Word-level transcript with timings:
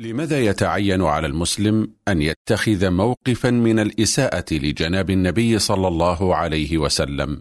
لماذا 0.00 0.40
يتعين 0.40 1.02
على 1.02 1.26
المسلم 1.26 1.92
أن 2.08 2.22
يتخذ 2.22 2.90
موقفا 2.90 3.50
من 3.50 3.78
الإساءة 3.78 4.44
لجناب 4.52 5.10
النبي 5.10 5.58
صلى 5.58 5.88
الله 5.88 6.36
عليه 6.36 6.78
وسلم؟ 6.78 7.40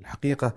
الحقيقة 0.00 0.54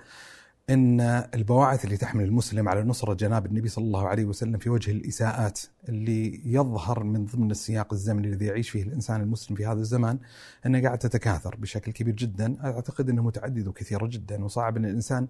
إن 0.70 1.02
البواعث 1.34 1.86
اللي 1.86 1.98
تحمل 1.98 2.24
المسلم 2.24 2.70
على 2.70 2.84
نصرة 2.84 3.14
جناب 3.14 3.46
النبي 3.46 3.68
صلى 3.70 3.86
الله 3.86 4.08
عليه 4.08 4.26
وسلم 4.26 4.58
في 4.58 4.70
وجه 4.70 4.92
الإساءات 4.92 5.60
اللي 5.90 6.42
يظهر 6.46 7.04
من 7.04 7.26
ضمن 7.26 7.52
السياق 7.52 7.94
الزمني 7.94 8.28
الذي 8.28 8.46
يعيش 8.46 8.70
فيه 8.70 8.84
الإنسان 8.84 9.22
المسلم 9.22 9.58
في 9.58 9.66
هذا 9.66 9.80
الزمان 9.80 10.20
أنها 10.66 10.82
قاعدة 10.82 10.98
تتكاثر 10.98 11.56
بشكل 11.56 11.92
كبير 11.92 12.16
جدا، 12.16 12.58
أعتقد 12.64 13.10
انها 13.10 13.24
متعدده 13.24 13.70
وكثيره 13.70 14.08
جدا 14.08 14.44
وصعب 14.44 14.78
إن 14.78 14.86
الإنسان 14.86 15.28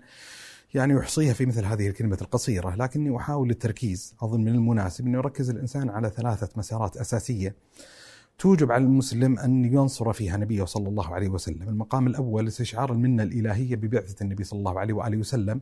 يعني 0.74 0.94
يحصيها 0.94 1.34
في 1.34 1.46
مثل 1.46 1.66
هذه 1.66 1.88
الكلمة 1.88 2.18
القصيرة 2.22 2.76
لكني 2.76 3.18
أحاول 3.18 3.50
التركيز. 3.50 4.16
أظن 4.22 4.42
من 4.42 4.56
المناسب 4.56 5.08
أن 5.08 5.14
يركز 5.14 5.50
الإنسان 5.50 5.90
على 5.90 6.10
ثلاثة 6.10 6.50
مسارات 6.56 6.98
أساسية. 6.98 7.56
توجب 8.38 8.72
على 8.72 8.84
المسلم 8.84 9.40
أن 9.40 9.66
ينصر 9.66 10.14
فيها 10.14 10.38
نبيه 10.38 10.64
صلى 10.64 10.90
الله 10.90 11.16
عليه 11.16 11.30
وسلم. 11.30 11.70
المقام 11.70 12.08
الأول 12.08 12.48
استشعار 12.48 12.92
المنة 12.92 13.24
الإلهية 13.24 13.76
ببعثة 13.76 14.24
النبي 14.24 14.44
صلى 14.44 14.60
الله 14.60 14.80
عليه 14.80 14.94
وآله 14.94 15.18
وسلم. 15.18 15.62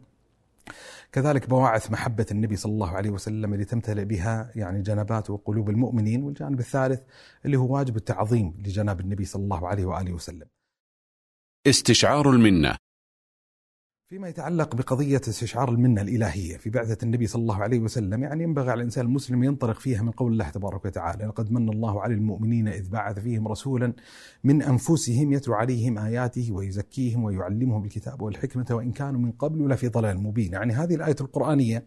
كذلك 1.12 1.50
بواعث 1.50 1.92
محبة 1.92 2.26
النبي 2.32 2.56
صلى 2.56 2.72
الله 2.72 2.90
عليه 2.90 3.10
وسلم 3.10 3.54
اللي 3.54 3.66
تمتلئ 3.66 4.06
بها 4.06 4.52
يعني 4.56 4.82
جنبات 4.82 5.30
وقلوب 5.30 5.70
المؤمنين. 5.70 6.24
والجانب 6.24 6.60
الثالث 6.60 7.02
اللي 7.46 7.58
هو 7.58 7.76
واجب 7.76 7.96
التعظيم 7.96 8.54
لجناب 8.66 9.00
النبي 9.00 9.26
صلى 9.26 9.44
الله 9.44 9.68
عليه 9.68 9.86
وآله 9.86 10.14
وسلم. 10.14 10.48
استشعار 11.68 12.30
المنة. 12.30 12.76
فيما 14.10 14.30
يتعلق 14.30 14.76
بقضية 14.76 15.22
استشعار 15.28 15.70
المنة 15.70 16.02
الإلهية 16.02 16.58
في 16.58 16.70
بعثة 16.70 16.98
النبي 17.04 17.28
صلى 17.28 17.42
الله 17.42 17.64
عليه 17.64 17.80
وسلم 17.80 18.24
يعني 18.24 18.44
ينبغي 18.44 18.72
على 18.72 18.78
الإنسان 18.78 19.06
المسلم 19.06 19.44
ينطلق 19.44 19.80
فيها 19.80 20.02
من 20.02 20.12
قول 20.12 20.32
الله 20.32 20.50
تبارك 20.50 20.86
وتعالى 20.86 21.26
لقد 21.26 21.52
من 21.52 21.70
الله 21.70 22.02
على 22.02 22.14
المؤمنين 22.14 22.68
إذ 22.68 22.90
بعث 22.90 23.20
فيهم 23.20 23.48
رسولا 23.48 23.94
من 24.44 24.62
أنفسهم 24.62 25.34
يتلو 25.34 25.54
عليهم 25.54 25.98
آياته 25.98 26.52
ويزكيهم 26.52 27.24
ويعلمهم 27.24 27.84
الكتاب 27.86 28.22
والحكمة 28.22 28.66
وإن 28.72 28.92
كانوا 28.92 29.20
من 29.22 29.32
قبل 29.32 29.70
لفي 29.70 29.88
ضلال 29.88 30.24
مبين. 30.24 30.54
يعني 30.54 30.74
هذه 30.74 30.96
الآية 30.96 31.16
القرآنية 31.22 31.86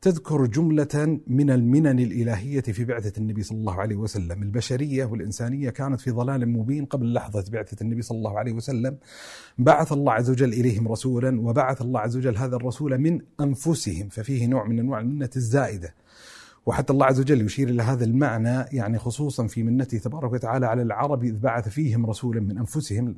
تذكر 0.00 0.46
جملة 0.46 1.20
من 1.26 1.50
المنن 1.50 1.98
الإلهية 2.00 2.60
في 2.60 2.84
بعثة 2.84 3.18
النبي 3.18 3.42
صلى 3.42 3.58
الله 3.58 3.80
عليه 3.80 3.96
وسلم. 3.96 4.42
البشرية 4.42 5.04
والإنسانية 5.04 5.70
كانت 5.70 6.00
في 6.00 6.10
ضلال 6.10 6.48
مبين 6.48 6.84
قبل 6.84 7.12
لحظة 7.12 7.44
بعثة 7.52 7.76
النبي 7.82 8.02
صلى 8.02 8.18
الله 8.18 8.38
عليه 8.38 8.52
وسلم. 8.52 8.98
بعث 9.58 9.92
الله 9.92 10.12
عز 10.12 10.30
وجل 10.30 10.52
إليهم 10.52 10.88
رسولا 10.88 11.40
وبعث 11.50 11.82
الله 11.82 12.00
عز 12.00 12.16
وجل 12.16 12.36
هذا 12.36 12.56
الرسول 12.56 12.98
من 12.98 13.20
أنفسهم 13.40 14.08
ففيه 14.08 14.46
نوع 14.46 14.64
من 14.64 14.78
أنواع 14.78 15.00
المنة 15.00 15.30
الزائدة. 15.36 15.94
وحتى 16.66 16.92
الله 16.92 17.06
عز 17.06 17.20
وجل 17.20 17.46
يشير 17.46 17.68
إلى 17.68 17.82
هذا 17.82 18.04
المعنى 18.04 18.64
يعني 18.72 18.98
خصوصا 18.98 19.46
في 19.46 19.62
منته 19.62 19.98
تبارك 19.98 20.32
وتعالى 20.32 20.66
على 20.66 20.82
العرب 20.82 21.24
إذ 21.24 21.38
بعث 21.38 21.68
فيهم 21.68 22.06
رسولا 22.06 22.40
من 22.40 22.58
أنفسهم 22.58 23.16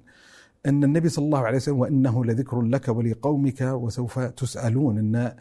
أن 0.66 0.84
النبي 0.84 1.08
صلى 1.08 1.25
الله 1.25 1.38
عليه 1.38 1.56
وسلم 1.56 1.78
وإنه 1.78 2.25
لذكر 2.25 2.62
لك 2.62 2.88
ولقومك 2.88 3.60
وسوف 3.60 4.19
تسألون 4.19 4.98
أن 4.98 5.36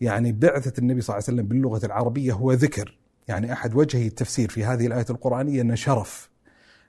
يعني 0.00 0.32
بعثة 0.32 0.72
النبي 0.78 1.00
صلى 1.00 1.14
الله 1.14 1.24
عليه 1.28 1.36
وسلم 1.36 1.48
باللغة 1.48 1.86
العربية 1.86 2.32
هو 2.32 2.52
ذكر. 2.52 2.98
يعني 3.28 3.52
أحد 3.52 3.74
وجهي 3.74 4.06
التفسير 4.06 4.48
في 4.48 4.64
هذه 4.64 4.86
الآية 4.86 5.06
القرآنية 5.10 5.60
أنه 5.62 5.74
شرف. 5.74 6.30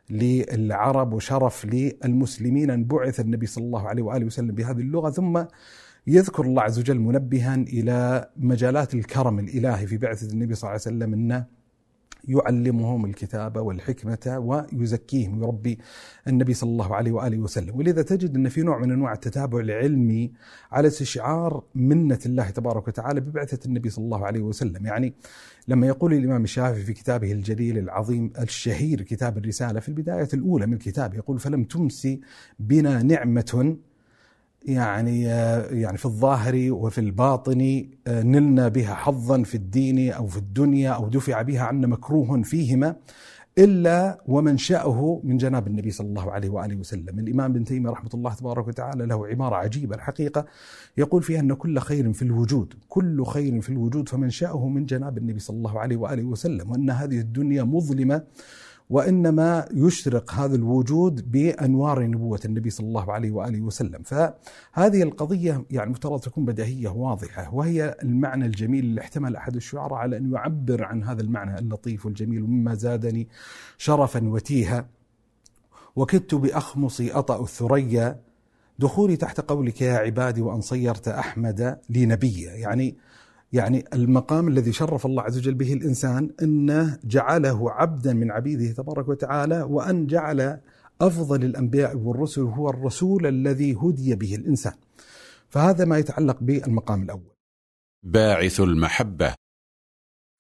للعرب 0.10 1.14
وشرف 1.14 1.66
للمسلمين 1.66 2.70
أن 2.70 2.86
بعث 2.86 3.20
النبي 3.20 3.46
صلى 3.46 3.64
الله 3.64 3.88
عليه 3.88 4.04
وآله 4.04 4.26
وسلم 4.26 4.56
بهذه 4.56 4.80
اللغة 4.80 5.10
ثم 5.10 5.44
يذكر 6.08 6.46
الله 6.46 6.62
عز 6.62 6.80
وجل 6.80 7.00
منبها 7.00 7.56
إلى 7.56 8.30
مجالات 8.38 8.94
الكرم 8.94 9.40
الإلهي 9.40 9.88
في 9.88 9.98
بعثة 9.98 10.34
النبي 10.34 10.56
صلى 10.56 10.70
الله 10.70 10.82
عليه 10.86 10.98
وسلم 10.98 11.14
أنه 11.14 11.57
يعلمهم 12.28 13.06
الكتاب 13.06 13.58
والحكمة 13.58 14.38
ويزكيهم. 14.74 15.42
ويربي 15.42 15.80
النبي 16.28 16.54
صلى 16.54 16.70
الله 16.70 16.96
عليه 16.96 17.12
وآله 17.12 17.38
وسلم. 17.38 17.78
ولذا 17.78 18.02
تجد 18.02 18.36
أن 18.36 18.50
في 18.50 18.62
نوع 18.62 18.80
من 18.80 18.92
أنواع 18.92 19.14
التتابع 19.14 19.60
العلمي 19.60 20.32
على 20.72 20.88
استشعار 20.88 21.64
منة 21.76 22.20
الله 22.26 22.50
تبارك 22.50 22.88
وتعالى 22.88 23.20
ببعثة 23.20 23.60
النبي 23.66 23.90
صلى 23.90 24.06
الله 24.06 24.26
عليه 24.26 24.42
وسلم. 24.42 24.86
يعني 24.86 25.14
لما 25.68 25.88
يقول 25.88 26.14
الإمام 26.14 26.44
الشافعي 26.44 26.84
في 26.84 26.94
كتابه 26.94 27.32
الجليل 27.32 27.78
العظيم 27.78 28.34
الشهير 28.40 29.02
كتاب 29.02 29.38
الرسالة 29.38 29.80
في 29.80 29.90
البداية 29.90 30.28
الأولى 30.34 30.66
من 30.68 30.74
الكتاب 30.74 31.14
يقول 31.14 31.40
فلم 31.40 31.64
تمسي 31.64 32.22
بنا 32.60 33.04
نعمة 33.04 33.78
يعني 34.68 35.22
يعني 35.72 35.98
في 35.98 36.06
الظاهر 36.06 36.68
وفي 36.72 37.02
الباطن 37.02 37.86
نلنا 38.08 38.68
بها 38.68 38.94
حظا 38.94 39.44
في 39.44 39.56
الدين 39.56 40.12
أو 40.12 40.28
في 40.28 40.38
الدنيا 40.38 40.92
أو 40.92 41.10
دفع 41.10 41.42
بها 41.42 41.62
عنا 41.62 41.88
مكروه 41.88 42.42
فيهما 42.42 42.96
إلا 43.58 44.22
ومنشاه 44.26 45.22
من 45.24 45.38
جناب 45.38 45.68
النبي 45.68 45.92
صلى 45.92 46.08
الله 46.08 46.32
عليه 46.32 46.50
وآله 46.50 46.76
وسلم، 46.76 47.20
الإمام 47.20 47.52
ابن 47.52 47.64
تيمية 47.64 47.90
رحمة 47.90 48.10
الله 48.14 48.34
تبارك 48.34 48.68
وتعالى 48.68 49.06
له 49.06 49.28
عباره 49.28 49.56
عجيبة 49.56 49.96
الحقيقة 49.96 50.46
يقول 50.98 51.24
فيها 51.24 51.40
أن 51.40 51.54
كل 51.54 51.80
خير 51.80 52.14
في 52.14 52.22
الوجود، 52.22 52.74
كل 52.90 53.26
خير 53.26 53.62
في 53.62 53.70
الوجود 53.70 54.10
فمنشاه 54.10 54.68
من 54.68 54.86
جناب 54.86 55.18
النبي 55.18 55.40
صلى 55.40 55.58
الله 55.58 55.80
عليه 55.80 55.98
وآله 55.98 56.24
وسلم، 56.24 56.72
وأن 56.72 56.90
هذه 56.90 57.20
الدنيا 57.20 57.64
مظلمة 57.64 58.24
وإنما 58.90 59.66
يشرق 59.74 60.34
هذا 60.34 60.56
الوجود 60.56 61.32
بأنوار 61.32 62.04
نبوة 62.04 62.40
النبي 62.46 62.70
صلى 62.70 62.88
الله 62.88 63.14
عليه 63.14 63.32
وآله 63.32 63.62
وسلم، 63.62 64.02
فهذه 64.04 65.04
القضية 65.04 65.66
يعني 65.72 65.90
مفترض 65.90 66.20
تكون 66.20 66.46
بديهية 66.46 66.90
واضحة 66.90 67.56
وهي 67.56 67.96
المعنى 68.04 68.46
الجميل 68.46 68.86
اللي 68.86 69.02
احتمل 69.02 69.36
أحد 69.36 69.56
الشعراء 69.56 69.94
على 69.94 70.18
أن 70.18 70.32
يعبر 70.32 70.84
عن 70.84 71.04
هذا 71.04 71.22
المعنى 71.22 71.60
اللطيف 71.60 72.06
والجميل 72.06 72.44
ومما 72.44 72.76
زادني 72.76 73.28
شرفا 73.78 74.28
وتيها 74.30 74.90
وكدت 75.96 76.36
باخمصي 76.36 77.12
أطأ 77.12 77.44
الثريا 77.44 78.20
دخولي 78.80 79.16
تحت 79.16 79.42
قولك 79.42 79.82
يا 79.82 79.94
عبادي 79.98 80.42
وأن 80.42 80.62
صيرت 80.62 81.08
أحمد 81.08 81.80
لي 81.90 82.06
نبيا، 82.06 82.54
يعني 82.54 82.98
يعني 83.54 83.86
المقام 83.94 84.48
الذي 84.48 84.72
شرف 84.72 85.06
الله 85.06 85.24
عز 85.24 85.38
وجل 85.38 85.54
به 85.54 85.74
الإنسان 85.74 86.30
أنه 86.42 87.00
جعله 87.04 87.72
عبدا 87.72 88.14
من 88.14 88.32
عبيده 88.32 88.72
تبارك 88.72 89.08
وتعالى 89.08 89.62
وأن 89.62 90.08
جعل 90.08 90.60
أفضل 91.02 91.44
الأنبياء 91.44 91.98
والرسل 91.98 92.42
هو 92.42 92.70
الرسول 92.70 93.28
الذي 93.28 93.76
هدي 93.76 94.16
به 94.16 94.36
الإنسان. 94.36 94.74
فهذا 95.50 95.86
ما 95.86 95.98
يتعلق 95.98 96.38
بالمقام 96.42 97.04
الأول. 97.04 97.34
باعث 98.04 98.60
المحبة 98.60 99.34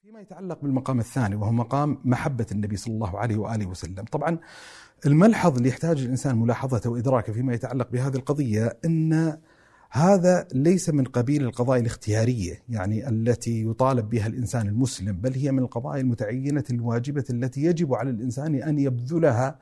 فيما 0.01 0.21
يتعلق 0.21 0.61
بالمقام 0.61 0.99
الثاني 0.99 1.35
وهو 1.35 1.51
مقام 1.51 2.01
محبة 2.05 2.45
النبي 2.51 2.77
صلى 2.77 2.93
الله 2.93 3.19
عليه 3.19 3.37
وآله 3.37 3.65
وسلم، 3.65 4.05
طبعا 4.11 4.39
الملحظ 5.05 5.57
اللي 5.57 5.69
يحتاج 5.69 6.01
الإنسان 6.01 6.37
ملاحظته 6.37 6.89
وإدراكه 6.89 7.33
فيما 7.33 7.53
يتعلق 7.53 7.91
بهذه 7.91 8.15
القضية 8.15 8.77
أن 8.85 9.37
هذا 9.91 10.47
ليس 10.53 10.89
من 10.89 11.03
قبيل 11.03 11.43
القضايا 11.43 11.81
الاختيارية 11.81 12.63
يعني 12.69 13.09
التي 13.09 13.65
يطالب 13.65 14.09
بها 14.09 14.27
الإنسان 14.27 14.67
المسلم 14.67 15.11
بل 15.11 15.33
هي 15.33 15.51
من 15.51 15.59
القضايا 15.59 16.01
المتعينة 16.01 16.63
الواجبة 16.69 17.23
التي 17.29 17.63
يجب 17.63 17.93
على 17.93 18.09
الإنسان 18.09 18.55
أن 18.55 18.79
يبذلها 18.79 19.59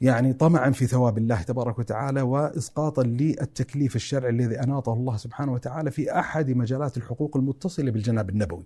يعني 0.00 0.32
طمعا 0.32 0.70
في 0.70 0.86
ثواب 0.86 1.18
الله 1.18 1.42
تبارك 1.42 1.78
وتعالى 1.78 2.22
واسقاطا 2.22 3.02
للتكليف 3.02 3.96
الشرعي 3.96 4.30
الذي 4.30 4.60
أناطه 4.60 4.92
الله 4.92 5.16
سبحانه 5.16 5.52
وتعالى 5.52 5.90
في 5.90 6.18
أحد 6.18 6.50
مجالات 6.50 6.96
الحقوق 6.96 7.36
المتصلة 7.36 7.90
بالجناب 7.90 8.30
النبوي. 8.30 8.64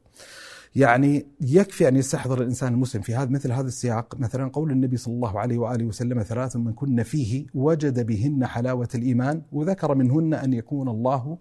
يعني 0.76 1.26
يكفي 1.41 1.88
أن 1.88 1.97
يستحضر 1.97 2.41
الإنسان 2.41 2.72
المسلم 2.72 3.03
في 3.03 3.14
هذا 3.14 3.31
مثل 3.31 3.53
هذا 3.53 3.69
السياق 3.69 4.16
مثلا 4.19 4.50
قول 4.50 4.70
النبي 4.70 4.97
صلى 4.97 5.14
الله 5.14 5.38
عليه 5.38 5.58
وآله 5.58 5.84
وسلم 5.84 6.22
ثلاث 6.22 6.56
من 6.56 6.72
كن 6.72 7.03
فيه 7.03 7.47
وجد 7.54 8.06
بهن 8.06 8.47
حلاوة 8.47 8.88
الإيمان 8.94 9.42
وذكر 9.53 9.94
منهن 9.94 10.34
أن 10.34 10.53
يكون 10.53 10.88
الله 10.88 11.38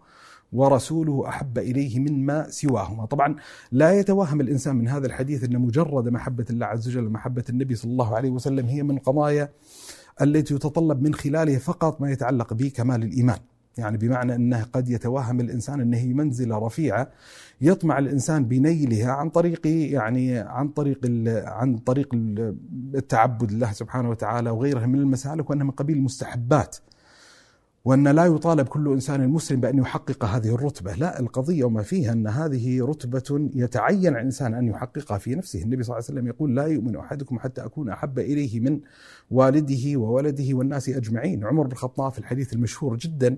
ورسوله 0.53 1.29
أحب 1.29 1.57
إليه 1.57 1.99
مما 1.99 2.49
سواهما، 2.49 3.05
طبعا 3.05 3.35
لا 3.71 3.99
يتوهم 3.99 4.41
الإنسان 4.41 4.75
من 4.75 4.87
هذا 4.87 5.07
الحديث 5.07 5.43
إن 5.43 5.59
مجرد 5.59 6.09
محبة 6.09 6.45
الله 6.49 6.65
عز 6.65 6.87
وجل 6.87 7.07
ومحبه 7.07 7.43
النبي 7.49 7.75
صلى 7.75 7.91
الله 7.91 8.15
عليه 8.15 8.29
وسلم 8.29 8.65
هي 8.65 8.83
من 8.83 8.97
القضايا 8.97 9.49
التي 10.21 10.55
يتطلب 10.55 11.01
من 11.01 11.13
خلالها 11.13 11.59
فقط 11.59 12.01
ما 12.01 12.11
يتعلق 12.11 12.53
بكمال 12.53 13.03
الإيمان. 13.03 13.39
يعني 13.79 13.97
بمعنى 13.97 14.35
أنه 14.35 14.63
قد 14.63 14.89
يتوهم 14.89 15.39
الإنسان 15.39 15.81
أنه 15.81 15.97
هي 15.97 16.13
منزلة 16.13 16.57
رفيعة 16.57 17.09
يطمع 17.61 17.99
الإنسان 17.99 18.45
بنيلها 18.45 19.11
عن 19.11 19.29
طريق 19.29 19.67
يعني 19.67 20.37
عن 20.37 20.67
طريق 20.69 20.99
عن 21.45 21.77
طريق 21.77 22.09
التعبد 22.95 23.51
لله 23.51 23.71
سبحانه 23.71 24.09
وتعالى 24.09 24.49
وغيرها 24.49 24.85
من 24.85 24.99
المسالك 24.99 25.49
وأنها 25.49 25.65
من 25.65 25.71
قبيل 25.71 25.97
المستحبات. 25.97 26.77
وأن 27.85 28.07
لا 28.07 28.25
يطالب 28.25 28.67
كل 28.67 28.93
إنسان 28.93 29.29
مسلم 29.29 29.59
بأن 29.59 29.77
يحقق 29.77 30.25
هذه 30.25 30.55
الرتبة، 30.55 30.93
لا 30.93 31.19
القضية 31.19 31.63
وما 31.63 31.83
فيها 31.83 32.11
أن 32.13 32.27
هذه 32.27 32.85
رتبة 32.85 33.49
يتعين 33.55 34.07
على 34.07 34.19
الإنسان 34.19 34.53
أن 34.53 34.67
يحققها 34.67 35.17
في 35.17 35.35
نفسه، 35.35 35.61
النبي 35.63 35.83
صلى 35.83 35.93
الله 35.93 36.05
عليه 36.09 36.19
وسلم 36.19 36.27
يقول 36.27 36.55
لا 36.55 36.65
يؤمن 36.65 36.95
أحدكم 36.95 37.39
حتى 37.39 37.65
أكون 37.65 37.89
أحب 37.89 38.19
إليه 38.19 38.59
من 38.59 38.79
والده 39.31 39.99
وولده 39.99 40.53
والناس 40.53 40.89
أجمعين، 40.89 41.45
عمر 41.45 41.63
بن 41.63 41.71
الخطاب 41.71 42.11
في 42.11 42.19
الحديث 42.19 42.53
المشهور 42.53 42.97
جدا 42.97 43.37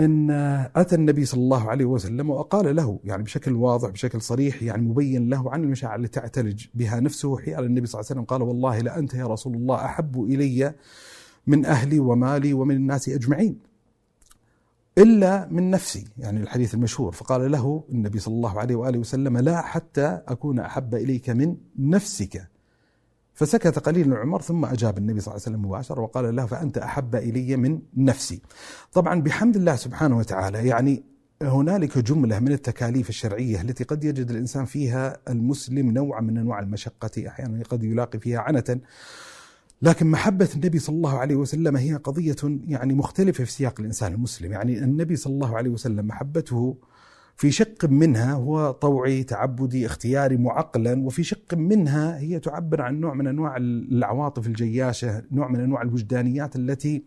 أن 0.00 0.30
أتى 0.76 0.94
النبي 0.94 1.24
صلى 1.24 1.40
الله 1.40 1.70
عليه 1.70 1.84
وسلم 1.84 2.30
وقال 2.30 2.76
له 2.76 2.98
يعني 3.04 3.22
بشكل 3.22 3.52
واضح 3.52 3.88
بشكل 3.88 4.20
صريح 4.20 4.62
يعني 4.62 4.82
مبين 4.82 5.28
له 5.28 5.52
عن 5.52 5.64
المشاعر 5.64 5.98
التي 5.98 6.20
تعتلج 6.20 6.66
بها 6.74 7.00
نفسه. 7.00 7.38
حيال 7.38 7.64
النبي 7.64 7.86
صلى 7.86 8.00
الله 8.00 8.10
عليه 8.10 8.20
وسلم 8.20 8.24
قال 8.24 8.42
والله 8.42 8.78
لأنت 8.78 9.14
يا 9.14 9.26
رسول 9.26 9.54
الله 9.54 9.84
أحب 9.84 10.24
إلي 10.24 10.74
من 11.46 11.64
أهلي 11.66 11.98
ومالي 11.98 12.52
ومن 12.52 12.76
الناس 12.76 13.08
أجمعين. 13.08 13.58
إلا 14.98 15.48
من 15.50 15.70
نفسي 15.70 16.04
يعني 16.18 16.40
الحديث 16.40 16.74
المشهور 16.74 17.12
فقال 17.12 17.52
له 17.52 17.84
النبي 17.92 18.18
صلى 18.18 18.34
الله 18.34 18.58
عليه 18.58 18.74
وآله 18.74 18.98
وسلم 18.98 19.38
لا 19.38 19.60
حتى 19.60 20.20
أكون 20.28 20.58
أحب 20.58 20.94
إليك 20.94 21.30
من 21.30 21.56
نفسك. 21.78 22.48
فسكت 23.34 23.78
قليلا 23.78 24.16
عمر 24.16 24.42
ثم 24.42 24.64
أجاب 24.64 24.98
النبي 24.98 25.20
صلى 25.20 25.34
الله 25.34 25.42
عليه 25.46 25.56
وسلم 25.56 25.68
مباشرة 25.68 26.00
وقال 26.00 26.36
له 26.36 26.46
فأنت 26.46 26.78
أحب 26.78 27.16
إلي 27.16 27.56
من 27.56 27.78
نفسي. 27.96 28.40
طبعا 28.92 29.20
بحمد 29.20 29.56
الله 29.56 29.76
سبحانه 29.76 30.16
وتعالى 30.16 30.66
يعني 30.66 31.10
هنالك 31.42 31.98
جملة 31.98 32.38
من 32.38 32.52
التكاليف 32.52 33.08
الشرعية 33.08 33.60
التي 33.60 33.84
قد 33.84 34.04
يجد 34.04 34.30
الإنسان 34.30 34.64
فيها 34.64 35.16
المسلم 35.28 35.90
نوع 35.90 36.20
من 36.20 36.38
أنواع 36.38 36.60
المشقة 36.60 37.28
أحيانا 37.28 37.62
قد 37.70 37.84
يلاقي 37.84 38.18
فيها 38.18 38.40
عنة 38.40 38.80
لكن 39.82 40.06
محبة 40.06 40.48
النبي 40.54 40.78
صلى 40.78 40.96
الله 40.96 41.18
عليه 41.18 41.36
وسلم 41.36 41.76
هي 41.76 41.94
قضية 41.94 42.36
يعني 42.68 42.94
مختلفة 42.94 43.44
في 43.44 43.52
سياق 43.52 43.80
الإنسان 43.80 44.12
المسلم. 44.12 44.52
يعني 44.52 44.78
النبي 44.78 45.16
صلى 45.16 45.32
الله 45.32 45.56
عليه 45.56 45.70
وسلم 45.70 46.06
محبته 46.06 46.76
في 47.36 47.50
شق 47.50 47.84
منها 47.84 48.32
هو 48.32 48.70
طوعي 48.70 49.22
تعبدي 49.22 49.86
اختياري 49.86 50.36
معقلا 50.36 51.02
وفي 51.06 51.22
شق 51.22 51.54
منها 51.54 52.18
هي 52.18 52.38
تعبر 52.40 52.82
عن 52.82 53.00
نوع 53.00 53.14
من 53.14 53.26
أنواع 53.26 53.56
العواطف 53.56 54.46
الجياشة، 54.46 55.22
نوع 55.32 55.48
من 55.48 55.60
أنواع 55.60 55.82
الوجدانيات 55.82 56.56
التي 56.56 57.04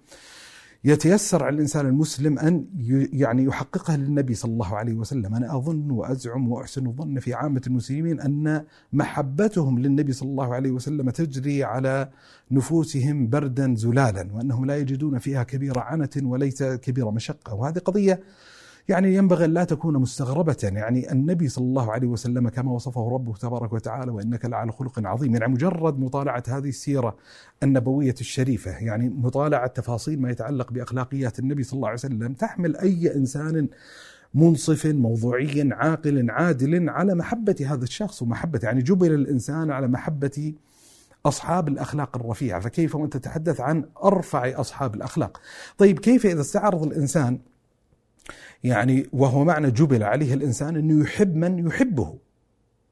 يتيسر 0.86 1.44
على 1.44 1.56
الإنسان 1.56 1.86
المسلم 1.86 2.40
أن 2.40 2.66
يعني 3.14 3.44
يحققها 3.44 3.98
للنبي 3.98 4.34
صلى 4.34 4.52
الله 4.52 4.76
عليه 4.76 4.94
وسلم، 4.94 5.36
أنا 5.36 5.58
أظن 5.58 5.92
وأزعم 5.92 6.52
وأحسن 6.52 6.88
الظن 6.88 7.20
في 7.20 7.34
عامة 7.34 7.62
المسلمين 7.68 8.22
أن 8.22 8.64
محبتهم 8.94 9.80
للنبي 9.80 10.14
صلى 10.14 10.30
الله 10.30 10.54
عليه 10.54 10.72
وسلم 10.72 11.10
تجري 11.10 11.64
على 11.64 12.10
نفوسهم 12.52 13.30
بردا 13.30 13.76
زلالا، 13.76 14.28
وأنهم 14.34 14.66
لا 14.66 14.78
يجدون 14.78 15.20
فيها 15.20 15.44
كبير 15.44 15.80
عنة 15.80 16.10
وليس 16.24 16.64
كبير 16.64 17.12
مشقة، 17.12 17.54
وهذه 17.54 17.80
قضية 17.80 18.20
يعني 18.88 19.16
ينبغي 19.16 19.48
لا 19.48 19.64
تكون 19.64 19.98
مستغربة 19.98 20.58
يعني 20.64 21.12
النبي 21.12 21.48
صلى 21.48 21.66
الله 21.66 21.92
عليه 21.92 22.08
وسلم 22.08 22.50
كما 22.50 22.72
وصفه 22.72 23.10
ربه 23.10 23.34
تبارك 23.34 23.74
وتعالى 23.74 24.12
وإنك 24.12 24.46
لعلى 24.46 24.72
خلق 24.72 25.08
عظيم 25.08 25.36
يعني 25.36 25.54
مجرد 25.54 26.00
مطالعة 26.00 26.44
هذه 26.48 26.70
السيرة 26.70 27.16
النبوية 27.64 28.16
الشريفة 28.22 28.72
يعني 28.72 29.10
مطالعة 29.10 29.68
تفاصيل 29.68 30.22
ما 30.22 30.32
يتعلق 30.32 30.72
بأخلاقيات 30.72 31.40
النبي 31.40 31.64
صلى 31.64 31.78
الله 31.78 31.88
عليه 31.88 31.98
وسلم 31.98 32.34
تحمل 32.34 32.78
أي 32.78 33.16
إنسان 33.16 33.68
منصف 34.34 34.86
موضوعي 34.86 35.70
عاقل 35.72 36.32
عادل 36.32 36.90
على 36.90 37.16
محبة 37.16 37.56
هذا 37.68 37.84
الشخص 37.84 38.22
ومحبة 38.22 38.60
يعني 38.64 38.82
جبل 38.82 39.14
الإنسان 39.14 39.72
على 39.72 39.88
محبة 39.88 40.54
أصحاب 41.26 41.68
الأخلاق 41.68 42.18
الرفيعة 42.18 42.60
فكيف 42.60 42.96
وأنت 42.96 43.18
تتحدث 43.18 43.62
عن 43.62 43.86
أرفع 44.04 44.60
أصحاب 44.60 44.96
الأخلاق؟ 44.96 45.42
طيب 45.78 46.00
كيف 46.00 46.26
إذا 46.26 46.42
استعرض 46.42 46.84
الإنسان 46.84 47.40
يعني 48.64 49.08
وهو 49.14 49.44
معنى 49.44 49.72
جبل 49.72 50.04
عليه 50.04 50.34
الإنسان 50.34 50.76
أنه 50.76 51.04
يحب 51.04 51.36
من 51.36 51.68
يحبه. 51.68 52.18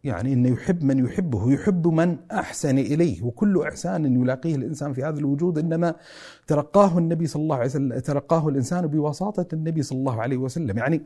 يعني 0.03 0.33
أنه 0.33 0.49
يحب 0.49 0.83
من 0.83 1.05
يحبه 1.05 1.51
يحب 1.51 1.87
من 1.87 2.17
أحسن 2.31 2.77
إليه. 2.77 3.23
وكل 3.23 3.61
إحسان 3.67 4.21
يلاقيه 4.21 4.55
الإنسان 4.55 4.93
في 4.93 5.03
هذا 5.03 5.19
الوجود 5.19 5.57
إنما 5.57 5.95
تلقاه 6.47 6.97
النبي 6.97 7.27
صلى 7.27 7.41
الله 7.41 7.55
عليه 7.55 7.65
وسلم 7.65 7.99
تلقاه 7.99 8.49
الإنسان 8.49 8.87
بوساطه 8.87 9.47
النبي 9.53 9.83
صلى 9.83 9.99
الله 9.99 10.21
عليه 10.21 10.37
وسلم. 10.37 10.77
يعني 10.77 11.01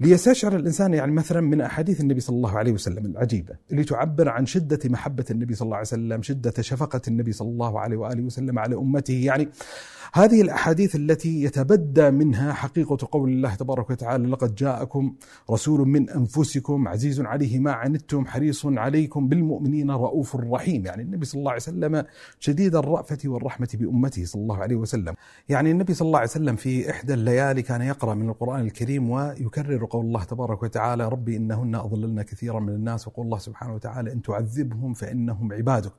ليستشعر 0.00 0.56
الإنسان 0.56 0.94
يعني 0.94 1.12
مثلا 1.12 1.40
من 1.40 1.60
أحاديث 1.60 2.00
النبي 2.00 2.20
صلى 2.20 2.36
الله 2.36 2.58
عليه 2.58 2.72
وسلم 2.72 3.06
العجيبة 3.06 3.54
اللي 3.70 3.84
تعبر 3.84 4.28
عن 4.28 4.46
شدة 4.46 4.78
محبة 4.84 5.24
النبي 5.30 5.54
صلى 5.54 5.66
الله 5.66 5.76
عليه 5.76 5.86
وسلم، 5.86 6.22
شدة 6.22 6.54
شفقة 6.60 7.00
النبي 7.08 7.32
صلى 7.32 7.48
الله 7.48 7.80
عليه 7.80 7.96
وآله 7.96 8.22
وسلم 8.22 8.58
على 8.58 8.74
أمته، 8.76 9.14
يعني 9.14 9.48
هذه 10.14 10.40
الأحاديث 10.42 10.96
التي 10.96 11.42
يتبدى 11.42 12.10
منها 12.10 12.52
حقيقة 12.52 13.08
قول 13.12 13.30
الله 13.30 13.54
تبارك 13.54 13.90
وتعالى 13.90 14.28
لقد 14.28 14.54
جاءكم 14.54 15.14
رسول 15.50 15.88
من 15.88 16.10
أنفسكم 16.10 16.88
عزيز 16.88 17.20
عليه 17.20 17.58
ما 17.58 17.72
عنتم 17.72 18.26
حريص 18.26 18.66
عليكم 18.66 19.28
بالمؤمنين 19.28 19.90
رؤوف 19.90 20.36
رحيم. 20.36 20.86
يعني 20.86 21.02
النبي 21.02 21.26
صلى 21.26 21.38
الله 21.38 21.50
عليه 21.50 21.62
وسلم 21.62 22.04
شديد 22.40 22.74
الرأفة 22.74 23.18
والرحمة 23.24 23.68
بأمته 23.74 24.24
صلى 24.24 24.42
الله 24.42 24.56
عليه 24.56 24.76
وسلم. 24.76 25.14
يعني 25.48 25.70
النبي 25.70 25.94
صلى 25.94 26.06
الله 26.06 26.18
عليه 26.18 26.30
وسلم 26.30 26.56
في 26.56 26.90
إحدى 26.90 27.14
الليالي 27.14 27.62
كان 27.62 27.82
يقرأ 27.82 28.14
من 28.14 28.28
القرآن 28.28 28.60
الكريم 28.60 29.10
ويكرر 29.10 29.84
قول 29.90 30.06
الله 30.06 30.24
تبارك 30.24 30.62
وتعالى 30.62 31.08
ربي 31.08 31.36
إنهن 31.36 31.74
أضللن 31.74 32.22
كثيرا 32.22 32.60
من 32.60 32.74
الناس. 32.74 33.08
وقول 33.08 33.24
الله 33.24 33.38
سبحانه 33.38 33.74
وتعالى 33.74 34.12
إن 34.12 34.22
تعذبهم 34.22 34.94
فإنهم 34.94 35.52
عبادك. 35.52 35.92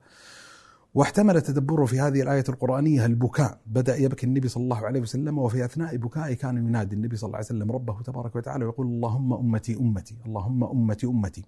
واحتمل 0.94 1.42
تدبره 1.42 1.86
في 1.86 2.00
هذه 2.00 2.22
الآية 2.22 2.44
القرآنية 2.50 3.06
البكاء. 3.06 3.60
بدأ 3.66 3.96
يبكي 3.96 4.26
النبي 4.26 4.48
صلى 4.48 4.64
الله 4.64 4.86
عليه 4.86 5.02
وسلم 5.02 5.38
وفي 5.38 5.66
أثناء 5.66 5.98
بكائه 5.98 6.34
كان 6.34 6.58
ينادي 6.58 6.96
النبي 6.96 7.16
صلى 7.16 7.28
الله 7.28 7.38
عليه 7.38 7.46
وسلم 7.46 7.72
ربه 7.72 8.02
تبارك 8.02 8.36
وتعالى 8.36 8.66
ويقول 8.66 8.88
اللهم 8.88 9.34
أمتي 9.34 9.76
أمتي 9.76 10.16
اللهم 10.26 10.64
أمتي 10.64 11.08
أمتي. 11.08 11.44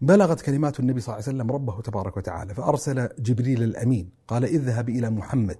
بلغت 0.00 0.40
كلمات 0.40 0.80
النبي 0.80 1.00
صلى 1.00 1.14
الله 1.14 1.24
عليه 1.26 1.36
وسلم 1.36 1.52
ربه 1.52 1.80
تبارك 1.80 2.16
وتعالى 2.16 2.54
فأرسل 2.54 3.08
جبريل 3.18 3.62
الأمين 3.62 4.08
قال 4.28 4.44
اذهب 4.44 4.88
إلى 4.88 5.10
محمد 5.10 5.56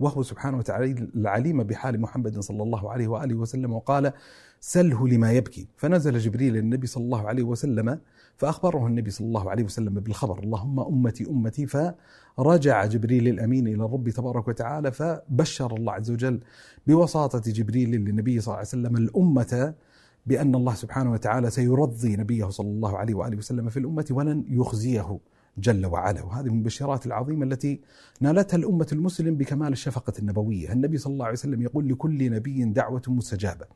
وهو 0.00 0.22
سبحانه 0.22 0.58
وتعالى 0.58 1.08
العليم 1.14 1.62
بحال 1.62 2.00
محمد 2.00 2.40
صلى 2.40 2.62
الله 2.62 2.90
عليه 2.92 3.08
وآله 3.08 3.34
وسلم 3.34 3.72
وقال 3.72 4.12
سله 4.60 5.08
لما 5.08 5.32
يبكي. 5.32 5.68
فنزل 5.76 6.18
جبريل 6.18 6.56
النبي 6.56 6.86
صلى 6.86 7.04
الله 7.04 7.28
عليه 7.28 7.42
وسلم 7.42 7.98
فأخبره 8.40 8.86
النبي 8.86 9.10
صلى 9.10 9.26
الله 9.26 9.50
عليه 9.50 9.64
وسلم 9.64 9.94
بالخبر 9.94 10.38
اللهم 10.38 10.80
أمتي 10.80 11.30
أمتي 11.30 11.66
فرجع 11.66 12.86
جبريل 12.86 13.28
الأمين 13.28 13.68
إلى 13.68 13.84
الرب 13.84 14.08
تبارك 14.08 14.48
وتعالى 14.48 14.92
فبشر 14.92 15.76
الله 15.76 15.92
عز 15.92 16.10
وجل 16.10 16.40
بوساطة 16.86 17.52
جبريل 17.52 17.90
للنبي 17.90 18.40
صلى 18.40 18.46
الله 18.46 18.58
عليه 18.58 18.68
وسلم 18.68 18.96
الأمة 18.96 19.74
بأن 20.26 20.54
الله 20.54 20.74
سبحانه 20.74 21.12
وتعالى 21.12 21.50
سيرضي 21.50 22.16
نبيه 22.16 22.48
صلى 22.48 22.68
الله 22.68 22.98
عليه 22.98 23.14
وآله 23.14 23.36
وسلم 23.36 23.68
في 23.68 23.78
الأمة 23.78 24.06
ولن 24.10 24.44
يخزيه. 24.48 25.18
جل 25.58 25.86
وعلا. 25.86 26.22
وهذه 26.22 26.48
من 26.48 26.58
البشارات 26.58 27.06
العظيمة 27.06 27.44
التي 27.44 27.80
نالتها 28.20 28.56
الأمة 28.56 28.86
المسلم 28.92 29.34
بكمال 29.34 29.72
الشفقة 29.72 30.12
النبوية. 30.18 30.72
النبي 30.72 30.98
صلى 30.98 31.12
الله 31.12 31.24
عليه 31.24 31.34
وسلم 31.34 31.62
يقول 31.62 31.88
لكل 31.88 32.30
نبي 32.30 32.64
دعوة 32.64 33.02
مستجابة 33.08 33.66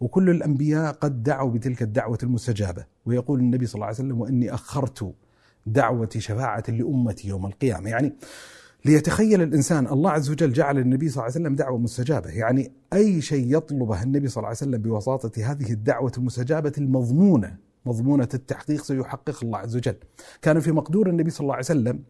وكل 0.00 0.30
الأنبياء 0.30 0.92
قد 0.92 1.22
دعوا 1.22 1.50
بتلك 1.50 1.82
الدعوة 1.82 2.18
المستجابة. 2.22 2.84
ويقول 3.06 3.40
النبي 3.40 3.66
صلى 3.66 3.74
الله 3.74 3.86
عليه 3.86 3.96
وسلم 3.96 4.20
وإني 4.20 4.54
أخرت 4.54 5.14
دعوتي 5.66 6.20
شفاعة 6.20 6.64
لأمتي 6.68 7.28
يوم 7.28 7.46
القيامة. 7.46 7.90
يعني 7.90 8.12
ليتخيل 8.84 9.42
الإنسان 9.42 9.86
الله 9.86 10.10
عز 10.10 10.30
وجل 10.30 10.52
جعل 10.52 10.78
النبي 10.78 11.08
صلى 11.08 11.14
الله 11.14 11.22
عليه 11.22 11.34
وسلم 11.34 11.54
دعوة 11.54 11.78
مستجابة. 11.78 12.30
يعني 12.30 12.72
أي 12.92 13.20
شيء 13.20 13.56
يطلبه 13.56 14.02
النبي 14.02 14.28
صلى 14.28 14.36
الله 14.36 14.48
عليه 14.48 14.56
وسلم 14.58 14.82
بواسطة 14.82 15.50
هذه 15.50 15.72
الدعوة 15.72 16.12
المستجابة 16.18 16.72
المضمونة 16.78 17.63
مضمونة 17.86 18.28
التحقيق 18.34 18.82
سيحقق 18.82 19.38
الله 19.42 19.58
عز 19.58 19.76
وجل. 19.76 19.96
كان 20.42 20.60
في 20.60 20.72
مقدور 20.72 21.08
النبي 21.08 21.30
صلى 21.30 21.40
الله 21.44 21.54
عليه 21.54 21.64
وسلم 21.64 22.02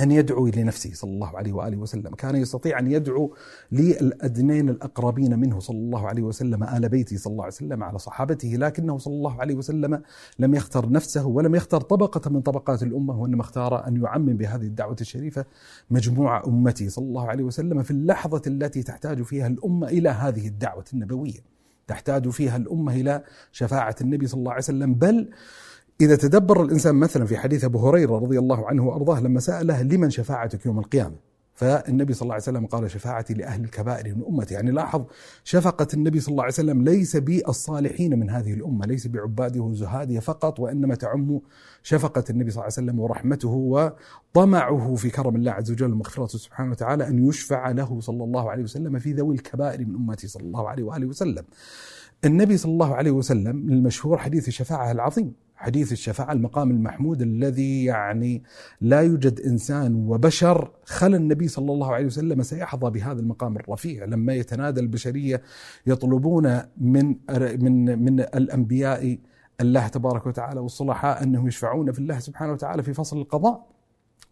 أن 0.00 0.10
يدعو 0.10 0.46
لنفسه 0.46 0.90
صلى 0.94 1.10
الله 1.10 1.36
عليه 1.36 1.52
وآله 1.52 1.76
وسلم. 1.76 2.14
كان 2.14 2.36
يستطيع 2.36 2.78
أن 2.78 2.90
يدعو 2.90 3.34
للأدنين 3.72 4.68
الأقربين 4.68 5.38
منه 5.38 5.60
صلى 5.60 5.76
الله 5.76 6.08
عليه 6.08 6.22
وسلم 6.22 6.64
آل 6.64 6.88
بيته 6.88 7.16
صلى 7.16 7.30
الله 7.30 7.44
عليه 7.44 7.54
وسلم 7.54 7.82
على 7.82 7.98
صحابته 7.98 8.48
لكنه 8.48 8.98
صلى 8.98 9.14
الله 9.14 9.40
عليه 9.40 9.54
وسلم 9.54 10.02
لم 10.38 10.54
يختر 10.54 10.90
نفسه 10.90 11.26
ولم 11.26 11.54
يختر 11.54 11.80
طبقة 11.80 12.30
من 12.30 12.40
طبقات 12.40 12.82
الأمة 12.82 13.20
وإنما 13.20 13.40
اختار 13.40 13.86
أن 13.86 14.02
يعمم 14.02 14.36
بهذه 14.36 14.62
الدعوة 14.62 14.96
الشريفة 15.00 15.44
مجموعة 15.90 16.46
أمته 16.46 16.88
صلى 16.88 17.04
الله 17.04 17.28
عليه 17.28 17.44
وسلم 17.44 17.82
في 17.82 17.90
اللحظة 17.90 18.42
التي 18.46 18.82
تحتاج 18.82 19.22
فيها 19.22 19.46
الأمة 19.46 19.88
إلى 19.88 20.08
هذه 20.08 20.48
الدعوة 20.48 20.84
النبوية. 20.94 21.55
تحتاج 21.86 22.28
فيها 22.28 22.56
الأمة 22.56 22.94
إلى 22.94 23.24
شفاعة 23.52 23.96
النبي 24.00 24.26
صلى 24.26 24.38
الله 24.38 24.50
عليه 24.50 24.62
وسلم. 24.62 24.94
بل 24.94 25.30
إذا 26.00 26.16
تدبر 26.16 26.62
الإنسان 26.62 26.94
مثلا 26.94 27.26
في 27.26 27.36
حديث 27.36 27.64
أبو 27.64 27.88
هريرة 27.88 28.18
رضي 28.18 28.38
الله 28.38 28.68
عنه 28.68 28.86
وأرضاه 28.86 29.20
لما 29.20 29.40
سأله 29.40 29.82
لمن 29.82 30.10
شفاعتك 30.10 30.66
يوم 30.66 30.78
القيامة؟ 30.78 31.16
فالنبي 31.56 32.12
صلى 32.12 32.22
الله 32.22 32.34
عليه 32.34 32.42
وسلم 32.42 32.66
قال 32.66 32.90
شفاعتي 32.90 33.34
لأهل 33.34 33.64
الكبائر 33.64 34.14
من 34.14 34.24
أمتي. 34.28 34.54
يعني 34.54 34.70
لاحظ 34.70 35.04
شفقة 35.44 35.86
النبي 35.94 36.20
صلى 36.20 36.32
الله 36.32 36.42
عليه 36.42 36.52
وسلم 36.52 36.82
ليس 36.82 37.16
بالصالحين 37.16 38.18
من 38.18 38.30
هذه 38.30 38.52
الأمة 38.52 38.86
ليس 38.86 39.06
بعباده 39.06 39.60
وزهاده 39.60 40.20
فقط 40.20 40.60
وإنما 40.60 40.94
تعم 40.94 41.40
شفقة 41.82 42.24
النبي 42.30 42.50
صلى 42.50 42.62
الله 42.62 42.72
عليه 42.76 42.86
وسلم 42.88 43.00
ورحمته 43.00 43.48
وطمعه 43.48 44.94
في 44.94 45.10
كرم 45.10 45.36
الله 45.36 45.52
عز 45.52 45.70
وجل 45.70 45.92
ومغفرته 45.92 46.38
سبحانه 46.38 46.70
وتعالى 46.70 47.08
أن 47.08 47.28
يشفع 47.28 47.70
له 47.70 48.00
صلى 48.00 48.24
الله 48.24 48.50
عليه 48.50 48.62
وسلم 48.62 48.98
في 48.98 49.12
ذوي 49.12 49.34
الكبائر 49.34 49.86
من 49.86 49.94
أمته 49.94 50.28
صلى 50.28 50.42
الله 50.42 50.68
عليه 50.68 50.82
وآله 50.82 51.06
وسلم. 51.06 51.44
النبي 52.24 52.56
صلى 52.56 52.72
الله 52.72 52.94
عليه 52.94 53.10
وسلم 53.10 53.68
المشهور 53.68 54.18
حديث 54.18 54.48
الشفاعة 54.48 54.92
العظيم. 54.92 55.45
حديث 55.56 55.92
الشفاعة 55.92 56.32
المقام 56.32 56.70
المحمود 56.70 57.22
الذي 57.22 57.84
يعني 57.84 58.42
لا 58.80 59.00
يوجد 59.00 59.40
إنسان 59.40 59.94
وبشر 59.94 60.70
خلا 60.84 61.16
النبي 61.16 61.48
صلى 61.48 61.72
الله 61.72 61.94
عليه 61.94 62.06
وسلم 62.06 62.42
سيحظى 62.42 62.90
بهذا 62.90 63.20
المقام 63.20 63.56
الرفيع. 63.56 64.04
لما 64.04 64.34
يتنادى 64.34 64.80
البشرية 64.80 65.42
يطلبون 65.86 66.60
من 66.78 67.16
من 67.60 68.04
من 68.04 68.20
الأنبياء 68.20 69.18
الله 69.60 69.88
تبارك 69.88 70.26
وتعالى 70.26 70.60
والصلحاء 70.60 71.22
أنهم 71.22 71.46
يشفعون 71.48 71.92
في 71.92 71.98
الله 71.98 72.18
سبحانه 72.18 72.52
وتعالى 72.52 72.82
في 72.82 72.94
فصل 72.94 73.18
القضاء. 73.18 73.75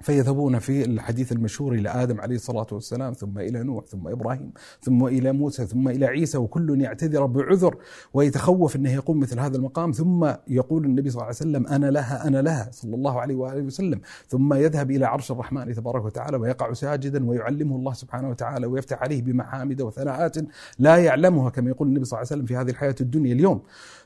فيذهبون 0.01 0.59
في 0.59 0.85
الحديث 0.85 1.33
المشهور 1.33 1.73
إلى 1.75 1.89
آدم 1.89 2.21
عليه 2.21 2.37
الصلاة 2.37 2.67
والسلام 2.73 3.13
ثم 3.13 3.39
إلى 3.39 3.63
نوح 3.63 3.85
ثم 3.85 4.09
إبراهيم 4.09 4.53
ثم 4.83 5.07
إلى 5.07 5.33
موسى 5.33 5.67
ثم 5.67 5.89
إلى 5.89 6.07
عيسى 6.07 6.39
وكل 6.39 6.81
يعتذر 6.81 7.27
بعذر 7.27 7.77
ويتخوف 8.15 8.77
أنه 8.77 8.93
يقوم 8.93 9.21
مثل 9.21 9.41
هذا 9.41 9.57
المقام 9.57 9.93
ثم 9.93 10.33
يقول 10.49 10.85
النبي 10.85 11.11
صلى 11.11 11.17
الله 11.17 11.25
عليه 11.25 11.37
وسلم 11.37 11.67
أنا 11.67 11.91
لها 11.91 12.29
أنا 12.29 12.43
لها 12.43 12.69
صلى 12.73 12.95
الله 12.95 13.21
عليه 13.21 13.35
وآله 13.35 13.63
وسلم. 13.63 14.01
ثم 14.29 14.55
يذهب 14.55 14.91
إلى 14.91 15.07
عرش 15.07 15.31
الرحمن 15.31 15.75
تبارك 15.75 16.05
وتعالى 16.05 16.37
ويقع 16.37 16.73
ساجدا 16.73 17.29
ويعلمه 17.29 17.77
الله 17.77 17.93
سبحانه 17.93 18.31
وتعالى 18.31 18.67
ويفتح 18.67 19.03
عليه 19.03 19.23
بمحامد 19.23 19.83
وثناءات 19.83 20.37
لا 20.79 20.97
يعلمها 20.97 21.51
كما 21.51 21.71
يقول 21.71 21.89
النبي 21.89 22.05
صلى 22.05 22.17
الله 22.19 22.29
عليه 22.31 22.43
وسلم 22.43 22.47
في 22.47 22.57
هذه 22.57 22.71
الحياة 22.71 22.95
الدنيا 23.01 23.33
اليوم. 23.33 23.63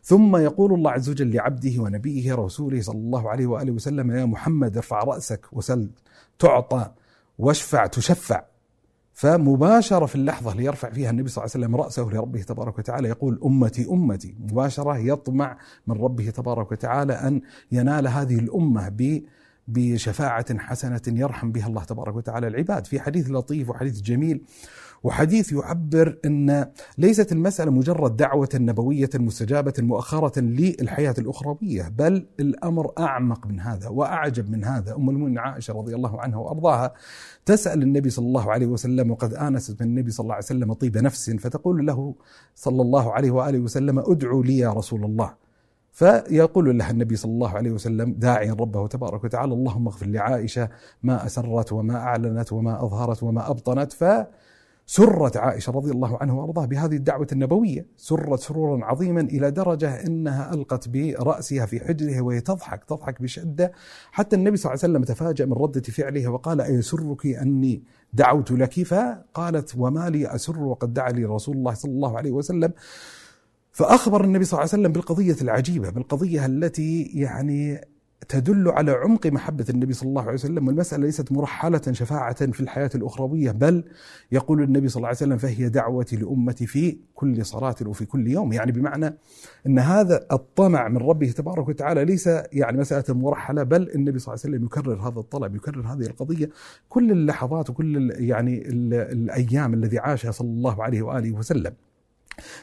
ثم 0.09 0.37
يقول 0.37 0.75
الله 0.75 0.91
عز 0.91 1.11
وجل 1.11 1.35
لعبده 1.35 1.83
ونبيه 1.83 2.35
رسوله 2.35 2.81
صلى 2.81 2.99
الله 2.99 3.31
عليه 3.31 3.47
وآله 3.47 3.73
وسلم 3.73 4.11
يا 4.11 4.25
محمد 4.25 4.77
ارفع 4.77 4.99
رأسك 4.99 5.47
وسل 5.53 5.91
تعطى 6.39 6.91
واشفع 7.39 7.87
تشفع. 7.87 8.43
فمباشرة 9.13 10.07
في 10.07 10.15
اللحظة 10.15 10.53
اللي 10.53 10.65
يرفع 10.65 10.91
فيها 10.91 11.11
النبي 11.11 11.29
صلى 11.29 11.45
الله 11.45 11.55
عليه 11.55 11.67
وسلم 11.67 11.77
رأسه 11.77 12.03
لربه 12.03 12.43
تبارك 12.43 12.79
وتعالى 12.79 13.09
يقول 13.09 13.41
أمتي 13.45 13.87
أمتي. 13.91 14.35
مباشرة 14.41 14.99
يطمع 14.99 15.59
من 15.87 15.97
ربه 15.97 16.31
تبارك 16.31 16.73
وتعالى 16.73 17.13
أن 17.13 17.41
ينال 17.73 18.09
هذه 18.09 18.39
الأمة 18.39 18.89
ب 18.89 19.23
بشفاعة 19.69 20.59
حسنة 20.59 21.03
يرحم 21.07 21.53
بها 21.53 21.67
الله 21.67 21.85
تبارك 21.85 22.17
وتعالى 22.17 22.47
العباد. 22.47 22.87
في 22.87 23.01
حديث 23.01 23.31
لطيف 23.31 23.71
وحديث 23.71 24.01
جميل 24.01 24.45
وحديث 25.03 25.53
يعبر 25.53 26.19
إن 26.25 26.67
ليست 26.99 27.33
المسألة 27.33 27.71
مجرد 27.71 28.17
دعوة 28.17 28.49
نبوية 28.55 29.11
مستجابة 29.15 29.73
مؤخرة 29.79 30.41
للحياة 30.41 31.15
الأخروية، 31.19 31.89
بل 31.89 32.27
الأمر 32.41 32.93
أعمق 32.99 33.47
من 33.47 33.61
هذا 33.61 33.89
وأعجب 33.89 34.51
من 34.51 34.65
هذا، 34.65 34.95
أم 34.95 35.11
المؤمنين 35.11 35.39
عائشة 35.39 35.75
رضي 35.75 35.95
الله 35.95 36.21
عنها 36.21 36.39
وأرضاها 36.39 36.93
تسأل 37.47 37.83
النبي 37.83 38.11
صلى 38.11 38.27
الله 38.27 38.53
عليه 38.53 38.67
وسلم 38.67 39.11
وقد 39.11 39.35
آنست 39.35 39.83
من 39.83 39.89
النبي 39.89 40.11
صلى 40.11 40.25
الله 40.25 40.35
عليه 40.35 40.45
وسلم 40.45 40.73
طيب 40.73 40.99
نفس 40.99 41.31
فتقول 41.31 41.87
له 41.87 42.15
صلى 42.55 42.83
الله 42.83 43.13
عليه 43.13 43.31
وآله 43.31 43.59
وسلم 43.59 43.99
ادعوا 43.99 44.45
لي 44.45 44.59
يا 44.59 44.73
رسول 44.73 45.05
الله. 45.05 45.35
فيقول 45.93 46.79
لها 46.79 46.91
النبي 46.91 47.17
صلى 47.17 47.33
الله 47.33 47.57
عليه 47.57 47.71
وسلم 47.71 48.13
داعيا 48.13 48.53
ربه 48.53 48.87
تبارك 48.87 49.25
وتعالى 49.25 49.55
اللهم 49.55 49.87
اغفر 49.87 50.07
لعائشة 50.07 50.69
ما 51.03 51.27
أسرت 51.27 51.73
وما 51.73 51.97
أعلنت 51.97 52.53
وما 52.53 52.85
أظهرت 52.85 53.23
وما 53.23 53.51
أبطنت 53.51 53.93
ف 53.93 54.05
سرت 54.91 55.37
عائشة 55.37 55.71
رضي 55.73 55.91
الله 55.91 56.19
عنها 56.21 56.35
وأرضاها 56.35 56.67
بهذه 56.67 56.97
الدعوة 56.97 57.27
النبوية 57.33 57.87
سرت 57.97 58.41
سرورا 58.41 58.85
عظيما 58.85 59.21
إلى 59.21 59.51
درجة 59.51 60.07
أنها 60.07 60.55
ألقت 60.55 60.89
برأسها 60.89 61.67
في 61.67 61.81
حجرها 61.81 62.21
وهي 62.21 62.41
تضحك 62.41 62.85
تضحك 62.85 63.23
بشدة. 63.23 63.73
حتى 64.13 64.37
النبي 64.37 64.57
صلى 64.57 64.73
الله 64.73 64.83
عليه 64.85 64.93
وسلم 64.93 65.05
تفاجأ 65.05 65.47
من 65.47 65.53
ردة 65.53 65.81
فعلها 65.81 66.29
وقال 66.29 66.61
أيسرك 66.61 67.27
أني 67.27 67.83
دعوت 68.13 68.51
لك؟ 68.51 68.83
فقالت 68.83 69.75
وما 69.79 70.11
لي 70.11 70.35
أسر 70.35 70.59
وقد 70.59 70.95
دعا 70.95 71.11
لي 71.11 71.25
رسول 71.25 71.57
الله 71.57 71.75
صلى 71.75 71.93
الله 71.93 72.17
عليه 72.17 72.31
وسلم. 72.31 72.73
فأخبر 73.73 74.25
النبي 74.25 74.45
صلى 74.45 74.59
الله 74.59 74.71
عليه 74.73 74.83
وسلم 74.83 74.93
بالقضية 74.93 75.37
العجيبة 75.43 75.91
بالقضية 75.91 76.47
التي 76.47 77.03
يعني 77.03 77.88
تدل 78.29 78.69
على 78.69 78.93
عمق 78.93 79.27
محبة 79.27 79.65
النبي 79.71 79.93
صلى 79.93 80.09
الله 80.09 80.23
عليه 80.23 80.33
وسلم 80.33 80.67
والمسألة 80.67 81.05
ليست 81.05 81.33
مرحلة 81.33 81.83
شفاعة 81.93 82.47
في 82.47 82.61
الحياة 82.61 82.91
الأخروية 82.95 83.51
بل 83.51 83.85
يقول 84.33 84.63
النبي 84.63 84.89
صلى 84.89 84.97
الله 84.97 85.09
عليه 85.09 85.17
وسلم 85.17 85.39
فهي 85.39 85.69
دعوتي 85.69 86.17
لأمتي 86.17 86.67
في 86.67 86.99
كل 87.15 87.45
صلاة 87.47 87.75
وفي 87.87 88.05
كل 88.05 88.29
يوم. 88.29 88.53
يعني 88.53 88.73
بمعنى 88.73 89.15
أن 89.67 89.79
هذا 89.79 90.27
الطمع 90.33 90.89
من 90.89 90.97
ربه 90.97 91.31
تبارك 91.31 91.69
وتعالى 91.69 92.05
ليس 92.05 92.27
يعني 92.53 92.79
مسألة 92.79 93.15
مرحلة 93.15 93.63
بل 93.63 93.91
النبي 93.95 94.19
صلى 94.19 94.35
الله 94.35 94.45
عليه 94.45 94.55
وسلم 94.57 94.65
يكرر 94.65 95.09
هذا 95.09 95.21
الطلب 95.21 95.57
يكرر 95.57 95.81
هذه 95.81 96.07
القضية 96.07 96.51
كل 96.89 97.11
اللحظات 97.11 97.71
وكل 97.71 98.11
يعني 98.15 98.69
الأيام 98.69 99.75
الذي 99.75 99.99
عاشها 99.99 100.31
صلى 100.31 100.49
الله 100.49 100.83
عليه 100.83 101.03
وآله 101.03 101.33
وسلم. 101.33 101.73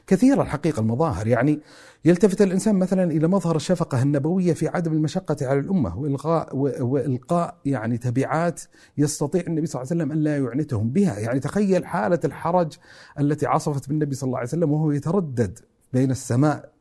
كثيرة 0.07 0.41
الحقيقة 0.41 0.79
المظاهر. 0.79 1.27
يعني 1.27 1.59
يلتفت 2.05 2.41
الإنسان 2.41 2.75
مثلا 2.75 3.11
إلى 3.11 3.27
مظهر 3.27 3.55
الشفقة 3.55 4.01
النبوية 4.01 4.53
في 4.53 4.67
عدم 4.67 4.93
المشقة 4.93 5.37
على 5.41 5.59
الأمة 5.59 5.97
وإلغاء 5.97 6.55
وإلقاء 6.83 7.57
يعني 7.65 7.97
تبعات 7.97 8.61
يستطيع 8.97 9.43
النبي 9.47 9.67
صلى 9.67 9.81
الله 9.81 9.91
عليه 9.91 10.03
وسلم 10.03 10.11
أن 10.11 10.23
لا 10.23 10.37
يعنتهم 10.37 10.89
بها. 10.89 11.19
يعني 11.19 11.39
تخيل 11.39 11.85
حالة 11.85 12.19
الحرج 12.25 12.73
التي 13.19 13.45
عصفت 13.45 13.89
بالنبي 13.89 14.15
صلى 14.15 14.27
الله 14.27 14.37
عليه 14.37 14.47
وسلم 14.47 14.71
وهو 14.71 14.91
يتردد 14.91 15.59
بين 15.93 16.11
السماء 16.11 16.74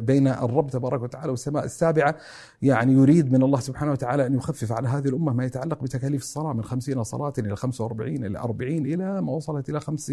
بين 0.00 0.28
الرب 0.28 0.70
تبارك 0.70 1.02
وتعالى 1.02 1.30
والسماء 1.30 1.64
السابعة. 1.64 2.16
يعني 2.62 2.92
يريد 2.92 3.32
من 3.32 3.42
الله 3.42 3.60
سبحانه 3.60 3.92
وتعالى 3.92 4.26
أن 4.26 4.34
يخفف 4.34 4.72
على 4.72 4.88
هذه 4.88 5.08
الأمة 5.08 5.32
ما 5.32 5.44
يتعلق 5.44 5.82
بتكاليف 5.82 6.22
الصلاة 6.22 6.52
من 6.52 6.64
خمسين 6.64 7.02
صلاة 7.02 7.32
إلى 7.38 7.56
خمسة 7.56 7.84
وأربعين 7.84 8.24
إلى 8.24 8.38
أربعين 8.38 8.86
إلى 8.86 9.22
ما 9.22 9.32
وصلت 9.32 9.68
إلى 9.68 9.80
خمس 9.80 10.12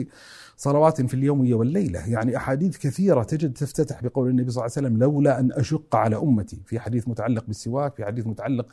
صلوات 0.58 1.02
في 1.02 1.14
اليومية 1.14 1.54
والليلة. 1.54 2.10
يعني 2.10 2.38
أحاديث 2.38 2.78
كثيرة 2.78 3.24
تجد 3.24 3.54
تفتتح 3.54 4.04
بقول 4.04 4.30
النبي 4.30 4.52
صلى 4.52 4.66
الله 4.66 4.74
عليه 4.78 4.88
وسلم 4.88 5.00
لولا 5.00 5.40
أن 5.40 5.52
أشق 5.52 5.96
على 5.96 6.16
أمتي. 6.16 6.62
في 6.66 6.80
حديث 6.80 7.08
متعلق 7.08 7.44
بالسواك 7.48 7.96
في 7.96 8.06
حديث 8.06 8.28
متعلق 8.28 8.66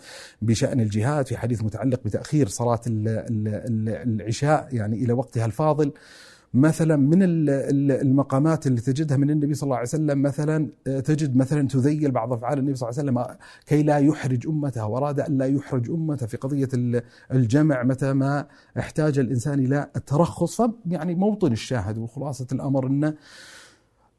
بشأن 0.42 0.80
الجهاد 0.80 1.26
في 1.26 1.36
حديث 1.36 1.62
متعلق 1.62 2.00
بتأخير 2.04 2.48
صلاة 2.48 2.80
العشاء 2.86 4.68
يعني 4.72 4.96
إلى 4.96 5.12
وقتها 5.12 5.46
الفاضل. 5.46 5.92
مثلا 6.56 6.96
من 6.96 7.18
المقامات 7.90 8.66
اللي 8.66 8.80
تجدها 8.80 9.16
من 9.16 9.30
النبي 9.30 9.54
صلى 9.54 9.66
الله 9.66 9.76
عليه 9.76 9.88
وسلم 9.88 10.22
مثلا 10.22 10.68
آه، 10.86 11.00
تجد 11.00 11.36
مثلا 11.36 11.68
تذيل 11.68 12.10
بعض 12.10 12.32
أفعال 12.32 12.58
النبي 12.58 12.74
صلى 12.74 12.88
الله 12.88 13.00
عليه 13.00 13.10
وسلم 13.10 13.36
كي 13.66 13.82
لا 13.82 13.98
يحرج 13.98 14.46
أمته 14.46 14.86
وأراد 14.86 15.20
أن 15.20 15.38
لا 15.38 15.46
يحرج 15.46 15.90
أمته 15.90 16.26
في 16.26 16.36
قضية 16.36 16.68
الجمع 17.32 17.82
متى 17.82 18.12
ما 18.12 18.46
احتاج 18.78 19.18
الإنسان 19.18 19.58
إلى 19.58 19.90
الترخص. 19.96 20.60
يعني 20.86 21.14
موطن 21.14 21.52
الشاهد 21.52 21.98
وخلاصه 21.98 22.46
الأمر 22.52 22.86
إنه 22.86 23.14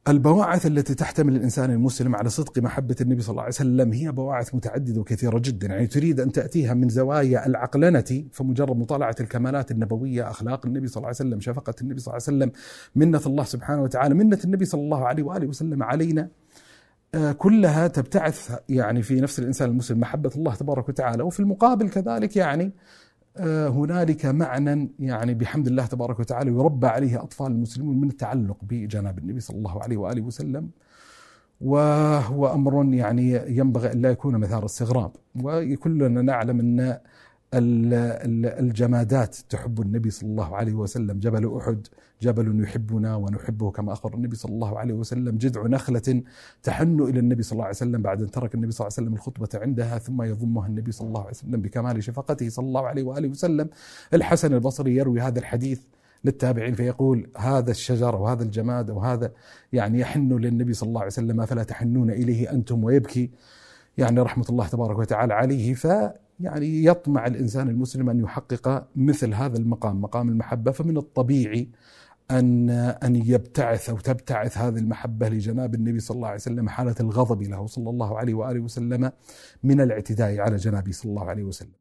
البواعث 0.08 0.66
التي 0.66 0.96
تحتمل 0.96 1.36
الإنسان 1.36 1.72
المسلم 1.72 2.16
على 2.16 2.30
صدق 2.30 2.60
محبة 2.60 2.96
النبي 3.02 3.22
صلى 3.22 3.32
الله 3.32 3.42
عليه 3.42 3.54
وسلم 3.54 3.94
هي 3.94 4.12
بواعث 4.12 4.56
متعددة 4.56 5.02
وكثيرة 5.02 5.40
جدا، 5.40 5.68
يعني 5.68 5.88
تريد 5.88 6.20
أن 6.20 6.32
تأتيها 6.32 6.74
من 6.74 6.90
زوايا 6.90 7.46
العقلنة 7.46 8.24
فمجرد 8.32 8.78
مطالعة 8.78 9.16
الكمالات 9.20 9.72
النبوية، 9.72 10.30
أخلاق 10.30 10.66
النبي 10.66 10.88
صلى 10.88 10.98
الله 10.98 11.08
عليه 11.08 11.16
وسلم، 11.16 11.40
شفقة 11.40 11.74
النبي 11.82 12.00
صلى 12.00 12.14
الله 12.14 12.24
عليه 12.28 12.38
وسلم، 12.38 12.52
منة 12.96 13.22
الله 13.26 13.44
سبحانه 13.44 13.82
وتعالى، 13.82 14.16
منة 14.16 14.40
النبي 14.46 14.66
صلى 14.66 14.82
الله 14.82 15.06
عليه 15.08 15.24
وآله 15.24 15.48
وسلم 15.48 15.84
علينا 15.84 16.30
آه، 17.16 17.32
كلها 17.32 17.88
تبتعث 17.88 18.60
يعني 18.70 19.02
في 19.02 19.22
نفس 19.22 19.40
الإنسان 19.40 19.70
المسلم 19.70 20.00
محبة 20.00 20.32
الله 20.36 20.56
تبارك 20.56 20.90
وتعالى، 20.90 21.24
وفي 21.24 21.40
المقابل 21.40 21.90
كذلك 21.90 22.36
يعني 22.36 22.72
هنالك 23.70 24.26
معنى 24.26 24.92
يعني 25.00 25.34
بحمد 25.34 25.68
الله 25.68 25.86
تبارك 25.86 26.20
وتعالى 26.20 26.52
يربى 26.52 26.88
عليه 26.88 27.22
أطفال 27.24 27.48
المسلمون 27.48 28.02
من 28.02 28.10
التعلق 28.10 28.58
بجناب 28.62 29.20
النبي 29.20 29.40
صلى 29.40 29.58
الله 29.58 29.84
عليه 29.84 29.98
وآله 29.98 30.22
وسلم. 30.22 30.70
وهو 31.62 32.54
أمر 32.54 32.94
يعني 32.94 33.32
ينبغي 33.58 33.92
أن 33.94 34.02
لا 34.02 34.10
يكون 34.10 34.38
مثار 34.38 34.66
استغراب 34.66 35.12
وكلنا 35.42 36.22
نعلم 36.22 36.60
أن 36.60 36.98
الجمادات 37.54 39.36
تحب 39.50 39.82
النبي 39.82 40.10
صلى 40.10 40.30
الله 40.30 40.56
عليه 40.56 40.74
وسلم. 40.74 41.20
جبل 41.20 41.58
أحد 41.58 41.88
جبل 42.22 42.64
يحبنا 42.64 43.16
ونحبه 43.16 43.72
كما 43.72 43.94
أخبر 43.94 44.14
النبي 44.14 44.36
صلى 44.36 44.52
الله 44.52 44.80
عليه 44.80 44.94
وسلم. 44.94 45.38
جذع 45.38 45.68
نخلة 45.68 46.24
تحن 46.64 47.00
إلى 47.02 47.20
النبي 47.20 47.44
صلى 47.44 47.52
الله 47.52 47.64
عليه 47.66 47.76
وسلم 47.76 48.02
بعد 48.02 48.22
أن 48.22 48.32
ترك 48.32 48.56
النبي 48.56 48.72
صلى 48.72 48.88
الله 48.88 48.98
عليه 48.98 49.08
وسلم 49.08 49.14
الخطبة 49.14 49.50
عندها 49.62 49.98
ثم 49.98 50.22
يضمها 50.22 50.68
النبي 50.68 50.92
صلى 50.92 51.08
الله 51.08 51.22
عليه 51.22 51.32
وسلم 51.32 51.62
بكمال 51.62 52.04
شفقته 52.04 52.50
صلى 52.50 52.66
الله 52.66 52.88
عليه 52.88 53.04
وآله 53.04 53.30
وسلم. 53.30 53.70
الحسن 54.14 54.54
البصري 54.54 54.96
يروي 54.96 55.22
هذا 55.22 55.40
الحديث 55.40 55.82
للتابعين 56.24 56.74
فيقول 56.74 57.30
هذا 57.38 57.72
الشجر 57.72 58.16
وهذا 58.16 58.44
الجماد 58.44 58.90
وهذا 58.90 59.32
يعني 59.74 60.00
يحن 60.00 60.34
للنبي 60.34 60.74
صلى 60.74 60.88
الله 60.88 61.02
عليه 61.02 61.12
وسلم 61.12 61.46
فلا 61.46 61.64
تحنون 61.64 62.10
إليه 62.10 62.52
أنتم؟ 62.52 62.84
ويبكي. 62.84 63.32
يعني 63.98 64.20
رحمة 64.20 64.46
الله 64.50 64.68
تبارك 64.68 64.98
وتعالى 64.98 65.34
عليه. 65.34 65.74
ف 65.74 65.88
يعني 66.40 66.84
يطمع 66.86 67.28
الإنسان 67.28 67.70
المسلم 67.70 68.10
أن 68.10 68.20
يحقق 68.20 68.88
مثل 68.96 69.34
هذا 69.34 69.58
المقام 69.58 70.02
مقام 70.02 70.30
المحبة 70.30 70.72
فمن 70.72 70.98
الطبيعي 70.98 71.70
أن 72.32 72.70
أن 72.70 73.16
يبتعث 73.16 73.90
أو 73.90 73.98
تبتعث 74.00 74.58
هذه 74.58 74.78
المحبة 74.78 75.30
لجناب 75.30 75.76
النبي 75.76 76.00
صلى 76.00 76.16
الله 76.16 76.28
عليه 76.28 76.36
وسلم 76.38 76.70
حالة 76.70 76.96
الغضب 77.00 77.42
له 77.42 77.68
صلى 77.68 77.90
الله 77.90 78.18
عليه 78.18 78.34
وآله 78.34 78.60
وسلم 78.60 79.12
من 79.64 79.82
الاعتداء 79.82 80.40
على 80.40 80.56
جنابه 80.56 80.92
صلى 80.92 81.10
الله 81.10 81.26
عليه 81.26 81.44
وسلم. 81.44 81.72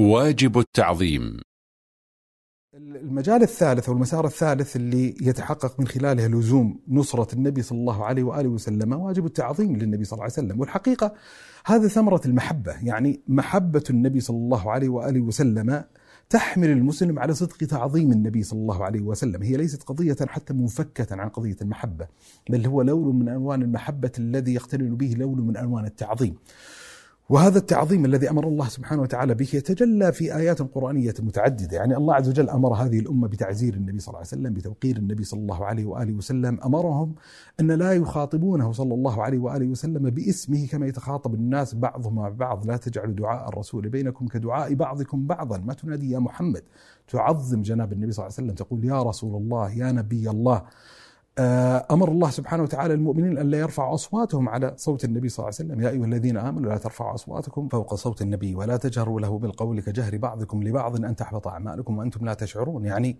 واجب 0.00 0.58
التعظيم 0.58 1.40
المجال 2.74 3.42
الثالث 3.42 3.88
أو 3.88 3.94
المسار 3.94 4.26
الثالث 4.26 4.76
اللي 4.76 5.14
يتحقق 5.20 5.80
من 5.80 5.86
خلاله 5.86 6.26
لزوم 6.26 6.80
نصرة 6.88 7.34
النبي 7.34 7.62
صلى 7.62 7.78
الله 7.78 8.04
عليه 8.04 8.22
وآله 8.22 8.48
وسلم 8.48 8.92
واجب 8.92 9.26
التعظيم 9.26 9.76
للنبي 9.76 10.04
صلى 10.04 10.12
الله 10.12 10.22
عليه 10.22 10.32
وسلم. 10.32 10.60
والحقيقة 10.60 11.14
هذا 11.66 11.88
ثمرة 11.88 12.20
المحبة 12.26 12.72
يعني 12.82 13.20
محبة 13.28 13.84
النبي 13.90 14.20
صلى 14.20 14.36
الله 14.36 14.70
عليه 14.70 14.88
وآله 14.88 15.20
وسلم 15.20 15.84
تحمل 16.28 16.70
المسلم 16.70 17.18
على 17.18 17.34
صدق 17.34 17.56
تعظيم 17.56 18.12
النبي 18.12 18.42
صلى 18.42 18.60
الله 18.60 18.84
عليه 18.84 19.00
وسلم. 19.00 19.42
هي 19.42 19.56
ليست 19.56 19.82
قضية 19.82 20.16
حتى 20.26 20.54
منفكة 20.54 21.06
عن 21.10 21.28
قضية 21.28 21.56
المحبة 21.62 22.06
بل 22.50 22.66
هو 22.66 22.82
لون 22.82 23.18
من 23.18 23.28
ألوان 23.28 23.62
المحبة 23.62 24.12
الذي 24.18 24.54
يقترن 24.54 24.96
به 24.96 25.14
لون 25.18 25.40
من 25.40 25.56
ألوان 25.56 25.84
التعظيم. 25.84 26.36
وهذا 27.30 27.58
التعظيم 27.58 28.04
الذي 28.04 28.30
أمر 28.30 28.48
الله 28.48 28.68
سبحانه 28.68 29.02
وتعالى 29.02 29.34
به 29.34 29.48
يتجلى 29.54 30.12
في 30.12 30.36
آيات 30.36 30.62
قرآنية 30.62 31.14
متعددة، 31.20 31.76
يعني 31.76 31.96
الله 31.96 32.14
عز 32.14 32.28
وجل 32.28 32.50
أمر 32.50 32.74
هذه 32.74 32.98
الأمة 32.98 33.28
بتعزير 33.28 33.74
النبي 33.74 33.98
صلى 33.98 34.08
الله 34.08 34.18
عليه 34.18 34.28
وسلم، 34.28 34.54
بتوقير 34.54 34.96
النبي 34.96 35.24
صلى 35.24 35.40
الله 35.40 35.64
عليه 35.64 35.86
وآله 35.86 36.12
وسلم، 36.12 36.60
أمرهم 36.64 37.14
أن 37.60 37.72
لا 37.72 37.92
يخاطبونه 37.92 38.72
صلى 38.72 38.94
الله 38.94 39.22
عليه 39.22 39.38
وآله 39.38 39.66
وسلم 39.66 40.10
باسمه 40.10 40.66
كما 40.66 40.86
يتخاطب 40.86 41.34
الناس 41.34 41.74
بعضهم 41.74 42.14
مع 42.14 42.28
بعض، 42.28 42.66
لا 42.66 42.76
تجعلوا 42.76 43.14
دعاء 43.14 43.48
الرسول 43.48 43.88
بينكم 43.88 44.26
كدعاء 44.26 44.74
بعضكم 44.74 45.26
بعضا، 45.26 45.58
ما 45.58 45.74
تنادي 45.74 46.10
يا 46.10 46.18
محمد، 46.18 46.62
تعظم 47.08 47.62
جناب 47.62 47.92
النبي 47.92 48.12
صلى 48.12 48.26
الله 48.26 48.34
عليه 48.38 48.46
وسلم، 48.46 48.54
تقول 48.54 48.84
يا 48.84 49.02
رسول 49.02 49.42
الله، 49.42 49.72
يا 49.72 49.92
نبي 49.92 50.30
الله، 50.30 50.62
أمر 51.38 52.08
الله 52.08 52.30
سبحانه 52.30 52.62
وتعالى 52.62 52.94
المؤمنين 52.94 53.38
أن 53.38 53.50
لا 53.50 53.58
يرفعوا 53.58 53.94
أصواتهم 53.94 54.48
على 54.48 54.74
صوت 54.76 55.04
النبي 55.04 55.28
صلى 55.28 55.38
الله 55.38 55.56
عليه 55.58 55.70
وسلم، 55.70 55.80
يا 55.80 55.90
أيها 55.90 56.04
الذين 56.04 56.36
آمنوا 56.36 56.70
لا 56.70 56.78
ترفعوا 56.78 57.14
أصواتكم 57.14 57.68
فوق 57.68 57.94
صوت 57.94 58.22
النبي 58.22 58.54
ولا 58.54 58.76
تجهروا 58.76 59.20
له 59.20 59.38
بالقول 59.38 59.80
كجهر 59.80 60.16
بعضكم 60.16 60.62
لبعض 60.62 61.04
أن 61.04 61.16
تحبط 61.16 61.48
أعمالكم 61.48 61.98
وأنتم 61.98 62.26
لا 62.26 62.34
تشعرون، 62.34 62.84
يعني 62.84 63.16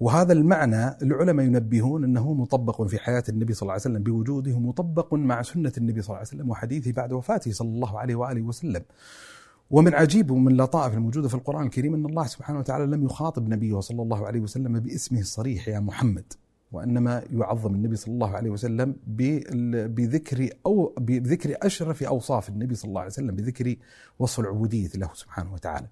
وهذا 0.00 0.32
المعنى 0.32 0.88
العلماء 1.02 1.46
ينبهون 1.46 2.04
أنه 2.04 2.34
مطبق 2.34 2.82
في 2.82 2.98
حياة 2.98 3.24
النبي 3.28 3.54
صلى 3.54 3.62
الله 3.62 3.72
عليه 3.72 3.82
وسلم 3.82 4.02
بوجوده 4.02 4.58
مطبق 4.58 5.14
مع 5.14 5.42
سنة 5.42 5.72
النبي 5.78 6.02
صلى 6.02 6.08
الله 6.08 6.18
عليه 6.18 6.28
وسلم 6.28 6.50
وحديثه 6.50 6.92
بعد 6.92 7.12
وفاته 7.12 7.52
صلى 7.52 7.68
الله 7.68 7.98
عليه 7.98 8.14
وآله 8.14 8.42
وسلم. 8.42 8.82
ومن 9.70 9.94
عجيب 9.94 10.30
ومن 10.30 10.52
اللطائف 10.52 10.94
الموجودة 10.94 11.28
في 11.28 11.34
القرآن 11.34 11.64
الكريم 11.66 11.94
أن 11.94 12.06
الله 12.06 12.26
سبحانه 12.26 12.58
وتعالى 12.58 12.86
لم 12.86 13.04
يخاطب 13.04 13.48
نبيه 13.48 13.80
صلى 13.80 14.02
الله 14.02 14.26
عليه 14.26 14.40
وسلم 14.40 14.80
باسمه 14.80 15.20
الصريح 15.20 15.68
يا 15.68 15.80
محمد. 15.80 16.32
وأنما 16.74 17.22
يعظم 17.32 17.74
النبي 17.74 17.96
صلى 17.96 18.14
الله 18.14 18.30
عليه 18.36 18.50
وسلم 18.50 18.96
بذكر 19.96 20.48
أو 20.66 20.94
بذكر 21.00 21.56
أشرف 21.62 22.02
أوصاف 22.02 22.48
النبي 22.48 22.74
صلى 22.74 22.88
الله 22.88 23.00
عليه 23.00 23.10
وسلم 23.10 23.34
بذكر 23.36 23.76
وصف 24.18 24.40
العبودية 24.40 24.88
له 24.94 25.10
سبحانه 25.14 25.52
وتعالى. 25.54 25.86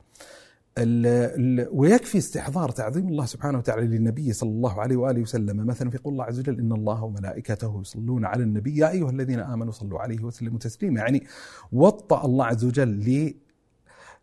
ال 0.79 1.07
ال 1.07 1.69
ويكفي 1.73 2.19
استحضار 2.19 2.71
تعظيم 2.71 3.09
الله 3.09 3.27
سبحانه 3.27 3.59
وتعالى 3.59 3.87
للنبي 3.87 4.33
صلى 4.33 4.51
الله 4.51 4.81
عليه 4.81 4.97
وآله 4.97 5.21
وسلم 5.21 5.67
مثلا 5.67 5.91
في 5.91 5.99
قول 5.99 6.13
الله 6.13 6.25
عز 6.25 6.39
وجل 6.39 6.59
إن 6.59 6.73
الله 6.73 7.05
وملائكته 7.05 7.81
يصلون 7.81 8.25
على 8.25 8.43
النبي 8.43 8.77
يا 8.77 8.91
أيها 8.91 9.11
الذين 9.11 9.41
آمنوا 9.41 9.73
صلوا 9.73 10.01
عليه 10.01 10.25
وسلموا 10.25 10.59
تسليما 10.59 11.01
يعني 11.01 11.27
وطأ 11.73 12.25
الله 12.25 12.45
عز 12.45 12.65
وجل 12.65 13.35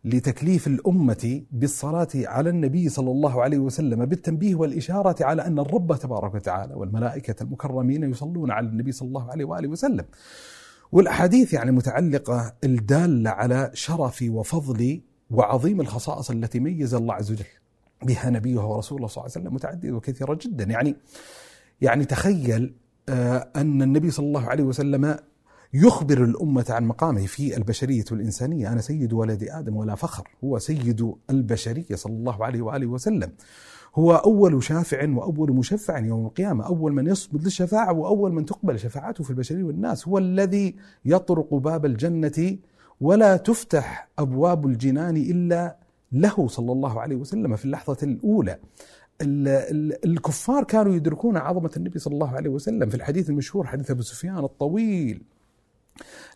لتكليف 0.04 0.66
الأمة 0.66 1.42
بالصلاة 1.52 2.08
على 2.14 2.50
النبي 2.50 2.88
صلى 2.88 3.10
الله 3.10 3.42
عليه 3.42 3.58
وسلم 3.58 4.04
بالتنبيه 4.04 4.54
والإشارة 4.54 5.24
على 5.24 5.46
أن 5.46 5.58
الرب 5.58 5.96
تبارك 5.96 6.34
وتعالى 6.34 6.74
والملائكة 6.74 7.42
المكرمين 7.42 8.10
يصلون 8.10 8.50
على 8.50 8.66
النبي 8.66 8.92
صلى 8.92 9.08
الله 9.08 9.30
عليه 9.30 9.44
وآله 9.44 9.68
وسلم. 9.68 10.04
والأحاديث 10.92 11.52
يعني 11.52 11.70
متعلقة 11.70 12.54
الدالة 12.64 13.30
على 13.30 13.70
شرف 13.74 14.24
وفضل 14.28 15.00
وعظيم 15.30 15.80
الخصائص 15.80 16.30
التي 16.30 16.60
ميز 16.60 16.94
الله 16.94 17.14
عز 17.14 17.30
وجل 17.32 17.44
بها 18.02 18.30
نبيه 18.30 18.60
ورسوله 18.60 19.06
صلى 19.06 19.22
الله 19.22 19.32
عليه 19.36 19.44
وسلم 19.44 19.54
متعددة 19.54 19.92
وكثيرة 19.92 20.38
جدا. 20.42 20.64
يعني 20.64 20.96
يعني 21.80 22.04
تخيل 22.04 22.74
آه، 23.08 23.48
أن 23.56 23.82
النبي 23.82 24.10
صلى 24.10 24.26
الله 24.26 24.46
عليه 24.46 24.64
وسلم 24.64 25.16
يخبر 25.74 26.24
الأمة 26.24 26.66
عن 26.68 26.84
مقامه 26.84 27.26
في 27.26 27.56
البشرية 27.56 28.04
والإنسانية 28.10 28.72
أنا 28.72 28.80
سيد 28.80 29.12
ولد 29.12 29.48
آدم 29.50 29.76
ولا 29.76 29.94
فخر. 29.94 30.28
هو 30.44 30.58
سيد 30.58 31.14
البشرية 31.30 31.94
صلى 31.94 32.12
الله 32.12 32.44
عليه 32.44 32.62
وآله 32.62 32.86
وسلم. 32.86 33.32
هو 33.94 34.12
أول 34.12 34.62
شافع 34.62 35.08
وأول 35.08 35.52
مشفع 35.52 35.98
يوم 35.98 36.26
القيامة. 36.26 36.66
أول 36.66 36.92
من 36.92 37.06
يصمد 37.06 37.44
للشفاعة 37.44 37.92
وأول 37.92 38.32
من 38.32 38.44
تقبل 38.44 38.78
شفاعته 38.78 39.24
في 39.24 39.30
البشرية 39.30 39.64
والناس. 39.64 40.08
هو 40.08 40.18
الذي 40.18 40.76
يطرق 41.04 41.54
باب 41.54 41.86
الجنة 41.86 42.56
ولا 43.00 43.36
تفتح 43.36 44.08
أبواب 44.18 44.66
الجنان 44.66 45.16
إلا 45.16 45.76
له 46.12 46.48
صلى 46.48 46.72
الله 46.72 47.00
عليه 47.00 47.16
وسلم 47.16 47.56
في 47.56 47.64
اللحظة 47.64 47.96
الأولى. 48.02 48.58
الكفار 50.04 50.64
كانوا 50.64 50.94
يدركون 50.94 51.36
عظمة 51.36 51.70
النبي 51.76 51.98
صلى 51.98 52.14
الله 52.14 52.30
عليه 52.30 52.50
وسلم. 52.50 52.88
في 52.88 52.94
الحديث 52.94 53.30
المشهور 53.30 53.66
حديث 53.66 53.90
أبو 53.90 54.02
سفيان 54.02 54.38
الطويل. 54.38 55.22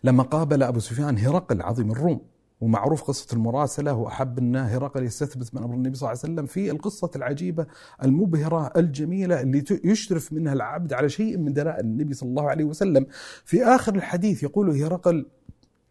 لما 0.03 0.23
قابل 0.23 0.63
أبو 0.63 0.79
سفيان 0.79 1.17
هرقل 1.17 1.61
عظيم 1.61 1.91
الروم 1.91 2.21
ومعروف 2.61 3.03
قصة 3.03 3.27
المراسلة 3.33 3.93
وأحب 3.93 4.39
أن 4.39 4.55
هرقل 4.55 5.03
يستثبت 5.03 5.55
من 5.55 5.63
أمر 5.63 5.73
النبي 5.73 5.95
صلى 5.95 6.07
الله 6.11 6.21
عليه 6.23 6.33
وسلم 6.33 6.45
في 6.45 6.71
القصة 6.71 7.11
العجيبة 7.15 7.65
المبهرة 8.03 8.71
الجميلة 8.77 9.41
اللي 9.41 9.63
يشرف 9.83 10.33
منها 10.33 10.53
العبد 10.53 10.93
على 10.93 11.09
شيء 11.09 11.37
من 11.37 11.53
دلائل 11.53 11.85
النبي 11.85 12.13
صلى 12.13 12.29
الله 12.29 12.49
عليه 12.49 12.65
وسلم. 12.65 13.05
في 13.45 13.63
آخر 13.63 13.95
الحديث 13.95 14.43
يقول 14.43 14.81
هرقل 14.81 15.25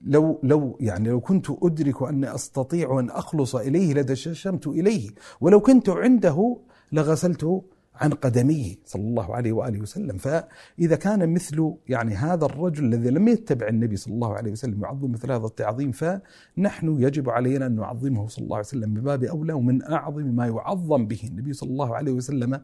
لو 0.01 0.41
لو 0.43 0.77
يعني 0.81 1.09
لو 1.09 1.21
كنت 1.21 1.47
أدرك 1.63 2.03
اني 2.03 2.35
أستطيع 2.35 3.01
أن 3.01 3.11
أخلص 3.11 3.57
إليه 3.57 3.95
لتششمت 3.95 4.67
إليه 4.67 5.11
ولو 5.41 5.61
كنت 5.61 5.89
عنده 5.89 6.57
لغسلت 6.93 7.63
عن 7.95 8.11
قدميه 8.11 8.75
صلى 8.85 9.03
الله 9.03 9.35
عليه 9.35 9.53
وآله 9.53 9.81
وسلم، 9.81 10.17
فإذا 10.17 10.97
كان 10.97 11.35
مثل 11.35 11.75
يعني 11.89 12.15
هذا 12.15 12.45
الرجل 12.45 12.85
الذي 12.85 13.11
لم 13.11 13.29
يتبع 13.29 13.69
النبي 13.69 13.97
صلى 13.97 14.15
الله 14.15 14.35
عليه 14.35 14.53
وسلم 14.53 14.83
يعظم 14.83 15.11
مثل 15.13 15.33
هذا 15.33 15.47
التعظيم 15.47 15.93
فنحن 15.93 17.01
يجب 17.01 17.31
علينا 17.31 17.67
أن 17.67 17.77
نعظمه 17.77 18.29
صلى 18.29 18.45
الله 18.45 18.57
عليه 18.57 18.67
وسلم 18.67 18.95
بباب 18.95 19.25
أولى 19.25 19.53
ومن 19.53 19.83
أعظم 19.83 20.23
ما 20.23 20.47
يعظم 20.47 21.07
به 21.07 21.21
النبي 21.25 21.53
صلى 21.53 21.71
الله 21.71 21.97
عليه 21.97 22.13
وسلم 22.13 22.61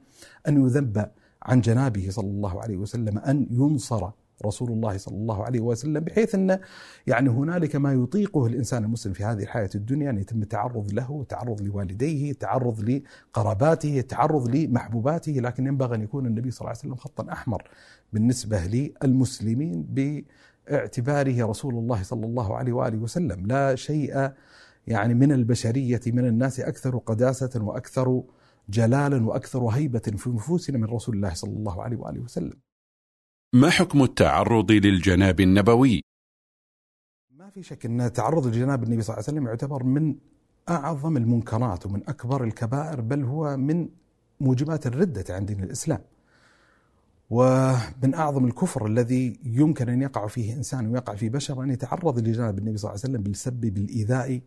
أن 0.48 0.66
يذب 0.66 1.06
عن 1.42 1.60
جنابه 1.60 2.10
صلى 2.10 2.30
الله 2.30 2.62
عليه 2.62 2.76
وسلم 2.76 3.18
أن 3.18 3.46
ينصر 3.50 4.10
رسول 4.46 4.70
الله 4.70 4.96
صلى 4.96 5.16
الله 5.16 5.44
عليه 5.44 5.60
وسلم 5.60 6.00
بحيث 6.04 6.34
أن 6.34 6.58
يعني 7.06 7.28
هنالك 7.28 7.76
ما 7.76 7.92
يطيقه 7.92 8.46
الإنسان 8.46 8.84
المسلم 8.84 9.12
في 9.12 9.24
هذه 9.24 9.42
الحياة 9.42 9.70
الدنيا 9.74 10.10
أن 10.10 10.18
يتم 10.18 10.42
التعرض 10.42 10.92
له، 10.92 11.20
التعرض 11.22 11.62
لوالديه، 11.62 12.30
التعرض 12.30 12.80
لقراباته، 12.80 13.98
التعرض 13.98 14.56
لمحبوباته، 14.56 15.32
لكن 15.32 15.66
ينبغي 15.66 15.96
أن 15.96 16.02
يكون 16.02 16.26
النبي 16.26 16.50
صلى 16.50 16.60
الله 16.60 16.68
عليه 16.68 16.78
وسلم 16.78 16.94
خطا 16.94 17.32
أحمر 17.32 17.70
بالنسبة 18.12 18.66
للمسلمين 18.66 19.82
باعتباره 19.82 21.46
رسول 21.46 21.74
الله 21.74 22.02
صلى 22.02 22.26
الله 22.26 22.56
عليه 22.56 22.72
وآله 22.72 22.98
وسلم، 22.98 23.46
لا 23.46 23.74
شيء 23.74 24.30
يعني 24.86 25.14
من 25.14 25.32
البشرية 25.32 26.00
من 26.06 26.24
الناس 26.24 26.60
أكثر 26.60 26.98
قداسة 26.98 27.50
وأكثر 27.62 28.22
جلالا 28.68 29.26
وأكثر 29.26 29.66
هيبة 29.66 29.98
في 29.98 30.30
نفوسنا 30.30 30.78
من 30.78 30.84
رسول 30.84 31.16
الله 31.16 31.34
صلى 31.34 31.52
الله 31.52 31.82
عليه 31.82 31.96
وآله 31.96 32.20
وسلم. 32.20 32.69
ما 33.52 33.70
حكم 33.70 34.02
التعرض 34.02 34.72
للجناب 34.72 35.40
النبوي؟ 35.40 36.02
ما 37.30 37.50
في 37.50 37.62
شك 37.62 37.86
أن 37.86 38.12
تعرض 38.12 38.46
لجناب 38.46 38.82
النبي 38.82 39.02
صلى 39.02 39.14
الله 39.14 39.24
عليه 39.28 39.38
وسلم 39.38 39.46
يعتبر 39.46 39.82
من 39.82 40.16
أعظم 40.68 41.16
المنكرات 41.16 41.86
ومن 41.86 42.02
أكبر 42.08 42.44
الكبائر 42.44 43.00
بل 43.00 43.24
هو 43.24 43.56
من 43.56 43.88
موجبات 44.40 44.86
الردة 44.86 45.24
عن 45.34 45.46
دين 45.46 45.62
الإسلام 45.62 46.00
ومن 47.30 48.14
أعظم 48.14 48.46
الكفر 48.46 48.86
الذي 48.86 49.40
يمكن 49.44 49.88
أن 49.88 50.02
يقع 50.02 50.26
فيه 50.26 50.54
إنسان 50.54 50.86
ويقع 50.86 51.14
فيه 51.14 51.30
بشر 51.30 51.62
أن 51.62 51.70
يتعرض 51.70 52.18
لجناب 52.18 52.58
النبي 52.58 52.78
صلى 52.78 52.90
الله 52.90 53.00
عليه 53.02 53.12
وسلم 53.12 53.22
بالسب 53.22 53.60
بالإيذاء 53.60 54.40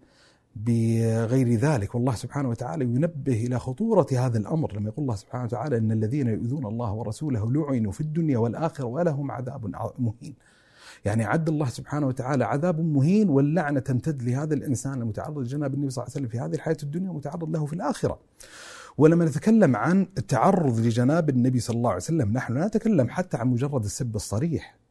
بغير 0.56 1.54
ذلك. 1.54 1.96
والله 1.96 2.16
سبحانه 2.16 2.50
وتعالى 2.50 2.86
ينبه 2.86 3.46
إلى 3.46 3.60
خطورة 3.60 4.08
هذا 4.12 4.38
الأمر. 4.38 4.74
لما 4.74 4.90
يقول 4.90 5.04
الله 5.04 5.16
سبحانه 5.16 5.44
وتعالى 5.44 5.78
إن 5.78 5.92
الذين 5.92 6.28
يؤذون 6.28 6.66
الله 6.66 6.94
ورسوله 6.94 7.52
لعنوا 7.52 7.92
في 7.92 8.02
الدنيا 8.02 8.38
والآخرة 8.38 8.86
ولهم 8.86 9.32
عذاب 9.32 9.76
مهين. 10.00 10.36
يعني 11.06 11.24
عد 11.24 11.50
الله 11.50 11.66
سبحانه 11.66 12.08
وتعالى 12.08 12.46
عذاب 12.46 12.80
مهين 12.80 13.30
واللعنة 13.30 13.80
تمتد 13.80 14.24
لهذا 14.24 14.54
الإنسان 14.54 15.02
المتعرض 15.02 15.38
لجناب 15.38 15.74
النبي 15.74 15.90
صلى 15.90 16.04
الله 16.04 16.14
عليه 16.16 16.26
وسلم 16.26 16.28
في 16.28 16.40
هذه 16.40 16.56
الحياة 16.56 16.78
الدنيا 16.84 17.10
ومتعرض 17.10 17.50
له 17.50 17.66
في 17.66 17.74
الآخرة. 17.74 18.20
ولما 18.98 19.26
نتكلم 19.26 19.76
عن 19.76 20.08
التعرض 20.18 20.80
لجناب 20.80 21.30
النبي 21.30 21.60
صلى 21.60 21.78
الله 21.78 21.90
عليه 21.90 22.02
وسلم 22.02 22.34
نحن 22.34 22.54
لا 22.54 22.68
نتكلم 22.68 23.10
حتى 23.10 23.38
عن 23.38 23.48
مجرد 23.48 23.84
السب 23.84 24.16
الصريح. 24.16 24.83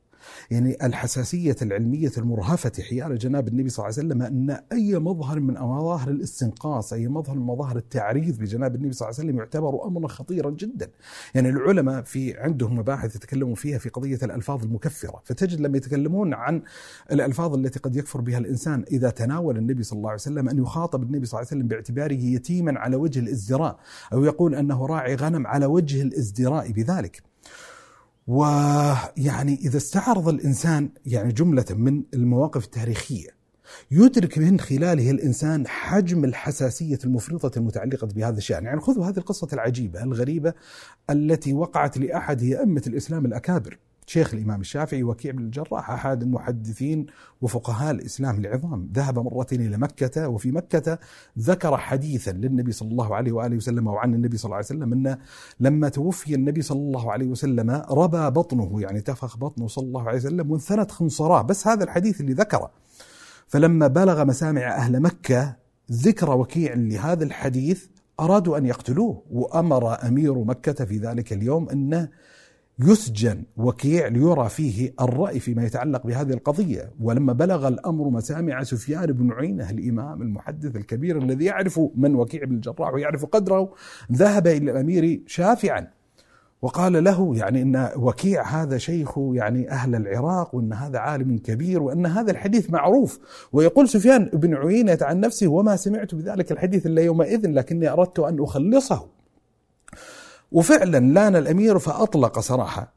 يعني 0.50 0.76
الحساسية 0.86 1.56
العلمية 1.62 2.12
المرهفة 2.18 2.72
حيال 2.88 3.18
جناب 3.18 3.48
النبي 3.48 3.68
صلى 3.68 3.86
الله 3.86 3.98
عليه 3.98 4.08
وسلم 4.08 4.22
أن 4.22 4.58
أي 4.72 4.98
مظهر 4.98 5.40
من 5.40 5.54
مظاهر 5.54 6.08
الاستنقاص 6.08 6.92
أي 6.92 7.08
مظهر 7.08 7.36
من 7.36 7.46
مظاهر 7.46 7.76
التعريض 7.76 8.38
بجناب 8.38 8.74
النبي 8.74 8.92
صلى 8.92 9.08
الله 9.08 9.18
عليه 9.18 9.28
وسلم 9.28 9.38
يعتبر 9.38 9.86
أمرا 9.86 10.08
خطيرا 10.08 10.50
جدا. 10.50 10.90
يعني 11.34 11.48
العلماء 11.48 12.02
في 12.02 12.38
عندهم 12.38 12.78
مباحث 12.78 13.16
يتكلمون 13.16 13.54
فيها 13.54 13.78
في 13.78 13.88
قضية 13.88 14.18
الألفاظ 14.22 14.64
المكفرة. 14.64 15.22
فتجد 15.24 15.60
لما 15.60 15.76
يتكلمون 15.76 16.34
عن 16.34 16.62
الألفاظ 17.12 17.54
التي 17.54 17.78
قد 17.78 17.96
يكفر 17.96 18.20
بها 18.20 18.38
الإنسان 18.38 18.84
إذا 18.92 19.10
تناول 19.10 19.56
النبي 19.56 19.82
صلى 19.82 19.96
الله 19.96 20.10
عليه 20.10 20.20
وسلم 20.20 20.48
أن 20.48 20.58
يخاطب 20.58 21.02
النبي 21.02 21.26
صلى 21.26 21.38
الله 21.38 21.48
عليه 21.50 21.60
وسلم 21.60 21.68
باعتباره 21.68 22.14
يتيما 22.14 22.78
على 22.78 22.96
وجه 22.96 23.18
الازدراء 23.20 23.78
أو 24.12 24.24
يقول 24.24 24.54
أنه 24.54 24.86
راعي 24.86 25.14
غنم 25.14 25.46
على 25.46 25.66
وجه 25.66 26.02
الازدراء 26.02 26.72
بذلك. 26.72 27.31
ويعني 28.26 29.54
إذا 29.54 29.76
استعرض 29.76 30.28
الإنسان 30.28 30.90
يعني 31.06 31.32
جملة 31.32 31.64
من 31.70 32.02
المواقف 32.14 32.64
التاريخية 32.64 33.42
يدرك 33.90 34.38
من 34.38 34.60
خلاله 34.60 35.10
الإنسان 35.10 35.66
حجم 35.66 36.24
الحساسية 36.24 36.98
المفرطة 37.04 37.58
المتعلقة 37.58 38.06
بهذا 38.06 38.38
الشأن. 38.38 38.64
يعني 38.64 38.80
خذوا 38.80 39.06
هذه 39.06 39.16
القصة 39.16 39.48
العجيبة 39.52 40.02
الغريبة 40.02 40.54
التي 41.10 41.52
وقعت 41.52 41.98
لأحد 41.98 42.42
أئمة 42.42 42.82
الإسلام 42.86 43.26
الأكابر. 43.26 43.78
شيخ 44.12 44.34
الإمام 44.34 44.60
الشافعي 44.60 45.02
وكيع 45.02 45.32
بن 45.32 45.44
الجراح 45.44 45.90
أحد 45.90 46.22
المحدثين 46.22 47.06
وفقهاء 47.40 47.90
الإسلام 47.90 48.38
العظام. 48.38 48.88
ذهب 48.94 49.18
مرة 49.18 49.46
إلى 49.52 49.76
مكة 49.76 50.28
وفي 50.28 50.52
مكة 50.52 50.98
ذكر 51.38 51.76
حديثا 51.76 52.30
للنبي 52.30 52.72
صلى 52.72 52.90
الله 52.90 53.16
عليه 53.16 53.32
وآله 53.32 53.56
وسلم 53.56 53.86
وعن 53.86 54.14
النبي 54.14 54.36
صلى 54.36 54.44
الله 54.44 54.56
عليه 54.56 54.66
وسلم 54.66 54.92
أن 54.92 55.18
لما 55.60 55.88
توفي 55.88 56.34
النبي 56.34 56.62
صلى 56.62 56.78
الله 56.78 57.12
عليه 57.12 57.26
وسلم 57.26 57.70
ربى 57.90 58.30
بطنه 58.30 58.80
يعني 58.80 59.00
تفخ 59.00 59.36
بطنه 59.36 59.66
صلى 59.66 59.84
الله 59.84 60.08
عليه 60.08 60.18
وسلم 60.18 60.50
وانثنت 60.50 60.90
خنصراه 60.90 61.42
بس 61.42 61.66
هذا 61.66 61.84
الحديث 61.84 62.20
اللي 62.20 62.32
ذكره. 62.32 62.70
فلما 63.46 63.86
بلغ 63.86 64.24
مسامع 64.24 64.76
أهل 64.76 65.00
مكة 65.00 65.56
ذكر 65.92 66.36
وكيع 66.36 66.74
لهذا 66.74 67.24
الحديث 67.24 67.86
أرادوا 68.20 68.58
أن 68.58 68.66
يقتلوه 68.66 69.22
وأمر 69.30 70.08
أمير 70.08 70.44
مكة 70.44 70.84
في 70.84 70.98
ذلك 70.98 71.32
اليوم 71.32 71.68
أنه 71.68 72.08
يسجن 72.82 73.42
وكيع 73.56 74.06
ليرى 74.06 74.48
فيه 74.48 74.94
الرأي 75.00 75.40
فيما 75.40 75.64
يتعلق 75.64 76.06
بهذه 76.06 76.32
القضية. 76.32 76.90
ولما 77.00 77.32
بلغ 77.32 77.68
الأمر 77.68 78.10
مسامع 78.10 78.62
سفيان 78.62 79.06
بن 79.06 79.32
عينة 79.32 79.70
الإمام 79.70 80.22
المحدث 80.22 80.76
الكبير 80.76 81.18
الذي 81.18 81.44
يعرف 81.44 81.80
من 81.94 82.14
وكيع 82.14 82.44
بن 82.44 82.54
الجراح 82.54 82.94
ويعرف 82.94 83.24
قدره 83.24 83.72
ذهب 84.12 84.46
إلى 84.46 84.70
الأمير 84.70 85.22
شافعا 85.26 85.86
وقال 86.62 87.04
له 87.04 87.36
يعني 87.36 87.62
إن 87.62 87.88
وكيع 87.96 88.42
هذا 88.42 88.78
شيخ 88.78 89.18
يعني 89.18 89.70
أهل 89.70 89.94
العراق 89.94 90.54
وإن 90.54 90.72
هذا 90.72 90.98
عالم 90.98 91.38
كبير 91.38 91.82
وإن 91.82 92.06
هذا 92.06 92.30
الحديث 92.30 92.70
معروف. 92.70 93.18
ويقول 93.52 93.88
سفيان 93.88 94.30
بن 94.32 94.54
عيينة 94.54 94.98
عن 95.02 95.20
نفسه 95.20 95.48
وما 95.48 95.76
سمعت 95.76 96.14
بذلك 96.14 96.52
الحديث 96.52 96.86
إلا 96.86 97.02
يومئذ 97.02 97.46
لكني 97.46 97.88
أردت 97.88 98.18
أن 98.18 98.42
أخلصه. 98.42 99.21
وفعلا 100.52 100.98
لأن 100.98 101.36
الأمير 101.36 101.78
فأطلق 101.78 102.38
صراحة 102.38 102.92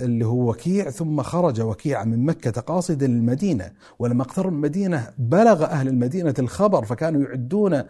اللي 0.00 0.26
هو 0.26 0.50
وكيع 0.50 0.90
ثم 0.90 1.22
خرج 1.22 1.60
وكيع 1.60 2.04
من 2.04 2.26
مكة 2.26 2.60
قاصدا 2.60 3.06
المدينة 3.06 3.72
ولما 3.98 4.22
اقترب 4.22 4.52
المدينة 4.52 5.08
بلغ 5.18 5.64
أهل 5.64 5.88
المدينة 5.88 6.34
الخبر 6.38 6.84
فكانوا 6.84 7.22
يعدون 7.22 7.82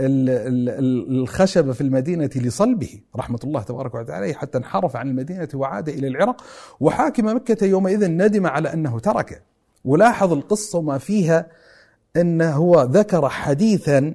الخشب 0.00 1.72
في 1.72 1.80
المدينة 1.80 2.30
لصلبه 2.36 3.00
رحمة 3.16 3.38
الله 3.44 3.62
تبارك 3.62 3.94
وتعالى 3.94 4.34
حتى 4.34 4.58
انحرف 4.58 4.96
عن 4.96 5.08
المدينة 5.08 5.48
وعاد 5.54 5.88
إلى 5.88 6.08
العراق. 6.08 6.44
وحاكم 6.80 7.36
مكة 7.36 7.66
يومئذ 7.66 8.08
ندم 8.10 8.46
على 8.46 8.72
أنه 8.72 8.98
تركه 8.98 9.36
ولاحظ 9.84 10.32
القصة 10.32 10.78
وما 10.78 10.98
فيها 10.98 11.46
أنه 12.16 12.50
هو 12.50 12.82
ذكر 12.82 13.28
حديثا 13.28 14.14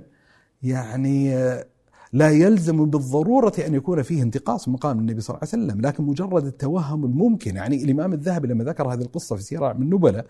يعني 0.63 1.35
لا 2.13 2.29
يلزم 2.29 2.85
بالضرورة 2.85 3.53
أن 3.67 3.73
يكون 3.73 4.01
فيه 4.01 4.23
انتقاص 4.23 4.67
مقام 4.67 4.99
النبي 4.99 5.21
صلى 5.21 5.37
الله 5.37 5.49
عليه 5.53 5.63
وسلم 5.63 5.81
لكن 5.81 6.03
مجرد 6.03 6.45
التوهم 6.45 7.05
الممكن. 7.05 7.55
يعني 7.55 7.83
الإمام 7.83 8.13
الذهبي 8.13 8.47
لما 8.47 8.63
ذكر 8.63 8.93
هذه 8.93 9.01
القصة 9.01 9.35
في 9.35 9.41
سيرة 9.41 9.73
من 9.73 9.89
نبلة 9.89 10.23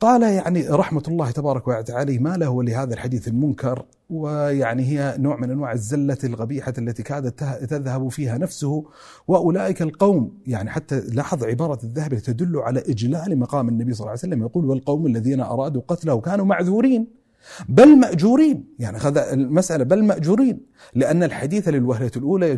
قال 0.00 0.22
يعني 0.22 0.68
رحمة 0.68 1.02
الله 1.08 1.30
تبارك 1.30 1.68
وتعالى 1.68 2.18
ما 2.18 2.36
له 2.36 2.62
لهذا 2.62 2.94
الحديث 2.94 3.28
المنكر 3.28 3.84
ويعني 4.10 4.82
هي 4.82 5.14
نوع 5.18 5.36
من 5.36 5.50
أنواع 5.50 5.72
الزلة 5.72 6.18
القبيحة 6.24 6.72
التي 6.78 7.02
كادت 7.02 7.44
تذهب 7.44 8.08
فيها 8.08 8.38
نفسه. 8.38 8.84
وأولئك 9.28 9.82
القوم 9.82 10.38
يعني 10.46 10.70
حتى 10.70 11.00
لاحظ 11.00 11.44
عبارة 11.44 11.78
الذهبي 11.84 12.16
تدل 12.16 12.56
على 12.56 12.80
إجلال 12.80 13.38
مقام 13.38 13.68
النبي 13.68 13.92
صلى 13.92 14.00
الله 14.00 14.10
عليه 14.10 14.20
وسلم 14.20 14.42
يقول 14.42 14.64
والقوم 14.64 15.06
الذين 15.06 15.40
أرادوا 15.40 15.82
قتله 15.88 16.20
كانوا 16.20 16.44
معذورين. 16.44 17.19
بل 17.68 17.96
مأجورين. 17.96 18.64
يعني 18.78 18.98
هذا 18.98 19.32
المسألة 19.32 19.84
بل 19.84 20.04
مأجورين. 20.04 20.60
لأن 20.94 21.22
الحديث 21.22 21.68
للوهلة 21.68 22.10
الأولى 22.16 22.54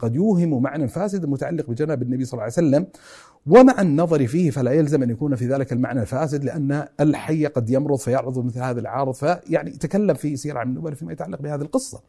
قد 0.00 0.14
يوهم 0.14 0.62
معنى 0.62 0.88
فاسد 0.88 1.26
متعلق 1.26 1.70
بجناب 1.70 2.02
النبي 2.02 2.24
صلى 2.24 2.32
الله 2.32 2.42
عليه 2.42 2.52
وسلم. 2.52 2.86
ومع 3.46 3.80
النظر 3.80 4.26
فيه 4.26 4.50
فلا 4.50 4.72
يلزم 4.72 5.02
أن 5.02 5.10
يكون 5.10 5.36
في 5.36 5.46
ذلك 5.46 5.72
المعنى 5.72 6.00
الفاسد 6.00 6.44
لأن 6.44 6.84
الحي 7.00 7.46
قد 7.46 7.70
يمرض 7.70 7.98
فيعرض 7.98 8.44
مثل 8.44 8.58
هذا 8.58 8.80
العارض 8.80 9.14
فيعني 9.14 9.70
تكلم 9.70 10.14
في 10.14 10.36
سير 10.36 10.58
عن 10.58 10.68
النبل 10.68 10.94
فيما 10.94 11.12
يتعلق 11.12 11.42
بهذه 11.42 11.60
القصة. 11.60 12.00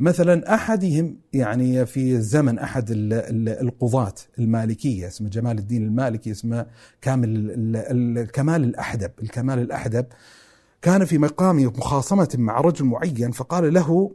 مثلا 0.00 0.54
أحدهم 0.54 1.16
يعني 1.32 1.86
في 1.86 2.20
زمن 2.20 2.58
أحد 2.58 2.86
القضاة 2.90 4.14
المالكية 4.38 5.06
اسمه 5.06 5.28
جمال 5.28 5.58
الدين 5.58 5.82
المالكي 5.82 6.30
اسمه 6.30 6.66
كامل 7.00 7.52
الكمال 8.18 8.64
الأحدب. 8.64 9.10
الكمال 9.22 9.58
الأحدب 9.58 10.06
كان 10.84 11.04
في 11.04 11.18
مقام 11.18 11.64
مخاصمة 11.64 12.28
مع 12.38 12.60
رجل 12.60 12.84
معين 12.84 13.30
فقال 13.30 13.74
له 13.74 14.10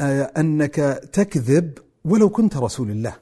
آه، 0.00 0.22
أنك 0.22 0.74
تكذب 1.12 1.78
ولو 2.04 2.28
كنت 2.28 2.56
رسول 2.56 2.90
الله. 2.90 3.14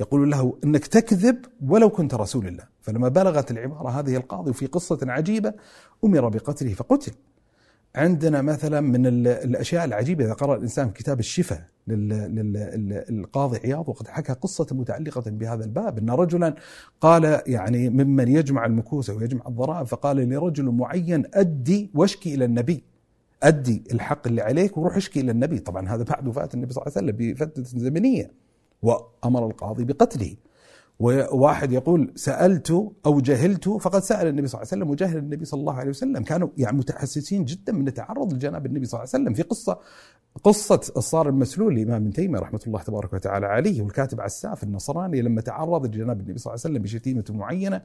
يقول 0.00 0.30
له 0.30 0.58
أنك 0.64 0.86
تكذب 0.86 1.44
ولو 1.66 1.90
كنت 1.90 2.14
رسول 2.14 2.46
الله. 2.46 2.64
فلما 2.80 3.08
بلغت 3.08 3.50
العبارة 3.50 3.88
هذه 3.88 4.16
القاضي 4.16 4.52
في 4.52 4.66
قصة 4.66 4.98
عجيبة 5.02 5.54
أمر 6.04 6.28
بقتله 6.28 6.74
فقتل. 6.74 7.12
عندنا 7.96 8.42
مثلا 8.42 8.80
من 8.80 9.06
الأشياء 9.26 9.84
العجيبة 9.84 10.24
إذا 10.24 10.32
قرأ 10.32 10.56
الإنسان 10.56 10.90
كتاب 10.90 11.20
الشفاء 11.20 11.68
للقاضي 11.88 13.58
عياض 13.58 13.88
وقد 13.88 14.08
حكى 14.08 14.32
قصة 14.32 14.66
متعلقة 14.72 15.30
بهذا 15.30 15.64
الباب 15.64 15.98
إن 15.98 16.10
رجلا 16.10 16.54
قال 17.00 17.42
يعني 17.46 17.88
ممن 17.90 18.28
يجمع 18.28 18.66
المكوس 18.66 19.10
ويجمع 19.10 19.42
الضرائب 19.48 19.86
فقال 19.86 20.16
لرجل 20.16 20.64
معين 20.64 21.24
أدي 21.34 21.90
واشكي 21.94 22.34
إلى 22.34 22.44
النبي 22.44 22.84
أدي 23.42 23.84
الحق 23.92 24.26
اللي 24.26 24.42
عليك 24.42 24.78
وروح 24.78 24.96
اشكي 24.96 25.20
إلى 25.20 25.30
النبي. 25.30 25.58
طبعا 25.58 25.88
هذا 25.88 26.02
بعد 26.02 26.28
وفاة 26.28 26.48
النبي 26.54 26.72
صلى 26.72 26.82
الله 26.82 26.92
عليه 26.96 27.06
وسلم 27.06 27.32
بفترة 27.32 27.62
زمنية 27.62 28.30
وأمر 28.82 29.46
القاضي 29.46 29.84
بقتله. 29.84 30.36
وواحد 30.98 31.72
يقول 31.72 32.12
سألت 32.16 32.70
أو 33.06 33.20
جهلت 33.20 33.68
فقد 33.68 34.02
سأل 34.02 34.26
النبي 34.26 34.46
صلى 34.46 34.60
الله 34.60 34.68
عليه 34.72 34.82
وسلم 34.82 34.90
وجهل 34.90 35.18
النبي 35.18 35.44
صلى 35.44 35.60
الله 35.60 35.74
عليه 35.74 35.90
وسلم. 35.90 36.22
كانوا 36.22 36.48
يعني 36.56 36.78
متحسسين 36.78 37.44
جدا 37.44 37.72
من 37.72 37.88
التعرض 37.88 38.32
لجناب 38.32 38.66
النبي 38.66 38.86
صلى 38.86 39.00
الله 39.00 39.10
عليه 39.14 39.24
وسلم 39.24 39.34
في 39.34 39.42
قصة 39.42 39.78
قصة 40.44 40.80
الصار 40.96 41.28
المسلول 41.28 41.74
لإمام 41.76 42.02
ابن 42.02 42.12
تيمية 42.12 42.38
رحمة 42.38 42.60
الله 42.66 42.82
تبارك 42.82 43.12
وتعالى 43.12 43.46
عليه 43.46 43.82
والكاتب 43.82 44.20
عساف 44.20 44.62
النصراني 44.62 45.22
لما 45.22 45.40
تعرض 45.40 45.86
لجناب 45.86 46.20
النبي 46.20 46.38
صلى 46.38 46.50
الله 46.54 46.62
عليه 46.64 46.74
وسلم 46.74 46.82
بشتيمة 46.82 47.24
معينة 47.30 47.82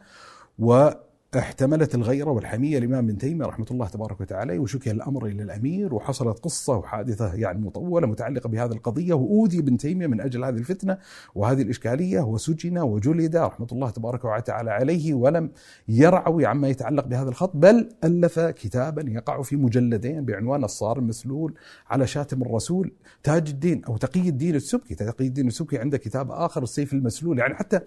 و 0.60 0.89
احتملت 1.38 1.96
الغيرة 1.96 2.32
والحمية 2.32 2.78
الإمام 2.78 3.06
ابن 3.06 3.17
تيمية 3.17 3.46
رحمة 3.46 3.65
الله 3.72 3.88
تبارك 3.88 4.22
وتعالى 4.22 4.58
وشكي 4.58 4.91
الأمر 4.91 5.26
إلى 5.26 5.43
الأمير 5.43 5.93
وحصلت 5.93 6.39
قصة 6.39 6.78
وحادثة 6.78 7.34
يعني 7.34 7.60
مطولة 7.60 8.08
متعلقة 8.08 8.50
بهذه 8.50 8.72
القضية 8.72 9.13
وأوذي 9.13 9.60
ابن 9.60 9.78
تيمية 9.78 10.08
من 10.08 10.22
أجل 10.22 10.43
هذه 10.43 10.58
الفتنة 10.58 10.98
وهذه 11.36 11.62
الإشكالية 11.62 12.22
وسجن 12.22 12.78
وجلد 12.78 13.36
رحمة 13.36 13.67
الله 13.72 13.89
تبارك 13.89 14.26
وتعالى 14.26 14.72
عليه 14.72 15.13
ولم 15.13 15.52
يرعوي 15.88 16.46
عما 16.46 16.67
يتعلق 16.67 17.06
بهذا 17.08 17.30
الخط 17.30 17.52
بل 17.56 17.89
ألف 18.04 18.39
كتابا 18.39 19.06
يقع 19.08 19.41
في 19.41 19.56
مجلدين 19.56 20.26
بعنوان 20.26 20.63
الصار 20.63 21.00
المسلول 21.00 21.54
على 21.89 22.08
شاتم 22.08 22.41
الرسول 22.41 22.91
تاج 23.24 23.50
الدين 23.50 23.86
أو 23.86 23.98
تقي 23.98 24.30
الدين 24.30 24.56
السبكي. 24.56 24.96
تقي 24.96 25.28
الدين 25.28 25.48
السبكي 25.48 25.78
عنده 25.78 25.98
كتاب 25.98 26.32
آخر 26.32 26.63
السيف 26.63 26.93
المسلول. 26.93 27.39
يعني 27.39 27.56
حتى 27.56 27.80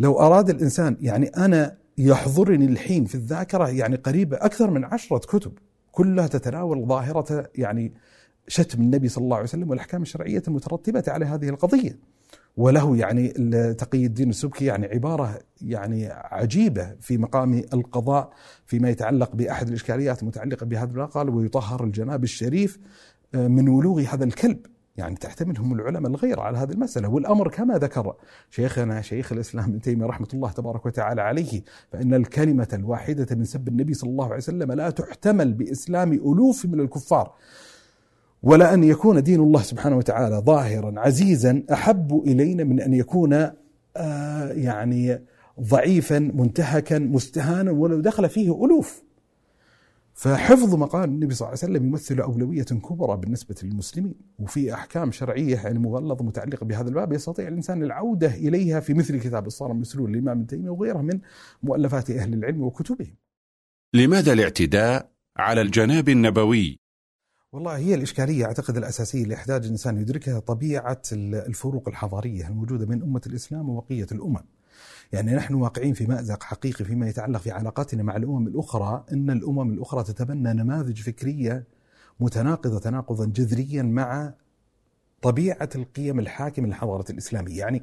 لو 0.00 0.20
أراد 0.20 0.50
الإنسان 0.50 0.96
يعني 1.00 1.26
أنا 1.26 1.81
يحضرني 2.06 2.64
الحين 2.64 3.04
في 3.04 3.14
الذاكرة 3.14 3.68
يعني 3.68 3.96
قريبة 3.96 4.36
أكثر 4.36 4.70
من 4.70 4.84
عشرة 4.84 5.18
كتب 5.18 5.52
كلها 5.92 6.26
تتناول 6.26 6.86
ظاهرة 6.86 7.50
يعني 7.54 7.92
شتم 8.48 8.82
النبي 8.82 9.08
صلى 9.08 9.24
الله 9.24 9.36
عليه 9.36 9.44
وسلم 9.44 9.70
والأحكام 9.70 10.02
الشرعية 10.02 10.42
المترتبة 10.48 11.04
على 11.08 11.24
هذه 11.24 11.48
القضية. 11.48 11.98
وله 12.56 12.96
يعني 12.96 13.28
تقي 13.78 14.06
الدين 14.06 14.30
السبكي 14.30 14.64
يعني 14.64 14.86
عبارة 14.86 15.38
يعني 15.62 16.08
عجيبة 16.10 16.94
في 17.00 17.18
مقام 17.18 17.62
القضاء 17.72 18.32
فيما 18.66 18.90
يتعلق 18.90 19.36
بأحد 19.36 19.68
الإشكاليات 19.68 20.22
المتعلقة 20.22 20.66
بهذا 20.66 21.04
قال 21.04 21.28
ويطهر 21.28 21.84
الجناب 21.84 22.24
الشريف 22.24 22.78
آه، 23.34 23.48
من 23.48 23.68
ولوغ 23.68 24.00
هذا 24.00 24.24
الكلب. 24.24 24.66
يعني 24.96 25.16
تحتملهم 25.16 25.72
العلماء 25.72 26.10
الغير 26.10 26.40
على 26.40 26.58
هذه 26.58 26.70
المسألة. 26.70 27.08
والأمر 27.08 27.50
كما 27.50 27.78
ذكر 27.78 28.14
شيخنا 28.50 29.00
شيخ 29.00 29.32
الإسلام 29.32 29.64
ابن 29.64 29.80
تيمية 29.80 30.06
رحمة 30.06 30.28
الله 30.34 30.50
تبارك 30.50 30.86
وتعالى 30.86 31.22
عليه 31.22 31.62
فإن 31.92 32.14
الكلمة 32.14 32.68
الواحدة 32.72 33.36
من 33.36 33.44
سب 33.44 33.68
النبي 33.68 33.94
صلى 33.94 34.10
الله 34.10 34.24
عليه 34.24 34.36
وسلم 34.36 34.72
لا 34.72 34.90
تحتمل 34.90 35.52
بإسلام 35.52 36.12
ألوف 36.12 36.66
من 36.66 36.80
الكفار 36.80 37.32
ولا 38.42 38.74
أن 38.74 38.84
يكون 38.84 39.22
دين 39.22 39.40
الله 39.40 39.62
سبحانه 39.62 39.96
وتعالى 39.96 40.36
ظاهرا 40.36 41.00
عزيزا 41.00 41.62
أحب 41.72 42.22
إلينا 42.26 42.64
من 42.64 42.80
أن 42.80 42.92
يكون 42.92 43.32
آه 43.96 44.52
يعني 44.52 45.22
ضعيفا 45.60 46.18
منتهكا 46.18 46.98
مستهانا 46.98 47.70
ولو 47.70 48.00
دخل 48.00 48.28
فيه 48.28 48.64
ألوف. 48.64 49.02
فحفظ 50.14 50.74
مقام 50.74 51.04
النبي 51.04 51.34
صلى 51.34 51.48
الله 51.48 51.58
عليه 51.62 51.72
وسلم 51.72 51.86
يمثل 51.86 52.20
أولوية 52.20 52.62
كبرى 52.64 53.16
بالنسبة 53.16 53.54
للمسلمين 53.62 54.14
وفي 54.38 54.74
أحكام 54.74 55.12
شرعية 55.12 55.56
يعني 55.56 55.78
مغلظة 55.78 56.24
متعلقة 56.24 56.66
بهذا 56.66 56.88
الباب 56.88 57.12
يستطيع 57.12 57.48
الإنسان 57.48 57.82
العودة 57.82 58.34
إليها 58.34 58.80
في 58.80 58.94
مثل 58.94 59.20
كتاب 59.20 59.46
الصارم 59.46 59.76
المسلول 59.76 60.12
للإمام 60.12 60.38
ابن 60.38 60.46
تيمية 60.46 60.70
وغيره 60.70 60.98
من 60.98 61.20
مؤلفات 61.62 62.10
أهل 62.10 62.34
العلم 62.34 62.62
وكتبهم. 62.62 63.16
لماذا 63.94 64.32
الاعتداء 64.32 65.12
على 65.36 65.60
الجناب 65.60 66.08
النبوي؟ 66.08 66.78
والله 67.52 67.76
هي 67.76 67.94
الإشكالية 67.94 68.44
أعتقد 68.44 68.76
الأساسية 68.76 69.22
اللي 69.22 69.34
يحتاج 69.34 69.64
الإنسان 69.64 69.98
يدركها 69.98 70.38
طبيعة 70.40 71.02
الفروق 71.12 71.88
الحضارية 71.88 72.48
الموجودة 72.48 72.86
بين 72.86 73.02
أمة 73.02 73.20
الإسلام 73.26 73.68
وبقية 73.68 74.06
الأمم. 74.12 74.44
يعني 75.12 75.34
نحن 75.34 75.54
واقعين 75.54 75.94
في 75.94 76.06
مأزق 76.06 76.42
حقيقي 76.42 76.84
فيما 76.84 77.08
يتعلق 77.08 77.40
في 77.40 77.50
علاقاتنا 77.50 78.02
مع 78.02 78.16
الأمم 78.16 78.46
الأخرى 78.46 79.04
أن 79.12 79.30
الأمم 79.30 79.72
الأخرى 79.72 80.04
تتبنى 80.04 80.52
نماذج 80.52 81.00
فكرية 81.02 81.64
متناقضة 82.20 82.78
تناقضا 82.78 83.26
جذريا 83.26 83.82
مع 83.82 84.34
طبيعة 85.22 85.68
القيم 85.74 86.18
الحاكمة 86.18 86.66
للحضارة 86.66 87.04
الإسلامية. 87.10 87.58
يعني 87.58 87.82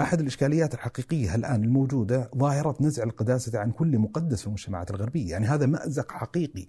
أحد 0.00 0.20
الإشكاليات 0.20 0.74
الحقيقية 0.74 1.34
الآن 1.34 1.64
الموجودة 1.64 2.30
ظاهرة 2.36 2.76
نزع 2.80 3.02
القداسة 3.02 3.58
عن 3.58 3.70
كل 3.70 3.98
مقدس 3.98 4.40
في 4.40 4.46
المجتمعات 4.46 4.90
الغربية. 4.90 5.30
يعني 5.30 5.46
هذا 5.46 5.66
مأزق 5.66 6.12
حقيقي. 6.12 6.66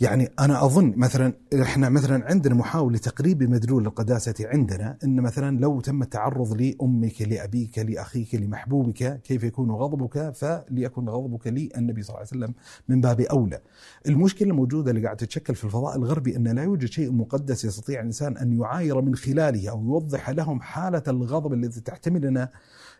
يعني 0.00 0.28
أنا 0.40 0.64
أظن 0.64 0.92
مثلا 0.96 1.32
إحنا 1.62 1.88
مثلا 1.88 2.24
عندنا 2.30 2.54
محاولة 2.54 2.98
تقريب 2.98 3.42
مدلول 3.42 3.86
القداسه 3.86 4.34
عندنا 4.40 4.98
إن 5.04 5.20
مثلا 5.20 5.60
لو 5.60 5.80
تم 5.80 6.02
التعرض 6.02 6.62
لأمك 6.62 7.22
لأبيك 7.22 7.78
لأخيك 7.78 8.34
لمحبوبك 8.34 9.20
كيف 9.20 9.44
يكون 9.44 9.70
غضبك 9.70 10.34
فليكن 10.34 11.08
غضبك 11.08 11.46
للنبي 11.46 12.02
صلى 12.02 12.16
الله 12.16 12.26
عليه 12.32 12.44
وسلم 12.44 12.54
من 12.88 13.00
باب 13.00 13.20
أولى. 13.20 13.60
المشكلة 14.08 14.50
الموجوده 14.50 14.90
اللي 14.90 15.02
قاعدة 15.02 15.18
تتشكل 15.18 15.54
في 15.54 15.64
الفضاء 15.64 15.96
الغربي 15.96 16.36
إن 16.36 16.48
لا 16.48 16.62
يوجد 16.62 16.88
شيء 16.88 17.12
مقدس 17.12 17.64
يستطيع 17.64 18.00
الإنسان 18.00 18.36
أن 18.36 18.60
يعاير 18.60 19.00
من 19.00 19.14
خلاله 19.16 19.70
أو 19.70 19.84
يوضح 19.84 20.30
لهم 20.30 20.60
حالة 20.60 21.02
الغضب 21.08 21.52
التي 21.52 21.80
تحتملنا 21.80 22.48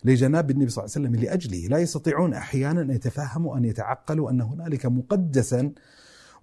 لجناب 0.04 0.50
النبي 0.50 0.70
صلى 0.70 0.85
الله 0.85 0.94
عليه 0.96 1.09
وسلم 1.09 1.22
لأجله، 1.24 1.68
لا 1.68 1.78
يستطيعون 1.78 2.35
أحيانا 2.35 2.80
أن 2.82 2.90
يتفهموا 2.90 3.56
أن 3.56 3.64
يتعقلوا 3.64 4.30
أن 4.30 4.40
هنالك 4.40 4.87
مقدسا 4.87 5.72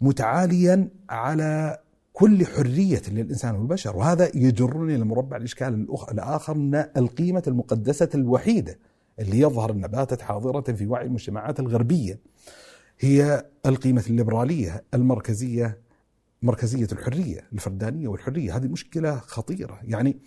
متعاليا 0.01 0.89
على 1.09 1.79
كل 2.13 2.45
حرية 2.45 3.01
للإنسان 3.07 3.55
والبشر. 3.55 3.97
وهذا 3.97 4.29
يجرني 4.35 4.97
لمربع 4.97 5.37
الإشكال 5.37 5.87
الآخر 6.11 6.55
أن 6.55 6.89
القيمة 6.97 7.43
المقدسة 7.47 8.09
الوحيدة 8.15 8.79
اللي 9.19 9.39
يظهر 9.39 9.71
أنها 9.71 9.87
باتت 9.87 10.21
حاضرة 10.21 10.73
في 10.73 10.87
وعي 10.87 11.05
المجتمعات 11.05 11.59
الغربية 11.59 12.19
هي 12.99 13.45
القيمة 13.65 14.03
الليبرالية 14.09 14.83
المركزية 14.93 15.83
مركزية 16.41 16.87
الحرية 16.91 17.41
الفردانية 17.53 18.07
والحرية. 18.07 18.55
هذه 18.57 18.67
مشكلة 18.67 19.15
خطيرة. 19.15 19.79
يعني 19.83 20.17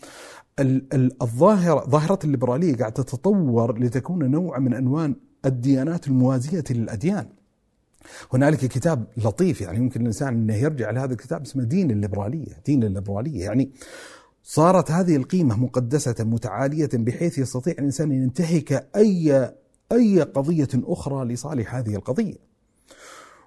الظاهرة 1.22 1.88
ظاهرة 1.88 2.18
الليبرالية 2.24 2.76
قاعدة 2.76 2.94
تتطور 3.02 3.78
لتكون 3.78 4.30
نوع 4.30 4.58
من 4.58 4.74
أنواع 4.74 5.12
الديانات 5.44 6.06
الموازية 6.08 6.64
للأديان. 6.70 7.28
هنالك 8.32 8.58
كتاب 8.58 9.06
لطيف 9.16 9.60
يعني 9.60 9.78
يمكن 9.78 10.00
الإنسان 10.00 10.28
إنه 10.28 10.54
يرجع 10.54 10.90
لهذا 10.90 11.12
الكتاب 11.12 11.42
اسمه 11.42 11.64
دين 11.64 11.90
الليبرالية، 11.90 12.62
دين 12.66 12.84
الليبرالية 12.84 13.44
يعني 13.44 13.70
صارت 14.42 14.90
هذه 14.90 15.16
القيمة 15.16 15.56
مقدسة 15.56 16.24
متعالية 16.24 16.88
بحيث 16.94 17.38
يستطيع 17.38 17.72
الإنسان 17.72 18.12
أن 18.12 18.22
ينتهك 18.22 18.88
أي 18.96 19.52
أي 19.92 20.22
قضية 20.22 20.68
أخرى 20.74 21.24
لصالح 21.24 21.74
هذه 21.74 21.94
القضية. 21.94 22.55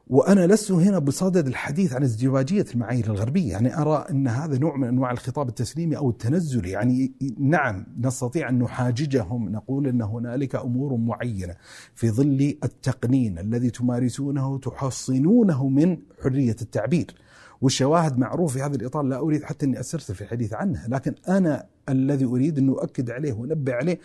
وأنا 0.09 0.47
لست 0.47 0.71
هنا 0.71 0.99
بصدد 0.99 1.47
الحديث 1.47 1.93
عن 1.93 2.03
ازدواجية 2.03 2.65
المعايير 2.73 3.05
الغربية، 3.05 3.51
يعني 3.51 3.81
أرى 3.81 4.05
إن 4.11 4.27
هذا 4.27 4.57
نوع 4.57 4.77
من 4.77 4.87
أنواع 4.87 5.11
الخطاب 5.11 5.49
التسليمي 5.49 5.97
أو 5.97 6.09
التنزلي، 6.09 6.69
يعني 6.69 7.13
نعم 7.39 7.85
نستطيع 7.99 8.49
أن 8.49 8.59
نحاججهم 8.59 9.49
نقول 9.49 9.87
إن 9.87 10.01
هنالك 10.01 10.55
أمور 10.55 10.97
معينة 10.97 11.55
في 11.95 12.09
ظل 12.09 12.57
التقنين 12.63 13.39
الذي 13.39 13.69
تمارسونه 13.69 14.57
تحصنونه 14.57 15.69
من 15.69 15.97
حرية 16.23 16.55
التعبير. 16.61 17.15
والشواهد 17.61 18.17
معروف 18.17 18.53
في 18.53 18.61
هذا 18.61 18.75
الإطار 18.75 19.03
لا 19.03 19.19
أريد 19.19 19.43
حتى 19.43 19.65
إني 19.65 19.79
استرسل 19.79 20.15
في 20.15 20.21
الحديث 20.21 20.53
عنها، 20.53 20.87
لكن 20.87 21.15
أنا 21.27 21.65
الذي 21.89 22.25
أريد 22.25 22.57
ان 22.57 22.69
أؤكد 22.69 23.11
عليه 23.11 23.33
وأنبه 23.33 23.73
عليه 23.73 23.99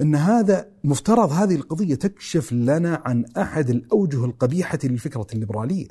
إن 0.00 0.14
هذا 0.14 0.68
مفترض 0.84 1.32
هذه 1.32 1.54
القضية 1.54 1.94
تكشف 1.94 2.52
لنا 2.52 3.02
عن 3.04 3.24
أحد 3.38 3.70
الأوجه 3.70 4.24
القبيحة 4.24 4.78
للفكرة 4.84 5.26
الليبرالية. 5.32 5.88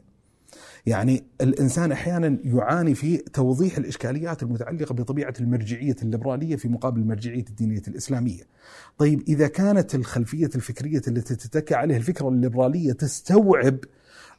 يعني 0.86 1.24
الإنسان 1.42 1.92
أحيانا 1.92 2.38
يعاني 2.44 2.96
في 2.96 3.18
توضيح 3.18 3.78
الإشكاليات 3.78 4.44
المتعلقة 4.44 4.94
بطبيعة 4.94 5.34
المرجعية 5.42 5.96
الليبرالية 6.02 6.56
في 6.56 6.68
مقابل 6.68 7.02
المرجعية 7.02 7.46
الدينية 7.50 7.82
الإسلامية. 7.88 8.44
طيب 8.98 9.24
إذا 9.28 9.48
كانت 9.48 9.96
الخلفية 9.96 10.50
الفكرية 10.56 11.02
التي 11.08 11.36
تتكى 11.36 11.76
عليها 11.76 11.98
الفكرة 11.98 12.30
الليبرالية 12.30 12.92
تستوعب 12.92 13.78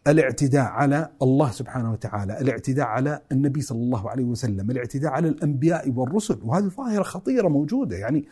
الاعتداء 0.08 0.64
على 0.64 1.10
الله 1.22 1.50
سبحانه 1.50 1.92
وتعالى 1.92 2.40
الاعتداء 2.40 2.86
على 2.86 3.20
النبي 3.32 3.60
صلى 3.60 3.78
الله 3.78 4.10
عليه 4.10 4.24
وسلم 4.24 4.70
الاعتداء 4.70 5.10
على 5.10 5.28
الأنبياء 5.28 5.90
والرسل 5.90 6.38
وهذه 6.42 6.64
ظاهرة 6.64 7.02
خطيرة 7.02 7.48
موجودة 7.48 7.96
يعني 7.96 8.24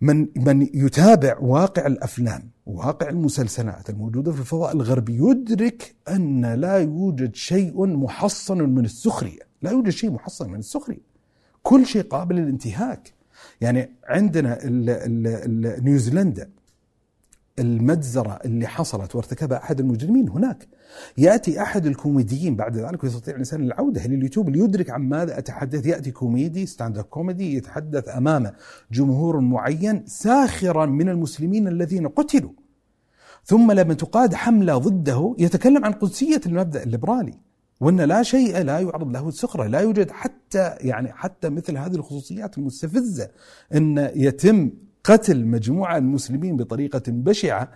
من 0.00 0.28
من 0.36 0.62
يتابع 0.74 1.38
واقع 1.38 1.86
الأفلام 1.86 2.42
واقع 2.66 3.08
المسلسلات 3.08 3.90
الموجودة 3.90 4.32
في 4.32 4.40
الفضاء 4.40 4.72
الغربي 4.72 5.18
يدرك 5.18 5.94
أن 6.08 6.54
لا 6.54 6.76
يوجد 6.76 7.34
شيء 7.34 7.86
محصن 7.86 8.58
من 8.58 8.84
السخرية، 8.84 9.40
لا 9.62 9.70
يوجد 9.70 9.90
شيء 9.90 10.10
محصن 10.10 10.50
من 10.50 10.58
السخرية. 10.58 11.12
كل 11.62 11.86
شيء 11.86 12.02
قابل 12.02 12.36
للانتهاك. 12.36 13.12
يعني 13.60 13.90
عندنا 14.04 14.58
نيوزيلندا 15.80 16.50
المجزرة 17.58 18.38
اللي 18.44 18.66
حصلت 18.66 19.14
وارتكبها 19.16 19.58
أحد 19.58 19.80
المجرمين 19.80 20.28
هناك 20.28 20.68
يأتي 21.18 21.62
أحد 21.62 21.86
الكوميديين 21.86 22.56
بعد 22.56 22.76
ذلك 22.76 23.04
ويستطيع 23.04 23.34
الإنسان 23.34 23.62
العودة 23.62 24.06
لليوتيوب 24.06 24.48
ليدرك 24.48 24.90
عن 24.90 25.02
ماذا 25.02 25.38
أتحدث. 25.38 25.86
يأتي 25.86 26.10
كوميدي 26.10 26.66
stand 26.66 26.98
up 26.98 27.04
comedy 27.04 27.56
يتحدث 27.56 28.08
أمام 28.08 28.52
جمهور 28.92 29.40
معين 29.40 30.06
ساخرا 30.06 30.86
من 30.86 31.08
المسلمين 31.08 31.68
الذين 31.68 32.08
قتلوا. 32.08 32.50
ثم 33.44 33.72
لما 33.72 33.94
تقاد 33.94 34.34
حملة 34.34 34.78
ضده 34.78 35.34
يتكلم 35.38 35.84
عن 35.84 35.92
قدسية 35.92 36.40
المبدأ 36.46 36.82
الليبرالي 36.82 37.34
وأن 37.80 38.00
لا 38.00 38.22
شيء 38.22 38.58
لا 38.58 38.78
يعرض 38.78 39.08
له 39.08 39.28
السخرة، 39.28 39.66
لا 39.66 39.80
يوجد 39.80 40.10
حتى 40.10 40.74
يعني 40.80 41.12
حتى 41.12 41.48
مثل 41.48 41.76
هذه 41.76 41.94
الخصوصيات 41.94 42.58
المستفزة 42.58 43.30
أن 43.74 44.10
يتم 44.14 44.70
قتل 45.04 45.44
مجموعة 45.44 45.96
المسلمين 45.98 46.56
بطريقة 46.56 47.02
بشعة. 47.08 47.68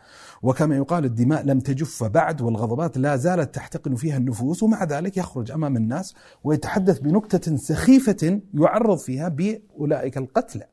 وكما 0.42 0.76
يقال 0.76 1.04
الدماء 1.04 1.46
لم 1.46 1.60
تجف 1.60 2.04
بعد 2.04 2.42
والغضبات 2.42 2.98
لا 2.98 3.16
زالت 3.16 3.54
تحتقن 3.54 3.94
فيها 3.94 4.16
النفوس 4.16 4.62
ومع 4.62 4.84
ذلك 4.84 5.16
يخرج 5.16 5.50
أمام 5.50 5.76
الناس 5.76 6.14
ويتحدث 6.44 6.98
بنكتة 6.98 7.56
سخيفة 7.56 8.40
يعرض 8.54 8.98
فيها 8.98 9.28
بأولئك 9.28 10.16
القتلى. 10.16 10.66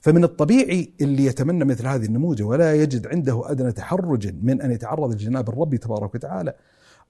فمن 0.00 0.24
الطبيعي 0.24 0.92
اللي 1.00 1.24
يتمنى 1.24 1.64
مثل 1.64 1.86
هذه 1.86 2.04
النموذج 2.04 2.42
ولا 2.42 2.74
يجد 2.74 3.06
عنده 3.06 3.50
أدنى 3.50 3.72
تحرج 3.72 4.34
من 4.42 4.62
أن 4.62 4.70
يتعرض 4.70 5.12
لجناب 5.12 5.48
الرب 5.48 5.76
تبارك 5.76 6.14
وتعالى 6.14 6.54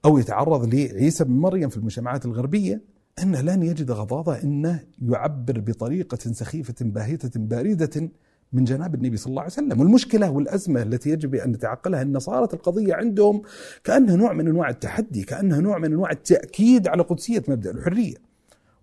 أو 0.05 0.17
يتعرض 0.17 0.73
لعيسى 0.73 1.23
بن 1.23 1.31
مريم 1.31 1.69
في 1.69 1.77
المجتمعات 1.77 2.25
الغربية 2.25 2.81
أنه 3.23 3.41
لن 3.41 3.63
يجد 3.63 3.91
غضاضة 3.91 4.43
أنه 4.43 4.79
يعبر 5.01 5.59
بطريقة 5.59 6.17
سخيفة 6.17 6.75
باهتة 6.81 7.39
باردة 7.39 8.09
من 8.53 8.63
جناب 8.63 8.95
النبي 8.95 9.17
صلى 9.17 9.29
الله 9.29 9.41
عليه 9.41 9.51
وسلم. 9.51 9.79
والمشكلة 9.79 10.31
والأزمة 10.31 10.81
التي 10.81 11.09
يجب 11.09 11.35
أن 11.35 11.51
نتعقلها 11.51 12.01
أن 12.01 12.19
صارت 12.19 12.53
القضية 12.53 12.93
عندهم 12.93 13.41
كأنها 13.83 14.15
نوع 14.15 14.33
من 14.33 14.47
أنواع 14.47 14.69
التحدي 14.69 15.23
كأنها 15.23 15.59
نوع 15.61 15.77
من 15.77 15.85
أنواع 15.85 16.11
التأكيد 16.11 16.87
على 16.87 17.03
قدسية 17.03 17.43
مبدأ 17.47 17.71
الحرية. 17.71 18.15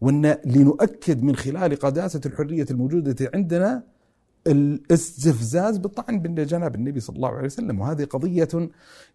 وأن 0.01 0.37
لنؤكد 0.45 1.23
من 1.23 1.37
خلال 1.37 1.77
قداسة 1.77 2.21
الحرية 2.27 2.67
الموجودة 2.71 3.31
عندنا 3.35 3.83
الاستفزاز 4.47 5.79
بالطعن 5.79 6.19
بجناب 6.19 6.75
النبي 6.75 7.01
صلى 7.01 7.17
الله 7.17 7.29
عليه 7.29 7.47
وسلم. 7.47 7.81
وهذه 7.81 8.05
قضية 8.05 8.49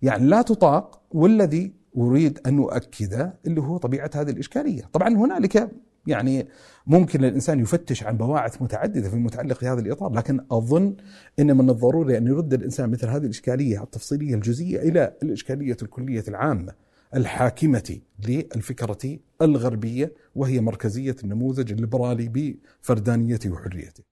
يعني 0.01 0.27
لا 0.27 0.41
تطاق 0.41 1.01
والذي 1.11 1.73
أريد 1.97 2.39
أن 2.45 2.57
أؤكده 2.59 3.33
اللي 3.47 3.61
هو 3.61 3.77
طبيعة 3.77 4.11
هذه 4.15 4.29
الإشكالية. 4.29 4.83
طبعا 4.93 5.09
هنالك 5.09 5.69
يعني 6.09 6.47
ممكن 6.87 7.25
الإنسان 7.25 7.59
يفتش 7.59 8.03
عن 8.03 8.17
بواعث 8.17 8.61
متعددة 8.61 9.09
في 9.09 9.15
المتعلق 9.15 9.57
في 9.57 9.67
هذا 9.67 9.79
الإطار 9.79 10.13
لكن 10.13 10.39
أظن 10.51 10.95
أن 11.39 11.57
من 11.57 11.69
الضروري 11.69 12.17
أن 12.17 12.27
يرد 12.27 12.53
الإنسان 12.53 12.89
مثل 12.89 13.07
هذه 13.07 13.23
الإشكالية 13.23 13.83
التفصيلية 13.83 14.35
الجزئية 14.35 14.79
إلى 14.79 15.13
الإشكالية 15.23 15.77
الكلية 15.81 16.23
العامة 16.27 16.73
الحاكمة 17.15 17.99
للفكرة 18.27 19.19
الغربية 19.41 20.13
وهي 20.35 20.61
مركزية 20.61 21.15
النموذج 21.23 21.71
الليبرالي 21.71 22.29
بفردانيته 22.29 23.51
وحريته. 23.51 24.03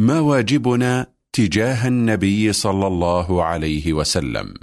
ما 0.00 0.20
واجبنا 0.20 1.06
تجاه 1.32 1.88
النبي 1.88 2.52
صلى 2.52 2.86
الله 2.86 3.44
عليه 3.44 3.92
وسلم؟ 3.92 4.54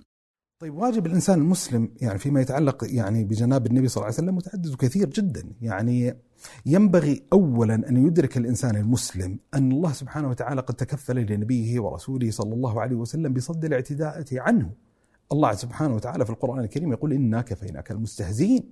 طيب 0.61 0.75
واجب 0.75 1.05
الإنسان 1.05 1.39
المسلم 1.39 1.89
يعني 2.01 2.19
فيما 2.19 2.41
يتعلق 2.41 2.83
يعني 2.83 3.23
بجناب 3.23 3.65
النبي 3.65 3.87
صلى 3.87 4.01
الله 4.01 4.05
عليه 4.05 4.23
وسلم 4.23 4.35
متعدد 4.35 4.73
وكثير 4.73 5.09
جدا. 5.09 5.43
يعني 5.61 6.15
ينبغي 6.65 7.23
اولا 7.33 7.75
أن 7.89 8.07
يدرك 8.07 8.37
الإنسان 8.37 8.75
المسلم 8.75 9.39
أن 9.53 9.71
الله 9.71 9.91
سبحانه 9.91 10.29
وتعالى 10.29 10.61
قد 10.61 10.75
تكفل 10.75 11.15
لنبيه 11.15 11.79
ورسوله 11.79 12.31
صلى 12.31 12.53
الله 12.53 12.81
عليه 12.81 12.95
وسلم 12.95 13.33
بصد 13.33 13.65
الاعتداء 13.65 14.25
عنه. 14.33 14.71
الله 15.31 15.53
سبحانه 15.53 15.95
وتعالى 15.95 16.25
في 16.25 16.31
القرآن 16.31 16.59
الكريم 16.59 16.91
يقول 16.91 17.13
انا 17.13 17.41
كفيناك 17.41 17.91
المستهزئين. 17.91 18.63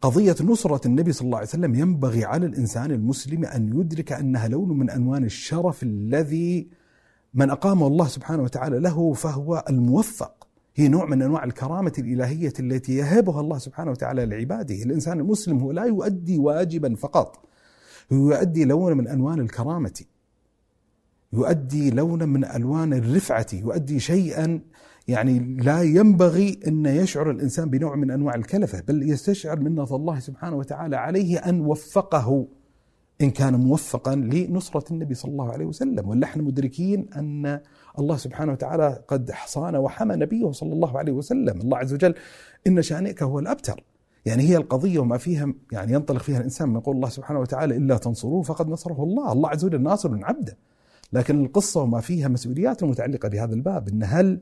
قضية 0.00 0.36
نصرة 0.40 0.86
النبي 0.86 1.12
صلى 1.12 1.26
الله 1.26 1.38
عليه 1.38 1.48
وسلم 1.48 1.74
ينبغي 1.74 2.24
على 2.24 2.46
الإنسان 2.46 2.90
المسلم 2.90 3.44
أن 3.44 3.80
يدرك 3.80 4.12
أنها 4.12 4.48
لون 4.48 4.78
من 4.78 4.90
ألوان 4.90 5.24
الشرف 5.24 5.82
الذي 5.82 6.68
من 7.34 7.50
أقامه 7.50 7.86
الله 7.86 8.06
سبحانه 8.06 8.42
وتعالى 8.42 8.78
له 8.78 9.12
فهو 9.12 9.64
الموفق 9.70 10.35
هي 10.78 10.88
نوع 10.88 11.06
من 11.06 11.22
أنواع 11.22 11.44
الكرامة 11.44 11.92
الإلهية 11.98 12.52
التي 12.60 12.96
يهبها 12.96 13.40
الله 13.40 13.58
سبحانه 13.58 13.90
وتعالى 13.90 14.26
لعباده. 14.26 14.74
الإنسان 14.74 15.20
المسلم 15.20 15.58
هو 15.58 15.72
لا 15.72 15.84
يؤدي 15.84 16.38
واجبا 16.38 16.94
فقط. 16.94 17.48
هو 18.12 18.32
يؤدي 18.32 18.64
لونا 18.64 18.94
من 18.94 19.08
ألوان 19.08 19.40
الكرامة. 19.40 20.00
يؤدي 21.32 21.90
لونا 21.90 22.26
من 22.26 22.44
ألوان 22.44 22.92
الرفعة. 22.92 23.46
يؤدي 23.52 24.00
شيئا 24.00 24.60
يعني 25.08 25.38
لا 25.38 25.82
ينبغي 25.82 26.60
أن 26.66 26.86
يشعر 26.86 27.30
الإنسان 27.30 27.70
بنوع 27.70 27.96
من 27.96 28.10
أنواع 28.10 28.34
الكلفة 28.34 28.80
بل 28.88 29.10
يستشعر 29.10 29.60
منة 29.60 29.96
الله 29.96 30.18
سبحانه 30.18 30.56
وتعالى 30.56 30.96
عليه 30.96 31.38
أن 31.38 31.60
وفقه 31.60 32.48
إن 33.20 33.30
كان 33.30 33.54
موفقا 33.54 34.14
لنصرة 34.14 34.92
النبي 34.92 35.14
صلى 35.14 35.32
الله 35.32 35.52
عليه 35.52 35.66
وسلم. 35.66 36.08
ونحن 36.08 36.40
مدركين 36.40 37.06
أن 37.16 37.60
الله 37.98 38.16
سبحانه 38.16 38.52
وتعالى 38.52 39.02
قد 39.08 39.30
حصان 39.30 39.76
وحمى 39.76 40.16
نبيه 40.16 40.52
صلى 40.52 40.72
الله 40.72 40.98
عليه 40.98 41.12
وسلم. 41.12 41.60
الله 41.60 41.78
عز 41.78 41.94
وجل 41.94 42.14
إن 42.66 42.82
شانئك 42.82 43.22
هو 43.22 43.38
الأبتر. 43.38 43.84
يعني 44.26 44.42
هي 44.42 44.56
القضية 44.56 44.98
وما 44.98 45.18
فيها 45.18 45.54
يعني 45.72 45.92
ينطلق 45.92 46.22
فيها 46.22 46.38
الإنسان 46.38 46.68
من 46.68 46.80
قول 46.80 46.96
الله 46.96 47.08
سبحانه 47.08 47.40
وتعالى 47.40 47.76
إلا 47.76 47.96
تنصروه 47.96 48.42
فقد 48.42 48.68
نصره 48.68 49.02
الله. 49.02 49.32
الله 49.32 49.48
عز 49.48 49.64
وجل 49.64 49.82
ناصر 49.82 50.24
عبده. 50.24 50.56
لكن 51.12 51.44
القصة 51.44 51.82
وما 51.82 52.00
فيها 52.00 52.28
مسؤوليات 52.28 52.84
متعلقة 52.84 53.28
بهذا 53.28 53.54
الباب. 53.54 53.88
إن 53.88 54.02
هل 54.02 54.40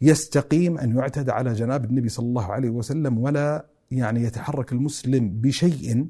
يستقيم 0.00 0.78
أن 0.78 0.98
يعتدى 0.98 1.30
على 1.30 1.52
جناب 1.52 1.84
النبي 1.84 2.08
صلى 2.08 2.26
الله 2.26 2.44
عليه 2.44 2.70
وسلم 2.70 3.18
ولا 3.18 3.66
يعني 3.90 4.22
يتحرك 4.22 4.72
المسلم 4.72 5.40
بشيء 5.40 6.06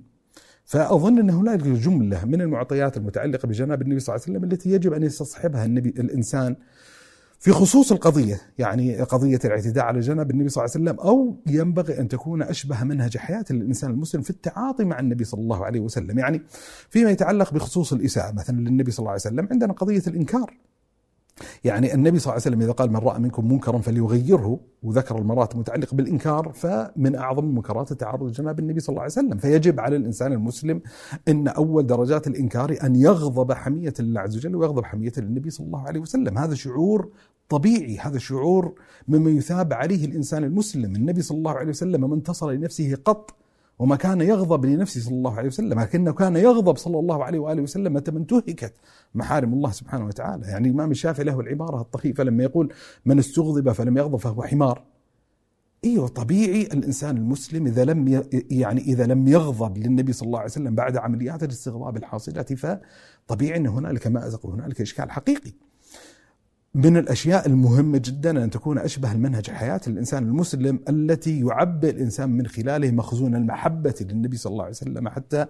فأظن 0.71 1.19
أن 1.19 1.31
هناك 1.31 1.63
جملة 1.63 2.25
من 2.25 2.41
المعطيات 2.41 2.97
المتعلقة 2.97 3.47
بجناب 3.47 3.83
النبي 3.83 4.01
صلى 4.01 4.15
الله 4.15 4.25
عليه 4.27 4.37
وسلم 4.39 4.53
التي 4.53 4.71
يجب 4.71 4.93
أن 4.93 5.03
يستصحبها 5.03 5.65
النبي 5.65 5.89
الإنسان 5.89 6.57
في 7.39 7.51
خصوص 7.51 7.93
القضية 7.93 8.41
يعني 8.59 9.01
قضية 9.01 9.39
الاعتداء 9.45 9.85
على 9.85 10.01
جناب 10.01 10.31
النبي 10.31 10.49
صلى 10.49 10.65
الله 10.65 10.75
عليه 10.75 10.85
وسلم 10.85 11.01
أو 11.09 11.37
ينبغي 11.47 12.01
أن 12.01 12.09
تكون 12.09 12.43
أشبه 12.43 12.85
منهج 12.85 13.17
حياة 13.17 13.45
الإنسان 13.51 13.91
المسلم 13.91 14.23
في 14.23 14.31
التعاطي 14.31 14.85
مع 14.85 15.01
النبي 15.01 15.25
صلى 15.25 15.41
الله 15.41 15.65
عليه 15.65 15.81
وسلم 15.81 16.19
يعني 16.19 16.43
فيما 16.91 17.11
يتعلق 17.11 17.55
بخصوص 17.55 17.93
الإساءة 17.93 18.33
مثلا 18.33 18.57
للنبي 18.57 18.91
صلى 18.91 18.99
الله 18.99 19.11
عليه 19.11 19.21
وسلم 19.21 19.49
عندنا 19.51 19.73
قضية 19.73 20.03
الإنكار. 20.07 20.57
يعني 21.65 21.95
النبي 21.95 22.19
صلى 22.19 22.33
الله 22.33 22.33
عليه 22.33 22.57
وسلم 22.57 22.63
إذا 22.63 22.73
قال 22.73 22.91
من 22.91 22.97
رأى 22.97 23.21
منكم 23.21 23.53
منكرا 23.53 23.79
فليغيره 23.79 24.61
وذكر 24.83 25.19
المرات 25.19 25.55
المتعلقة 25.55 25.95
بالإنكار 25.95 26.53
فمن 26.55 27.17
أعظم 27.17 27.45
المنكرات 27.45 27.93
التعرض 27.93 28.23
لجناب 28.23 28.59
النبي 28.59 28.81
صلى 28.81 28.89
الله 28.89 29.03
عليه 29.03 29.13
وسلم. 29.13 29.39
فيجب 29.39 29.81
على 29.81 29.97
الإنسان 29.97 30.33
المسلم 30.33 30.83
أن 31.29 31.49
أول 31.49 31.87
درجات 31.87 32.27
الإنكار 32.27 32.77
أن 32.85 32.97
يغضب 32.97 33.53
حمية 33.53 33.95
الله 34.01 34.21
عز 34.21 34.37
وجل 34.37 34.57
ويغضب 34.57 34.85
حمية 34.85 35.13
للنبي 35.19 35.51
صلى 35.51 35.67
الله 35.67 35.81
عليه 35.81 36.01
وسلم. 36.01 36.39
هذا 36.39 36.55
شعور 36.55 37.11
طبيعي 37.49 37.99
هذا 37.99 38.19
شعور 38.19 38.75
مما 39.09 39.31
يثاب 39.31 39.73
عليه 39.73 40.05
الإنسان 40.05 40.45
المسلم. 40.45 40.97
النبي 40.97 41.23
صلى 41.23 41.39
الله 41.39 41.53
عليه 41.53 41.69
وسلم 41.69 42.11
ما 42.11 42.15
انتصر 42.15 42.51
لنفسه 42.51 42.95
قط 43.05 43.40
وما 43.81 43.97
كان 43.97 44.21
يغضب 44.21 44.65
لنفسه 44.65 45.01
صلى 45.01 45.15
الله 45.15 45.39
عليه 45.39 45.49
وسلم 45.49 45.81
لكنه 45.81 46.13
كان 46.13 46.37
يغضب 46.37 46.77
صلى 46.77 46.99
الله 46.99 47.25
عليه 47.25 47.39
وآله 47.39 47.63
وسلم 47.63 47.93
متى 47.93 48.11
انتهكت 48.11 48.75
محارم 49.15 49.53
الله 49.53 49.71
سبحانه 49.71 50.07
وتعالى 50.07 50.47
يعني 50.47 50.69
الإمام 50.69 50.91
الشافعي 50.91 51.25
له 51.25 51.41
العبارة 51.41 51.81
الطخيفة 51.81 52.25
لما 52.25 52.43
يقول 52.43 52.73
من 53.05 53.19
استغضب 53.19 53.73
فلم 53.73 53.99
يغضب 53.99 54.17
فهو 54.17 54.43
حمار 54.43 54.85
إيوه 55.85 56.09
طبيعي 56.09 56.63
الإنسان 56.63 57.17
المسلم 57.17 57.67
إذا 57.67 57.85
لم 57.85 58.23
يعني 58.51 58.81
إذا 58.81 59.07
لم 59.07 59.29
يغضب 59.29 59.79
للنبي 59.79 60.13
صلى 60.13 60.27
الله 60.27 60.39
عليه 60.39 60.51
وسلم 60.51 60.75
بعد 60.75 60.97
عمليات 60.97 61.43
الاستغضاب 61.43 61.97
الحاصلة 61.97 62.43
فطبيعي 62.43 63.59
إن 63.59 63.67
هنالك 63.67 64.07
مازق 64.07 64.47
وهنالك 64.47 64.81
إشكال 64.81 65.11
حقيقي. 65.11 65.53
من 66.75 66.97
الأشياء 66.97 67.47
المهمة 67.47 67.99
جدا 68.05 68.45
أن 68.45 68.51
تكون 68.51 68.79
أشبه 68.79 69.13
المنهج 69.13 69.51
حياة 69.51 69.81
الإنسان 69.87 70.23
المسلم 70.23 70.81
التي 70.89 71.41
يعبئ 71.41 71.91
الإنسان 71.91 72.31
من 72.31 72.47
خلاله 72.47 72.91
مخزون 72.91 73.35
المحبة 73.35 73.95
للنبي 74.01 74.37
صلى 74.37 74.51
الله 74.51 74.65
عليه 74.65 74.75
وسلم 74.75 75.09
حتى 75.09 75.47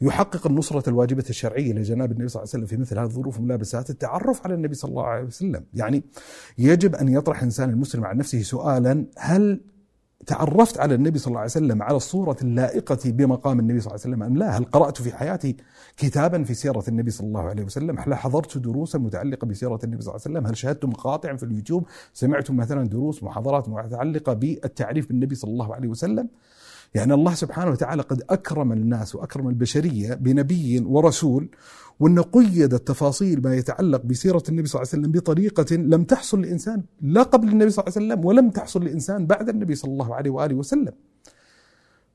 يحقق 0.00 0.46
النصرة 0.46 0.88
الواجبة 0.88 1.24
الشرعية 1.30 1.72
لجناب 1.72 2.12
النبي 2.12 2.28
صلى 2.28 2.42
الله 2.42 2.52
عليه 2.54 2.64
وسلم 2.64 2.66
في 2.66 2.76
مثل 2.76 2.98
هذه 2.98 3.06
الظروف 3.06 3.36
والملابسات 3.36 3.90
التعرف 3.90 4.44
على 4.44 4.54
النبي 4.54 4.74
صلى 4.74 4.88
الله 4.88 5.04
عليه 5.06 5.24
وسلم. 5.24 5.64
يعني 5.74 6.02
يجب 6.58 6.94
أن 6.94 7.08
يطرح 7.08 7.38
الإنسان 7.38 7.70
المسلم 7.70 8.04
عن 8.04 8.16
نفسه 8.16 8.42
سؤالا 8.42 9.04
هل 9.18 9.60
تعرفت 10.26 10.78
على 10.80 10.94
النبي 10.94 11.18
صلى 11.18 11.26
الله 11.28 11.40
عليه 11.40 11.50
وسلم 11.50 11.82
على 11.82 11.96
الصورة 11.96 12.36
اللائقة 12.42 12.98
بمقام 13.04 13.60
النبي 13.60 13.80
صلى 13.80 13.90
الله 13.92 14.00
عليه 14.04 14.14
وسلم 14.14 14.22
أم 14.22 14.36
لا؟ 14.36 14.58
هل 14.58 14.64
قرأت 14.64 15.02
في 15.02 15.16
حياتي 15.16 15.56
كتابا 15.96 16.44
في 16.44 16.54
سيرة 16.54 16.84
النبي 16.88 17.10
صلى 17.10 17.26
الله 17.26 17.40
عليه 17.40 17.64
وسلم؟ 17.64 17.98
هل 17.98 18.14
حضرت 18.14 18.58
دروسا 18.58 18.98
متعلقة 18.98 19.46
بسيرة 19.46 19.80
النبي 19.84 20.02
صلى 20.02 20.14
الله 20.14 20.22
عليه 20.26 20.36
وسلم؟ 20.36 20.46
هل 20.46 20.56
شاهدت 20.56 20.84
مقاطع 20.84 21.36
في 21.36 21.42
اليوتيوب؟ 21.42 21.86
سمعتم 22.14 22.56
مثلا 22.56 22.88
دروس 22.88 23.22
محاضرات 23.22 23.68
متعلقة 23.68 24.32
بالتعريف 24.32 25.08
بالنبي 25.08 25.34
صلى 25.34 25.50
الله 25.50 25.74
عليه 25.74 25.88
وسلم؟ 25.88 26.28
يعني 26.94 27.14
الله 27.14 27.34
سبحانه 27.34 27.70
وتعالى 27.70 28.02
قد 28.02 28.22
أكرم 28.30 28.72
الناس 28.72 29.14
وأكرم 29.14 29.48
البشرية 29.48 30.14
بنبي 30.14 30.80
ورسول 30.80 31.48
وأن 32.00 32.18
قيد 32.20 32.74
التفاصيل 32.74 33.42
ما 33.42 33.54
يتعلق 33.54 34.02
بسيرة 34.02 34.42
النبي 34.48 34.68
صلى 34.68 34.80
الله 34.80 34.90
عليه 34.92 35.00
وسلم 35.02 35.12
بطريقة 35.12 35.76
لم 35.76 36.04
تحصل 36.04 36.42
لإنسان 36.42 36.82
لا 37.00 37.22
قبل 37.22 37.48
النبي 37.48 37.70
صلى 37.70 37.84
الله 37.84 37.94
عليه 37.96 38.06
وسلم 38.06 38.24
ولم 38.24 38.50
تحصل 38.50 38.84
لإنسان 38.84 39.26
بعد 39.26 39.48
النبي 39.48 39.74
صلى 39.74 39.92
الله 39.92 40.14
عليه 40.14 40.30
وآله 40.30 40.54
وسلم. 40.54 40.92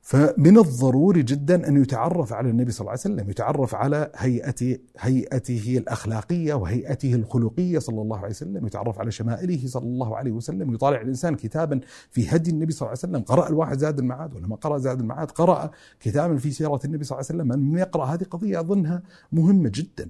فمن 0.05 0.57
الضروري 0.57 1.23
جدا 1.23 1.67
أن 1.67 1.81
يتعرف 1.81 2.33
على 2.33 2.49
النبي 2.49 2.71
صلى 2.71 2.81
الله 2.81 2.91
عليه 2.91 2.99
وسلم، 2.99 3.29
يتعرف 3.29 3.75
على 3.75 4.11
هيئته 4.15 4.77
هيئته 4.99 5.77
الأخلاقية 5.77 6.53
وهيئته 6.53 7.15
الخلقية 7.15 7.79
صلى 7.79 8.01
الله 8.01 8.17
عليه 8.17 8.29
وسلم، 8.29 8.67
يتعرف 8.67 8.99
على 8.99 9.11
شمائله 9.11 9.67
صلى 9.67 9.83
الله 9.83 10.17
عليه 10.17 10.31
وسلم، 10.31 10.73
يطالع 10.73 11.01
الإنسان 11.01 11.35
كتابا 11.35 11.79
في 12.11 12.29
هدي 12.29 12.51
النبي 12.51 12.71
صلى 12.71 12.87
الله 12.87 12.99
عليه 13.03 13.13
وسلم، 13.13 13.21
قرأ 13.23 13.49
الواحد 13.49 13.77
زاد 13.77 13.99
المعاد 13.99 14.35
ولا 14.35 14.47
ما 14.47 14.55
قرأ 14.55 14.77
زاد 14.77 14.99
المعاد، 14.99 15.31
قرأ 15.31 15.71
كتابا 15.99 16.37
في 16.37 16.51
سيرة 16.51 16.79
النبي 16.85 17.03
صلى 17.03 17.19
الله 17.19 17.27
عليه 17.29 17.43
وسلم، 17.43 17.71
من 17.71 17.77
يقرأ 17.77 18.05
هذه 18.05 18.23
قضيه 18.23 18.59
أظنها 18.59 19.03
مهمة 19.31 19.71
جدا. 19.73 20.07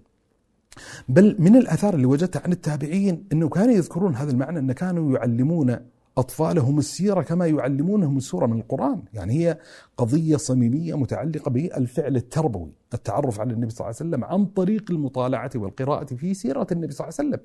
بل 1.10 1.36
من 1.40 1.56
الآثار 1.56 1.94
اللي 1.94 2.06
وجدتها 2.06 2.42
عن 2.46 2.52
التابعين 2.52 3.24
أنه 3.32 3.50
كانوا 3.50 3.74
يذكرون 3.74 4.16
هذا 4.16 4.32
المعنى 4.32 4.60
أن 4.60 4.72
كانوا 4.72 5.18
يعلمون 5.18 5.78
أطفالهم 6.18 6.80
السيرة 6.80 7.22
كما 7.22 7.48
يعلمونهم 7.48 8.18
السورة 8.18 8.46
من 8.46 8.60
القرآن. 8.60 9.04
يعني 9.14 9.34
هي 9.34 9.58
قضية 9.98 10.38
صميمية 10.38 10.98
متعلقة 10.98 11.50
بالفعل 11.50 12.16
التربوي 12.16 12.72
التعرف 12.94 13.40
على 13.40 13.54
النبي 13.54 13.70
صلى 13.70 13.88
الله 13.88 13.96
عليه 14.00 14.10
وسلم 14.10 14.24
عن 14.24 14.46
طريق 14.46 14.92
المطالعة 14.92 15.52
والقراءة 15.56 16.16
في 16.16 16.34
سيرة 16.34 16.68
النبي 16.72 16.94
صلى 16.94 17.08
الله 17.08 17.18
عليه 17.20 17.30
وسلم. 17.30 17.40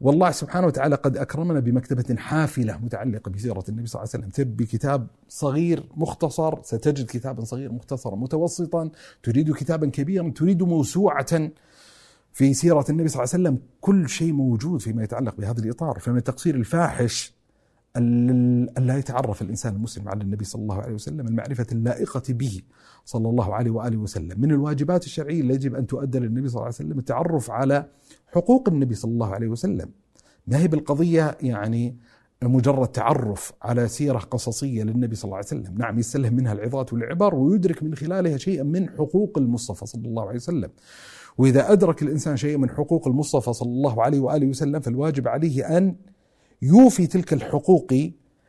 والله 0.00 0.30
سبحانه 0.30 0.66
وتعالى 0.66 0.94
قد 0.94 1.16
أكرمنا 1.16 1.60
بمكتبة 1.60 2.16
حافلة 2.16 2.78
متعلقة 2.78 3.30
بسيرة 3.30 3.64
النبي 3.68 3.86
صلى 3.86 4.02
الله 4.02 4.10
عليه 4.14 4.24
وسلم. 4.24 4.28
تريد 4.28 4.56
بكتاب 4.56 5.06
صغير 5.28 5.88
مختصر 5.96 6.62
ستجد 6.62 7.06
كتابا 7.06 7.44
صغير 7.44 7.72
مختصرا 7.72 8.16
متوسطا 8.16 8.90
تريد 9.22 9.52
كتابا 9.52 9.86
كبيرا 9.86 10.30
تريد 10.30 10.62
موسوعة 10.62 11.50
في 12.32 12.54
سيرة 12.54 12.84
النبي 12.90 13.08
صلى 13.08 13.22
الله 13.22 13.34
عليه 13.34 13.44
وسلم. 13.44 13.58
كل 13.80 14.08
شيء 14.08 14.32
موجود 14.32 14.80
فيما 14.80 15.04
يتعلق 15.04 15.36
بهذا 15.38 15.60
الإطار. 15.60 15.98
فمن 15.98 16.16
التقصير 16.16 16.54
الفاحش 16.54 17.33
ألا 17.96 18.98
يتعرف 18.98 19.42
الإنسان 19.42 19.74
المسلم 19.74 20.08
على 20.08 20.22
النبي 20.22 20.44
صلى 20.44 20.62
الله 20.62 20.82
عليه 20.82 20.94
وسلم 20.94 21.26
المعرفة 21.28 21.66
اللائقة 21.72 22.22
به 22.28 22.60
صلى 23.04 23.28
الله 23.28 23.54
عليه 23.54 23.70
وآله 23.70 23.96
وسلم. 23.96 24.40
من 24.40 24.50
الواجبات 24.50 25.04
الشرعية 25.04 25.40
اللي 25.40 25.54
يجب 25.54 25.74
أن 25.74 25.86
تؤدى 25.86 26.18
للنبي 26.18 26.48
صلى 26.48 26.54
الله 26.54 26.64
عليه 26.64 26.74
وسلم 26.74 26.98
التعرف 26.98 27.50
على 27.50 27.86
حقوق 28.26 28.68
النبي 28.68 28.94
صلى 28.94 29.10
الله 29.10 29.34
عليه 29.34 29.48
وسلم. 29.48 29.90
ما 30.46 30.58
هي 30.58 30.68
بالقضية؟ 30.68 31.38
يعني 31.42 31.96
مجرد 32.42 32.88
تعرف 32.88 33.52
على 33.62 33.88
سيرة 33.88 34.18
قصصية 34.18 34.82
للنبي 34.82 35.14
صلى 35.14 35.24
الله 35.24 35.36
عليه 35.36 35.46
وسلم. 35.46 35.78
نعم 35.78 35.98
يستلهم 35.98 36.34
منها 36.34 36.52
العظات 36.52 36.92
والعبر 36.92 37.34
ويدرك 37.34 37.82
من 37.82 37.94
خلالها 37.94 38.36
شيئا 38.36 38.62
من 38.62 38.90
حقوق 38.90 39.38
المصطفى 39.38 39.86
صلى 39.86 40.08
الله 40.08 40.22
عليه 40.22 40.36
وسلم. 40.38 40.70
وإذا 41.38 41.72
أدرك 41.72 42.02
الإنسان 42.02 42.36
شيئا 42.36 42.56
من 42.56 42.70
حقوق 42.70 43.08
المصطفى 43.08 43.52
صلى 43.52 43.68
الله 43.68 44.02
عليه 44.02 44.20
وآله 44.20 44.46
وسلم 44.46 44.80
فالواجب 44.80 45.28
عليه 45.28 45.76
أن 45.78 45.96
يوفي 46.64 47.06
تلك 47.06 47.32
الحقوق 47.32 47.94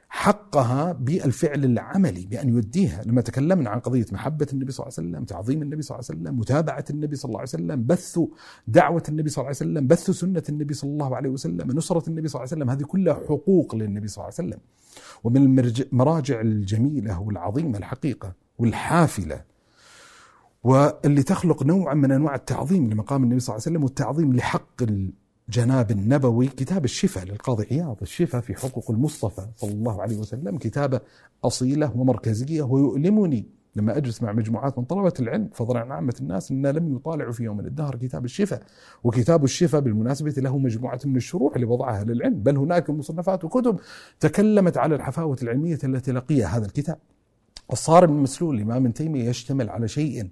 حقها 0.10 0.92
بالفعل 0.92 1.66
العملي 1.66 2.26
بأن 2.26 2.50
يؤديها 2.50 3.02
لما 3.06 3.22
تكلمنا 3.22 3.70
عن 3.70 3.80
قضية 3.80 4.06
محبة 4.12 4.48
النبي 4.54 4.72
صلى 4.72 4.84
الله 4.86 4.96
عليه 4.98 5.10
وسلم 5.10 5.26
تعظيم 5.26 5.62
النبي 5.62 5.82
صلى 5.82 5.96
الله 5.96 6.08
عليه 6.10 6.20
وسلم 6.22 6.40
متابعة 6.40 6.86
النبي 6.90 7.16
صلى 7.16 7.30
الله 7.30 7.40
عليه 7.40 7.50
وسلم 7.50 7.86
بث 7.86 8.20
دعوة 8.68 9.04
النبي 9.10 9.30
صلى 9.30 9.42
الله 9.42 9.48
عليه 9.48 9.58
وسلم 9.72 9.88
بث 9.88 10.12
سنة 10.12 10.44
النبي 10.50 10.74
صلى 10.74 10.92
الله 10.92 11.16
عليه 11.16 11.30
وسلم 11.30 11.72
نصرة 11.72 12.10
النبي 12.10 12.28
صلى 12.28 12.40
الله 12.40 12.52
عليه 12.52 12.64
وسلم 12.64 12.70
هذه 12.70 12.84
كلها 12.84 13.14
حقوق 13.14 13.76
للنبي 13.76 14.08
صلى 14.08 14.24
الله 14.24 14.34
عليه 14.40 14.50
وسلم. 14.50 14.60
ومن 15.24 15.60
المراجع 15.60 16.42
الجميلة 16.42 17.22
والعظيمة 17.22 17.78
الحقيقة 17.78 18.34
والحافلة 18.60 19.42
واللي 20.64 21.24
تخلق 21.24 21.64
نوعا 21.64 21.94
من 21.94 22.12
أنواع 22.12 22.36
التعظيم 22.36 22.90
لمقام 22.90 23.24
النبي 23.24 23.40
صلى 23.40 23.54
الله 23.54 23.64
عليه 23.66 23.72
وسلم 23.72 23.84
والتعظيم 23.84 24.34
لحق 24.34 24.84
جناب 25.50 25.92
النبوي 25.92 26.48
كتاب 26.48 26.86
الشفاء 26.86 27.26
للقاضي 27.26 27.68
عياض 27.72 27.98
الشفاء 28.02 28.42
في 28.42 28.56
حقوق 28.56 28.92
المصطفى 28.92 29.48
صلى 29.56 29.72
الله 29.72 30.02
عليه 30.02 30.18
وسلم 30.18 30.58
كتابة 30.58 31.00
أصيلة 31.44 31.98
ومركزية 31.98 32.62
ويؤلمني 32.62 33.46
لما 33.76 33.98
أجلس 33.98 34.24
مع 34.24 34.32
مجموعات 34.34 34.78
من 34.78 34.86
طلبة 34.86 35.14
العلم 35.20 35.50
فضلا 35.54 35.80
عن 35.80 35.92
عامة 35.92 36.16
الناس 36.22 36.52
أن 36.52 36.68
لم 36.68 36.96
يطالعوا 36.96 37.32
في 37.32 37.44
يوم 37.44 37.58
من 37.58 37.66
الدهر 37.66 37.96
كتاب 37.96 38.26
الشفاء. 38.26 38.64
وكتاب 39.04 39.44
الشفاء 39.44 39.82
بالمناسبة 39.82 40.32
له 40.38 40.58
مجموعة 40.58 41.00
من 41.06 41.16
الشروح 41.16 41.56
اللي 41.56 41.66
وضعها 41.68 42.04
للعلم 42.04 42.36
بل 42.44 42.58
هناك 42.58 42.90
مصنفات 42.90 43.44
وكتب 43.44 43.80
تكلمت 44.20 44.78
على 44.78 44.96
الحفاوة 44.96 45.38
العلمية 45.44 45.80
التي 45.84 46.12
لقيها 46.12 46.48
هذا 46.48 46.66
الكتاب. 46.66 46.98
الصارم 47.74 48.12
المسلول 48.12 48.56
الإمام 48.56 48.92
تيمية 48.92 49.30
يشتمل 49.30 49.70
على 49.70 49.88
شيء 49.88 50.30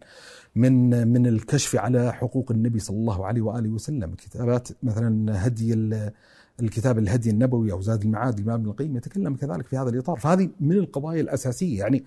من 0.56 1.08
من 1.08 1.28
الكشف 1.28 1.76
على 1.76 2.14
حقوق 2.14 2.52
النبي 2.52 2.80
صلى 2.80 2.98
الله 2.98 3.26
عليه 3.26 3.42
وآله 3.42 3.70
وسلم. 3.70 4.16
كتابات 4.16 4.70
مثلا 4.84 5.48
هدي 5.48 5.74
الكتاب 6.62 6.98
الهدي 6.98 7.30
النبوي 7.30 7.72
أو 7.72 7.82
زاد 7.82 8.02
المعاد 8.04 8.40
الامام 8.40 8.60
ابن 8.60 8.70
القيم 8.70 8.98
يتكلم 8.98 9.36
كذلك 9.36 9.68
في 9.68 9.78
هذا 9.78 9.90
الإطار. 9.90 10.18
فهذه 10.18 10.50
من 10.60 10.72
القضايا 10.72 11.22
الأساسية 11.22 11.80
يعني 11.80 12.04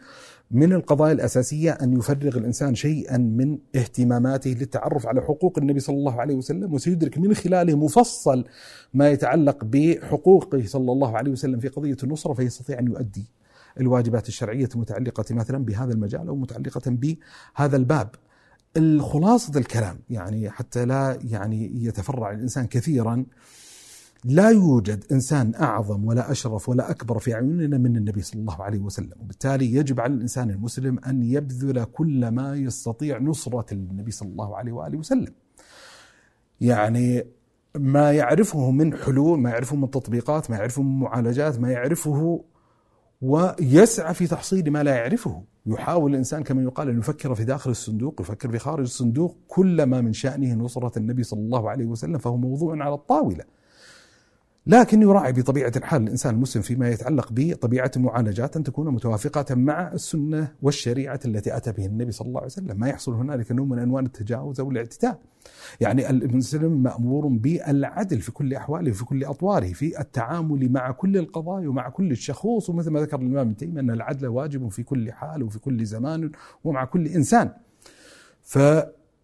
من 0.50 0.72
القضايا 0.72 1.12
الأساسية 1.12 1.70
أن 1.70 1.96
يفرغ 1.98 2.38
الإنسان 2.38 2.74
شيئا 2.74 3.16
من 3.16 3.58
اهتماماته 3.76 4.50
للتعرف 4.50 5.06
على 5.06 5.20
حقوق 5.20 5.58
النبي 5.58 5.80
صلى 5.80 5.96
الله 5.96 6.20
عليه 6.20 6.34
وسلم 6.34 6.74
وسيدرك 6.74 7.18
من 7.18 7.34
خلاله 7.34 7.76
مفصل 7.76 8.44
ما 8.94 9.10
يتعلق 9.10 9.64
بحقوقه 9.64 10.62
صلى 10.66 10.92
الله 10.92 11.16
عليه 11.16 11.30
وسلم 11.30 11.60
في 11.60 11.68
قضية 11.68 11.96
النصرة 12.02 12.34
فيستطيع 12.34 12.78
أن 12.78 12.86
يؤدي 12.86 13.26
الواجبات 13.80 14.28
الشرعية 14.28 14.68
المتعلقة 14.74 15.34
مثلا 15.34 15.64
بهذا 15.64 15.92
المجال 15.92 16.28
أو 16.28 16.36
متعلقة 16.36 16.82
بهذا 16.86 17.76
الباب. 17.76 18.10
الخلاصة 18.76 19.58
الكلام 19.58 19.98
يعني 20.10 20.50
حتى 20.50 20.84
لا 20.84 21.18
يعني 21.24 21.84
يتفرع 21.84 22.30
الإنسان 22.30 22.66
كثيرا 22.66 23.24
لا 24.24 24.50
يوجد 24.50 25.04
إنسان 25.12 25.52
أعظم 25.54 26.04
ولا 26.04 26.30
أشرف 26.30 26.68
ولا 26.68 26.90
أكبر 26.90 27.18
في 27.18 27.34
عيوننا 27.34 27.78
من 27.78 27.96
النبي 27.96 28.22
صلى 28.22 28.40
الله 28.40 28.62
عليه 28.62 28.78
وسلم. 28.78 29.12
وبالتالي 29.20 29.74
يجب 29.74 30.00
على 30.00 30.14
الإنسان 30.14 30.50
المسلم 30.50 30.98
أن 30.98 31.22
يبذل 31.22 31.84
كل 31.84 32.28
ما 32.28 32.54
يستطيع 32.54 33.18
نصرة 33.18 33.66
النبي 33.72 34.10
صلى 34.10 34.28
الله 34.28 34.56
عليه 34.56 34.72
وآله 34.72 34.98
وسلم. 34.98 35.32
يعني 36.60 37.24
ما 37.74 38.12
يعرفه 38.12 38.70
من 38.70 38.96
حلول 38.96 39.38
ما 39.38 39.50
يعرفه 39.50 39.76
من 39.76 39.90
تطبيقات 39.90 40.50
ما 40.50 40.56
يعرفه 40.56 40.82
من 40.82 41.00
معالجات 41.00 41.60
ما 41.60 41.70
يعرفه 41.72 42.44
ويسعى 43.22 44.14
في 44.14 44.26
تحصيل 44.26 44.70
ما 44.70 44.82
لا 44.82 44.94
يعرفه. 44.94 45.42
يحاول 45.66 46.10
الإنسان 46.10 46.42
كما 46.42 46.62
يقال 46.62 46.88
أن 46.88 46.98
يفكر 46.98 47.34
في 47.34 47.44
داخل 47.44 47.70
الصندوق 47.70 48.20
يفكر 48.20 48.50
في 48.50 48.58
خارج 48.58 48.82
الصندوق 48.82 49.36
كل 49.48 49.82
ما 49.82 50.00
من 50.00 50.12
شأنه 50.12 50.54
نصرة 50.54 50.98
النبي 50.98 51.22
صلى 51.22 51.40
الله 51.40 51.70
عليه 51.70 51.86
وسلم 51.86 52.18
فهو 52.18 52.36
موضوع 52.36 52.84
على 52.84 52.94
الطاولة. 52.94 53.44
لكن 54.68 55.02
يراعي 55.02 55.32
بطبيعة 55.32 55.72
الحال 55.76 56.02
الإنسان 56.02 56.34
المسلم 56.34 56.62
فيما 56.62 56.88
يتعلق 56.88 57.28
بطبيعة 57.30 57.90
المعالجات 57.96 58.56
أن 58.56 58.62
تكون 58.62 58.94
متوافقة 58.94 59.54
مع 59.54 59.92
السنة 59.92 60.52
والشريعة 60.62 61.20
التي 61.24 61.56
أتى 61.56 61.72
به 61.72 61.86
النبي 61.86 62.12
صلى 62.12 62.28
الله 62.28 62.40
عليه 62.40 62.46
وسلم. 62.46 62.80
ما 62.80 62.88
يحصل 62.88 63.14
هنالك 63.14 63.52
نوع 63.52 63.66
من 63.66 63.78
أنواع 63.78 64.02
التجاوز 64.02 64.60
أو 64.60 64.70
الاعتداء. 64.70 65.20
يعني 65.80 66.10
المسلم 66.10 66.82
مأمور 66.82 67.26
بالعدل 67.26 68.20
في 68.20 68.32
كل 68.32 68.54
أحواله 68.54 68.92
في 68.92 69.04
كل 69.04 69.24
أطواره 69.24 69.72
في 69.72 70.00
التعامل 70.00 70.72
مع 70.72 70.90
كل 70.90 71.16
القضايا 71.16 71.68
ومع 71.68 71.88
كل 71.88 72.10
الشخوص. 72.10 72.70
ومثل 72.70 72.90
ما 72.90 73.00
ذكر 73.00 73.16
الإمام 73.16 73.38
ابن 73.38 73.56
تيمية 73.56 73.80
أن 73.80 73.90
العدل 73.90 74.26
واجب 74.26 74.68
في 74.68 74.82
كل 74.82 75.12
حال 75.12 75.42
وفي 75.42 75.58
كل 75.58 75.84
زمان 75.84 76.30
ومع 76.64 76.84
كل 76.84 77.06
إنسان. 77.06 77.50
ف 78.42 78.58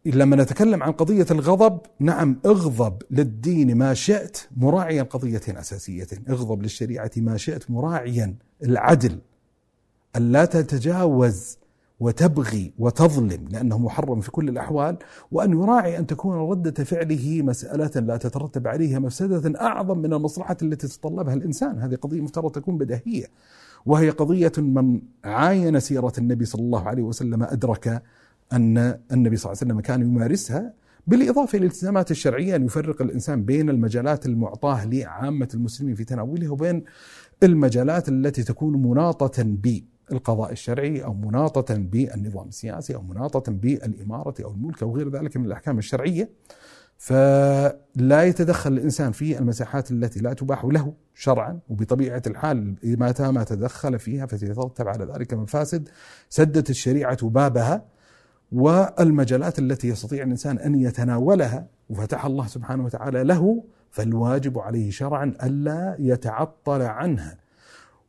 لما 0.07 0.36
نتكلم 0.36 0.82
عن 0.82 0.92
قضية 0.92 1.26
الغضب 1.30 1.80
نعم 2.00 2.40
اغضب 2.46 3.03
للدين 3.11 3.74
ما 3.74 3.94
شئت 3.94 4.38
مراعيا 4.57 5.03
قضيتين 5.03 5.57
أساسيتين. 5.57 6.24
اغضب 6.28 6.62
للشريعة 6.62 7.11
ما 7.16 7.36
شئت 7.36 7.70
مراعيا 7.70 8.34
العدل. 8.62 9.18
ألا 10.16 10.44
تتجاوز 10.44 11.59
وتبغي 12.00 12.72
وتظلم 12.78 13.48
لأنه 13.50 13.78
محرم 13.78 14.20
في 14.20 14.30
كل 14.30 14.48
الأحوال 14.48 14.96
وأن 15.32 15.53
يراعي 15.53 15.98
أن 15.98 16.07
تكون 16.07 16.50
ردة 16.50 16.84
فعله 16.84 17.42
مسألة 17.42 18.00
لا 18.00 18.16
تترتب 18.16 18.68
عليها 18.68 18.98
مفسدة 18.98 19.61
أعظم 19.61 19.98
من 19.98 20.12
المصلحة 20.12 20.57
التي 20.62 20.88
تتطلبها 20.88 21.34
الإنسان. 21.34 21.78
هذه 21.78 21.94
قضية 21.94 22.20
مفترض 22.20 22.50
تكون 22.50 22.78
بديهية. 22.78 23.26
وهي 23.86 24.11
قضية 24.11 24.53
من 24.59 25.03
عاين 25.24 25.80
سيرة 25.80 26.12
النبي 26.18 26.44
صلى 26.44 26.62
الله 26.62 26.88
عليه 26.88 27.03
وسلم 27.03 27.42
أدرك 27.42 28.03
أن 28.53 28.98
النبي 29.12 29.36
صلى 29.36 29.53
الله 29.53 29.59
عليه 29.62 29.72
وسلم 29.72 29.80
كان 29.80 30.03
يمارسها 30.03 30.72
بالإضافة 31.07 31.59
إلى 31.59 31.66
الالتزامات 31.66 32.11
الشرعية 32.11 32.57
أن 32.57 32.64
يفرق 32.64 33.03
الإنسان 33.03 33.44
بين 33.44 33.70
المجالات 33.70 34.26
المعطاة 34.26 34.84
لعامة 34.86 35.48
المسلمين 35.55 35.94
في 35.94 36.05
تناولها 36.05 36.50
وبين 36.50 36.84
المجالات 37.42 38.09
التي 38.09 38.42
تكون 38.42 38.82
مناطة 38.82 39.42
بالقضاء 39.42 40.53
الشرعي 40.53 41.05
أو 41.05 41.14
مناطة 41.14 41.74
بالنظام 41.74 42.48
السياسي 42.48 42.94
أو 42.94 43.03
مناطة 43.03 43.53
بالإمارة 43.53 44.34
أو 44.44 44.50
الملك 44.50 44.82
أو 44.82 44.96
غير 44.96 45.09
ذلك 45.09 45.36
من 45.36 45.46
الأحكام 45.46 45.78
الشرعية. 45.78 46.30
فلا 46.98 48.22
يتدخل 48.22 48.72
الإنسان 48.72 49.12
في 49.12 49.38
المساحات 49.38 49.90
التي 49.90 50.20
لا 50.20 50.32
تباح 50.32 50.64
له 50.64 50.92
شرعا 51.14 51.59
وبطبيعة 51.68 52.22
الحال 52.26 52.74
متى 52.84 53.30
ما 53.30 53.44
تدخل 53.44 53.98
فيها 53.98 54.26
فسيترتب 54.26 54.88
على 54.88 55.05
ذلك 55.05 55.34
مفاسد 55.34 55.88
سدت 56.28 56.70
الشريعة 56.70 57.28
بابها. 57.28 57.84
والمجالات 58.53 59.59
التي 59.59 59.88
يستطيع 59.88 60.24
الإنسان 60.24 60.59
أن 60.59 60.74
يتناولها 60.74 61.66
وفتح 61.90 62.24
الله 62.24 62.46
سبحانه 62.46 62.84
وتعالى 62.84 63.24
له 63.24 63.64
فالواجب 63.90 64.59
عليه 64.59 64.90
شرعا 64.90 65.34
ألا 65.42 65.96
يتعطل 65.98 66.82
عنها. 66.82 67.38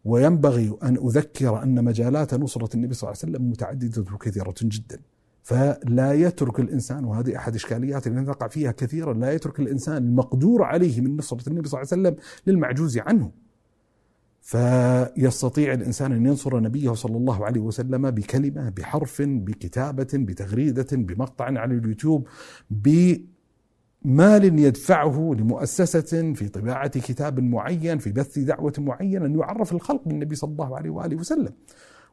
وينبغي 0.05 0.77
أن 0.83 0.97
أذكر 0.97 1.63
أن 1.63 1.83
مجالات 1.83 2.33
نصرة 2.33 2.75
النبي 2.75 2.93
صلى 2.93 3.09
الله 3.09 3.19
عليه 3.23 3.33
وسلم 3.33 3.49
متعددة 3.49 4.13
وكثيرة 4.13 4.55
جدا. 4.61 4.99
فلا 5.43 6.13
يترك 6.13 6.59
الإنسان 6.59 7.05
وهذه 7.05 7.37
أحد 7.37 7.55
إشكاليات 7.55 8.07
اللي 8.07 8.21
نقع 8.21 8.47
فيها 8.47 8.71
كثيرا 8.71 9.13
لا 9.13 9.31
يترك 9.31 9.59
الإنسان 9.59 9.97
المقدور 9.97 10.63
عليه 10.63 11.01
من 11.01 11.17
نصرة 11.17 11.49
النبي 11.49 11.67
صلى 11.67 11.81
الله 11.81 11.89
عليه 11.91 12.01
وسلم 12.01 12.23
للمعجوز 12.47 12.97
عنه. 12.97 13.31
فيستطيع 14.43 15.73
الإنسان 15.73 16.11
أن 16.11 16.25
ينصر 16.25 16.59
نبيه 16.59 16.93
صلى 16.93 17.17
الله 17.17 17.45
عليه 17.45 17.61
وسلم 17.61 18.11
بكلمة 18.11 18.69
بحرف 18.69 19.21
بكتابة 19.21 20.07
بتغريدة 20.13 20.87
بمقطع 20.91 21.45
على 21.45 21.73
اليوتيوب 21.75 22.27
بمال 22.69 24.59
يدفعه 24.59 25.35
لمؤسسة 25.39 26.33
في 26.33 26.47
طباعة 26.47 26.87
كتاب 26.87 27.39
معين 27.39 27.97
في 27.97 28.11
بث 28.11 28.39
دعوة 28.39 28.73
معينه 28.77 29.25
أن 29.25 29.39
يعرف 29.39 29.73
الخلق 29.73 30.07
بالنبي 30.07 30.35
صلى 30.35 30.51
الله 30.51 30.77
عليه 30.77 30.89
وآله 30.89 31.15
وسلم. 31.15 31.53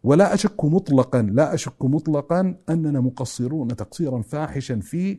ولا 0.03 0.35
أشك 0.35 0.64
مطلقا 0.64 1.22
لا 1.22 1.55
أشك 1.55 1.85
مطلقا 1.85 2.55
أننا 2.68 3.01
مقصرون 3.01 3.76
تقصيرا 3.76 4.22
فاحشا 4.22 4.81
في 4.81 5.18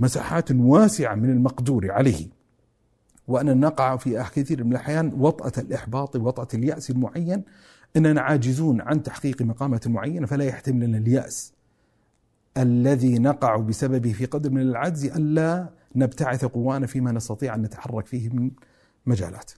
مساحات 0.00 0.52
واسعة 0.52 1.14
من 1.14 1.30
المقدور 1.30 1.92
عليه. 1.92 2.35
وأن 3.28 3.60
نقع 3.60 3.96
في 3.96 4.24
كثير 4.34 4.64
من 4.64 4.72
الأحيان 4.72 5.12
وطأة 5.18 5.52
الإحباط 5.58 6.16
وطأة 6.16 6.48
اليأس 6.54 6.90
المعين. 6.90 7.44
أننا 7.96 8.20
عاجزون 8.20 8.80
عن 8.80 9.02
تحقيق 9.02 9.42
مقامة 9.42 9.80
معينة 9.86 10.26
فلا 10.26 10.44
يحتملنا 10.44 10.98
اليأس 10.98 11.52
الذي 12.56 13.18
نقع 13.18 13.56
بسببه 13.56 14.12
في 14.12 14.24
قدر 14.24 14.50
من 14.50 14.60
العجز 14.60 15.04
ألا 15.04 15.68
نبتعث 15.96 16.44
قوانا 16.44 16.86
فيما 16.86 17.12
نستطيع 17.12 17.54
أن 17.54 17.62
نتحرك 17.62 18.06
فيه 18.06 18.28
من 18.28 18.50
مجالات. 19.06 19.52